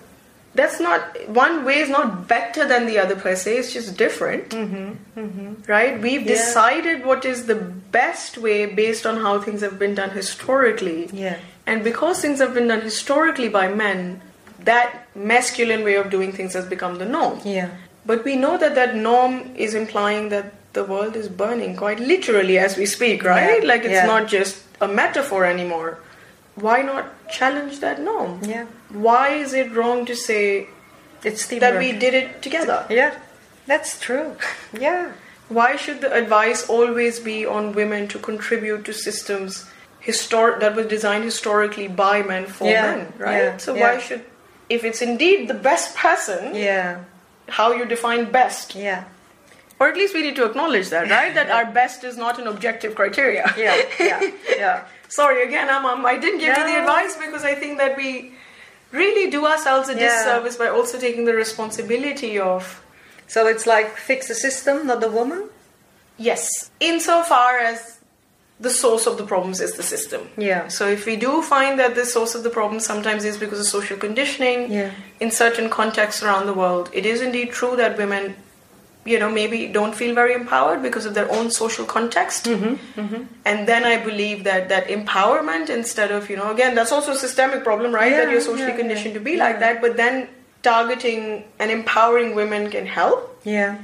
That's 0.56 0.80
not 0.80 1.28
one 1.30 1.66
way 1.66 1.80
is 1.80 1.90
not 1.90 2.28
better 2.28 2.68
than 2.68 2.86
the 2.86 3.00
other 3.00 3.16
per 3.16 3.36
se. 3.36 3.58
It's 3.58 3.74
just 3.74 3.98
different, 3.98 4.50
mm-hmm. 4.50 5.20
Mm-hmm. 5.20 5.54
right? 5.66 6.00
We've 6.00 6.22
yeah. 6.22 6.36
decided 6.36 7.06
what 7.06 7.26
is 7.26 7.48
the 7.48 7.56
best 7.56 8.38
way 8.38 8.68
based 8.68 9.08
on 9.08 9.18
how 9.18 9.40
things 9.42 9.62
have 9.62 9.80
been 9.80 9.96
done 9.96 10.12
historically. 10.12 11.10
Yeah. 11.12 11.40
And 11.66 11.84
because 11.84 12.22
things 12.22 12.40
have 12.40 12.54
been 12.54 12.68
done 12.68 12.82
historically 12.82 13.50
by 13.50 13.68
men, 13.68 14.22
that 14.60 15.08
masculine 15.16 15.84
way 15.84 15.96
of 15.96 16.12
doing 16.12 16.32
things 16.32 16.54
has 16.54 16.66
become 16.66 17.00
the 17.00 17.06
norm. 17.06 17.40
Yeah. 17.44 17.72
But 18.06 18.24
we 18.24 18.36
know 18.36 18.58
that 18.58 18.76
that 18.76 18.96
norm 18.96 19.56
is 19.56 19.74
implying 19.74 20.30
that 20.30 20.54
the 20.74 20.84
world 20.84 21.16
is 21.16 21.30
burning 21.30 21.76
quite 21.76 22.00
literally 22.00 22.58
as 22.58 22.78
we 22.78 22.86
speak, 22.86 23.24
right? 23.24 23.62
Yeah, 23.62 23.68
like 23.68 23.84
it's 23.84 23.92
yeah. 23.92 24.06
not 24.06 24.28
just 24.28 24.62
a 24.82 24.88
metaphor 24.88 25.46
anymore. 25.46 26.00
Why 26.56 26.82
not 26.82 27.30
challenge 27.30 27.80
that 27.80 28.00
norm? 28.00 28.40
Yeah. 28.44 28.66
Why 28.90 29.30
is 29.30 29.54
it 29.54 29.72
wrong 29.72 30.06
to 30.06 30.16
say 30.16 30.68
it's 31.24 31.48
that 31.48 31.80
we 31.80 31.92
did 31.92 32.14
it 32.14 32.42
together? 32.42 32.86
Yeah, 32.90 33.18
that's 33.66 34.00
true. 34.00 34.36
Yeah. 34.80 35.14
Why 35.50 35.76
should 35.76 36.02
the 36.02 36.14
advice 36.14 36.70
always 36.70 37.20
be 37.20 37.46
on 37.46 37.74
women 37.74 38.08
to 38.10 38.20
contribute 38.20 38.86
to 38.86 38.94
systems 38.94 39.66
histor- 40.06 40.60
that 40.60 40.76
were 40.76 40.84
designed 40.84 41.24
historically 41.24 41.88
by 41.88 42.22
men 42.22 42.46
for 42.46 42.70
yeah, 42.70 42.96
men, 42.96 43.14
right? 43.18 43.62
so 43.62 43.76
why 43.76 44.00
should, 44.00 44.24
if 44.70 44.84
it's 44.84 45.02
indeed 45.02 45.48
the 45.48 45.54
best 45.54 45.96
person, 45.96 46.56
yeah 46.56 47.04
how 47.50 47.74
you 47.74 47.86
define 47.86 48.32
best. 48.32 48.76
Yeah. 48.76 49.06
Or 49.80 49.90
at 49.90 49.96
least 49.96 50.14
we 50.14 50.22
need 50.22 50.36
to 50.38 50.46
acknowledge 50.46 50.90
that, 50.90 51.10
right? 51.10 51.34
That 51.40 51.50
our 51.50 51.66
best 51.72 52.04
is 52.04 52.18
not 52.18 52.40
an 52.40 52.48
objective 52.48 52.96
criteria. 52.96 53.54
Yeah, 53.58 53.82
yeah, 54.00 54.32
yeah. 54.58 54.84
Sorry 55.16 55.44
again, 55.48 55.70
I'm, 55.70 55.86
um, 55.86 56.06
I 56.06 56.18
didn't 56.18 56.40
give 56.40 56.56
no. 56.56 56.66
you 56.66 56.74
the 56.74 56.80
advice 56.80 57.16
because 57.18 57.44
I 57.44 57.56
think 57.56 57.78
that 57.78 57.96
we 57.96 58.34
really 58.92 59.30
do 59.30 59.46
ourselves 59.46 59.90
a 59.90 59.94
yeah. 59.94 60.00
disservice 60.08 60.56
by 60.56 60.70
also 60.70 61.00
taking 61.00 61.26
the 61.26 61.34
responsibility 61.34 62.40
of. 62.40 62.84
So 63.28 63.48
it's 63.48 63.66
like 63.66 63.98
fix 63.98 64.28
the 64.28 64.36
system, 64.36 64.88
not 64.88 65.02
the 65.02 65.12
woman? 65.12 65.50
Yes. 66.18 66.72
Insofar 66.80 67.58
as 67.60 68.00
the 68.60 68.70
source 68.70 69.06
of 69.08 69.18
the 69.18 69.26
problems 69.26 69.60
is 69.60 69.74
the 69.74 69.84
system. 69.84 70.30
Yeah. 70.38 70.68
So 70.68 70.88
if 70.88 71.06
we 71.06 71.16
do 71.16 71.42
find 71.42 71.80
that 71.80 71.96
the 71.96 72.06
source 72.06 72.36
of 72.36 72.44
the 72.44 72.50
problem 72.50 72.80
sometimes 72.80 73.26
is 73.26 73.38
because 73.38 73.60
of 73.60 73.66
social 73.66 73.98
conditioning 73.98 74.72
yeah. 74.72 74.92
in 75.20 75.32
certain 75.32 75.70
contexts 75.70 76.24
around 76.24 76.46
the 76.46 76.54
world, 76.54 76.90
it 76.94 77.06
is 77.06 77.22
indeed 77.22 77.52
true 77.52 77.76
that 77.76 77.98
women, 77.98 78.36
you 79.06 79.20
know, 79.20 79.30
maybe 79.30 79.68
don't 79.68 79.94
feel 79.94 80.16
very 80.16 80.34
empowered 80.34 80.82
because 80.82 81.06
of 81.06 81.14
their 81.14 81.30
own 81.32 81.52
social 81.52 81.86
context. 81.86 82.46
Mm-hmm. 82.46 83.00
Mm-hmm. 83.00 83.24
And 83.46 83.68
then 83.68 83.84
I 83.84 84.04
believe 84.04 84.46
that 84.46 84.70
that 84.70 84.88
empowerment 84.88 85.70
instead 85.70 86.12
of, 86.12 86.30
you 86.30 86.38
know, 86.38 86.52
again, 86.52 86.76
that's 86.76 86.92
also 86.92 87.12
a 87.12 87.16
systemic 87.16 87.64
problem, 87.64 87.94
right? 87.94 88.12
Yeah, 88.12 88.26
that 88.26 88.32
you're 88.32 88.42
socially 88.42 88.70
yeah, 88.70 88.78
conditioned 88.78 89.14
to 89.16 89.20
be 89.20 89.36
like 89.36 89.60
that, 89.60 89.82
but 89.82 89.98
then 89.98 90.30
targeting 90.62 91.44
and 91.60 91.70
empowering 91.70 92.36
women 92.36 92.70
can 92.72 92.86
help. 92.86 93.42
Yeah. 93.44 93.80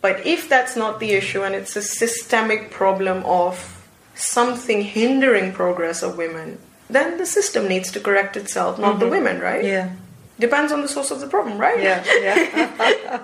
But 0.00 0.26
if 0.26 0.48
that's 0.48 0.76
not 0.76 1.00
the 1.00 1.12
issue 1.12 1.42
and 1.42 1.54
it's 1.54 1.76
a 1.76 1.82
systemic 1.82 2.70
problem 2.70 3.24
of 3.24 3.86
something 4.14 4.82
hindering 4.82 5.52
progress 5.52 6.02
of 6.02 6.16
women, 6.16 6.58
then 6.88 7.18
the 7.18 7.26
system 7.26 7.68
needs 7.68 7.90
to 7.92 8.00
correct 8.00 8.36
itself, 8.36 8.78
not 8.78 8.92
mm-hmm. 8.92 9.00
the 9.00 9.08
women, 9.08 9.40
right? 9.40 9.64
Yeah. 9.64 9.90
Depends 10.38 10.72
on 10.72 10.82
the 10.82 10.88
source 10.88 11.10
of 11.10 11.20
the 11.20 11.28
problem, 11.28 11.58
right? 11.58 11.80
Yeah, 11.80 12.02
yeah. 12.20 13.22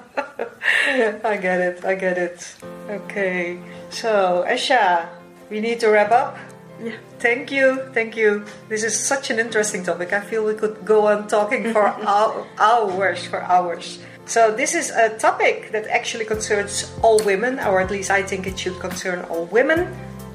I 1.24 1.36
get 1.36 1.60
it, 1.60 1.84
I 1.84 1.94
get 1.94 2.18
it. 2.18 2.54
Okay, 2.88 3.58
so 3.90 4.44
Esha, 4.46 5.08
we 5.50 5.60
need 5.60 5.80
to 5.80 5.88
wrap 5.90 6.12
up. 6.12 6.38
Yeah. 6.82 6.96
Thank 7.18 7.50
you, 7.50 7.82
thank 7.92 8.16
you. 8.16 8.44
This 8.68 8.84
is 8.84 8.98
such 8.98 9.30
an 9.30 9.38
interesting 9.38 9.82
topic. 9.82 10.12
I 10.12 10.20
feel 10.20 10.44
we 10.44 10.54
could 10.54 10.84
go 10.84 11.08
on 11.08 11.28
talking 11.28 11.72
for 11.72 11.86
hours, 12.58 13.26
for 13.26 13.42
hours. 13.42 13.98
So 14.24 14.54
this 14.54 14.74
is 14.74 14.90
a 14.90 15.18
topic 15.18 15.72
that 15.72 15.88
actually 15.88 16.24
concerns 16.24 16.90
all 17.02 17.18
women, 17.24 17.58
or 17.58 17.80
at 17.80 17.90
least 17.90 18.10
I 18.10 18.22
think 18.22 18.46
it 18.46 18.56
should 18.58 18.78
concern 18.78 19.24
all 19.24 19.46
women. 19.46 19.92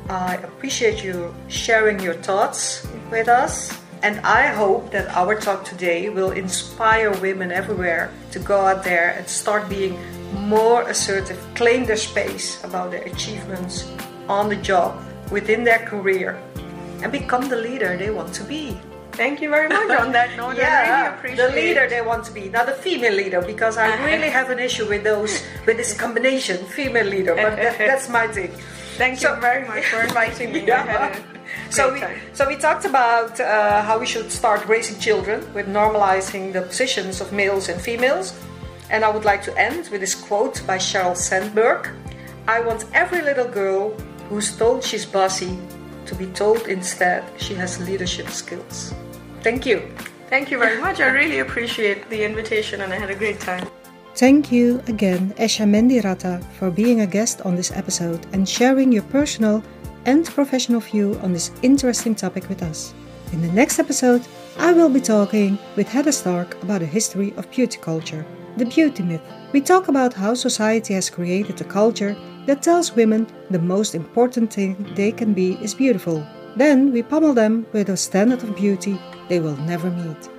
I 0.09 0.36
appreciate 0.36 1.03
you 1.03 1.34
sharing 1.47 1.99
your 1.99 2.13
thoughts 2.13 2.86
with 3.09 3.28
us. 3.28 3.71
And 4.05 4.19
I 4.19 4.53
hope 4.53 4.91
that 4.91 5.07
our 5.17 5.33
talk 5.33 5.65
today 5.65 6.09
will 6.09 6.29
inspire 6.29 7.09
women 7.25 7.51
everywhere 7.51 8.11
to 8.33 8.37
go 8.37 8.61
out 8.61 8.83
there 8.83 9.17
and 9.17 9.27
start 9.27 9.67
being 9.67 9.97
more 10.45 10.87
assertive, 10.87 11.41
claim 11.55 11.85
their 11.85 11.97
space 11.97 12.63
about 12.63 12.91
their 12.91 13.01
achievements 13.01 13.89
on 14.29 14.47
the 14.47 14.57
job, 14.57 15.01
within 15.31 15.63
their 15.63 15.79
career, 15.79 16.39
and 17.01 17.11
become 17.11 17.49
the 17.49 17.55
leader 17.55 17.97
they 17.97 18.11
want 18.11 18.31
to 18.35 18.43
be. 18.43 18.77
Thank 19.13 19.41
you 19.41 19.49
very 19.49 19.69
much 19.69 19.89
on 19.97 20.11
that 20.11 20.37
note. 20.37 20.55
yeah, 20.55 20.69
I 20.69 20.85
really 20.85 21.17
appreciate 21.17 21.41
the 21.41 21.55
leader 21.55 21.89
they 21.89 22.01
want 22.01 22.25
to 22.25 22.31
be, 22.31 22.49
not 22.49 22.67
the 22.67 22.73
female 22.73 23.15
leader, 23.15 23.41
because 23.41 23.75
I 23.75 23.89
really 24.05 24.29
have 24.29 24.51
an 24.51 24.59
issue 24.59 24.87
with 24.87 25.03
those 25.03 25.41
with 25.65 25.77
this 25.77 25.97
combination, 25.97 26.63
female 26.77 27.07
leader. 27.07 27.33
But 27.33 27.55
that, 27.55 27.77
that's 27.89 28.07
my 28.07 28.27
thing. 28.27 28.51
Thank 29.01 29.23
you 29.23 29.33
very 29.41 29.67
much 29.67 29.85
for 29.85 30.01
inviting 30.01 30.53
me. 30.53 30.67
yeah. 30.67 31.17
So 31.70 31.93
we, 31.93 32.01
so 32.34 32.47
we 32.47 32.55
talked 32.55 32.86
about 32.86 33.39
uh, 33.39 33.82
how 33.82 33.99
we 33.99 34.05
should 34.05 34.32
start 34.32 34.66
raising 34.68 34.99
children 34.99 35.51
with 35.53 35.68
normalizing 35.68 36.53
the 36.53 36.61
positions 36.61 37.22
of 37.22 37.34
males 37.34 37.70
and 37.70 37.82
females. 37.82 38.34
And 38.89 39.03
I 39.03 39.09
would 39.09 39.26
like 39.26 39.41
to 39.43 39.57
end 39.57 39.89
with 39.89 40.01
this 40.01 40.16
quote 40.16 40.61
by 40.68 40.78
Sheryl 40.78 41.18
Sandberg 41.18 41.89
I 42.47 42.59
want 42.59 42.86
every 42.93 43.22
little 43.22 43.47
girl 43.47 43.89
who's 44.30 44.55
told 44.55 44.84
she's 44.84 45.03
bossy 45.03 45.57
to 46.05 46.13
be 46.13 46.28
told 46.28 46.68
instead 46.68 47.24
she 47.38 47.55
has 47.55 47.80
leadership 47.80 48.30
skills. 48.30 48.93
Thank 49.41 49.66
you. 49.66 49.82
Thank 50.30 50.51
you 50.51 50.59
very 50.59 50.80
much. 50.80 50.99
I 50.99 51.07
really 51.07 51.39
appreciate 51.39 52.07
the 52.11 52.24
invitation 52.24 52.82
and 52.82 52.93
I 52.93 52.99
had 52.99 53.09
a 53.09 53.16
great 53.16 53.39
time. 53.39 53.68
Thank 54.13 54.51
you 54.51 54.82
again, 54.88 55.34
Esha 55.39 55.66
Mendiratta, 55.66 56.43
for 56.53 56.70
being 56.70 57.01
a 57.01 57.07
guest 57.07 57.41
on 57.41 57.55
this 57.55 57.72
episode 57.72 58.28
and 58.32 58.47
sharing 58.47 58.91
your 58.91 59.03
personal 59.03 59.63
and 60.05 60.25
professional 60.25 60.79
view 60.79 61.19
on 61.21 61.33
this 61.33 61.51
interesting 61.61 62.15
topic 62.15 62.47
with 62.49 62.61
us. 62.63 62.93
In 63.31 63.41
the 63.41 63.51
next 63.51 63.79
episode, 63.79 64.25
I 64.57 64.71
will 64.71 64.89
be 64.89 65.01
talking 65.01 65.57
with 65.75 65.89
Heather 65.89 66.11
Stark 66.11 66.61
about 66.63 66.79
the 66.79 66.85
history 66.85 67.33
of 67.37 67.49
beauty 67.51 67.77
culture, 67.79 68.25
the 68.57 68.65
beauty 68.65 69.03
myth. 69.03 69.21
We 69.51 69.61
talk 69.61 69.87
about 69.87 70.13
how 70.13 70.33
society 70.33 70.93
has 70.93 71.09
created 71.09 71.59
a 71.59 71.65
culture 71.65 72.15
that 72.45 72.61
tells 72.61 72.95
women 72.95 73.27
the 73.49 73.59
most 73.59 73.95
important 73.95 74.53
thing 74.53 74.93
they 74.95 75.11
can 75.11 75.33
be 75.33 75.53
is 75.61 75.73
beautiful. 75.73 76.25
Then 76.55 76.91
we 76.91 77.03
pummel 77.03 77.33
them 77.33 77.65
with 77.73 77.89
a 77.89 77.97
standard 77.97 78.43
of 78.43 78.55
beauty 78.55 78.99
they 79.27 79.39
will 79.39 79.57
never 79.57 79.89
meet. 79.89 80.29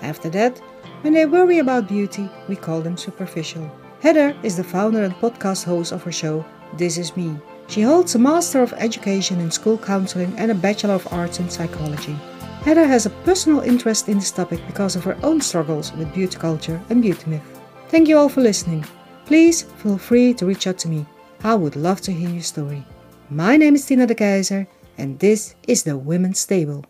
After 0.00 0.30
that, 0.30 0.58
when 1.02 1.12
they 1.12 1.26
worry 1.26 1.58
about 1.58 1.88
beauty, 1.88 2.30
we 2.48 2.56
call 2.56 2.80
them 2.80 2.96
superficial. 2.96 3.70
Heather 4.00 4.36
is 4.42 4.56
the 4.56 4.64
founder 4.64 5.02
and 5.02 5.14
podcast 5.14 5.64
host 5.64 5.92
of 5.92 6.02
her 6.04 6.12
show, 6.12 6.44
This 6.76 6.98
Is 6.98 7.16
Me. 7.16 7.36
She 7.68 7.82
holds 7.82 8.14
a 8.14 8.18
Master 8.18 8.62
of 8.62 8.72
Education 8.72 9.40
in 9.40 9.50
School 9.50 9.76
Counseling 9.76 10.34
and 10.38 10.50
a 10.50 10.54
Bachelor 10.54 10.94
of 10.94 11.12
Arts 11.12 11.38
in 11.38 11.50
Psychology. 11.50 12.14
Heather 12.62 12.86
has 12.86 13.04
a 13.04 13.10
personal 13.28 13.60
interest 13.60 14.08
in 14.08 14.18
this 14.18 14.30
topic 14.30 14.60
because 14.66 14.96
of 14.96 15.04
her 15.04 15.18
own 15.22 15.42
struggles 15.42 15.92
with 15.92 16.12
beauty 16.14 16.38
culture 16.38 16.80
and 16.88 17.02
beauty 17.02 17.28
myth. 17.28 17.60
Thank 17.88 18.08
you 18.08 18.16
all 18.16 18.30
for 18.30 18.40
listening. 18.40 18.86
Please 19.26 19.62
feel 19.62 19.98
free 19.98 20.32
to 20.34 20.46
reach 20.46 20.66
out 20.66 20.78
to 20.78 20.88
me. 20.88 21.04
I 21.44 21.54
would 21.54 21.76
love 21.76 22.00
to 22.02 22.12
hear 22.12 22.30
your 22.30 22.42
story. 22.42 22.82
My 23.28 23.58
name 23.58 23.74
is 23.74 23.84
Tina 23.84 24.06
de 24.06 24.14
Keizer, 24.14 24.66
and 24.96 25.18
this 25.18 25.54
is 25.66 25.82
the 25.82 25.96
Women's 25.96 26.46
Table. 26.46 26.86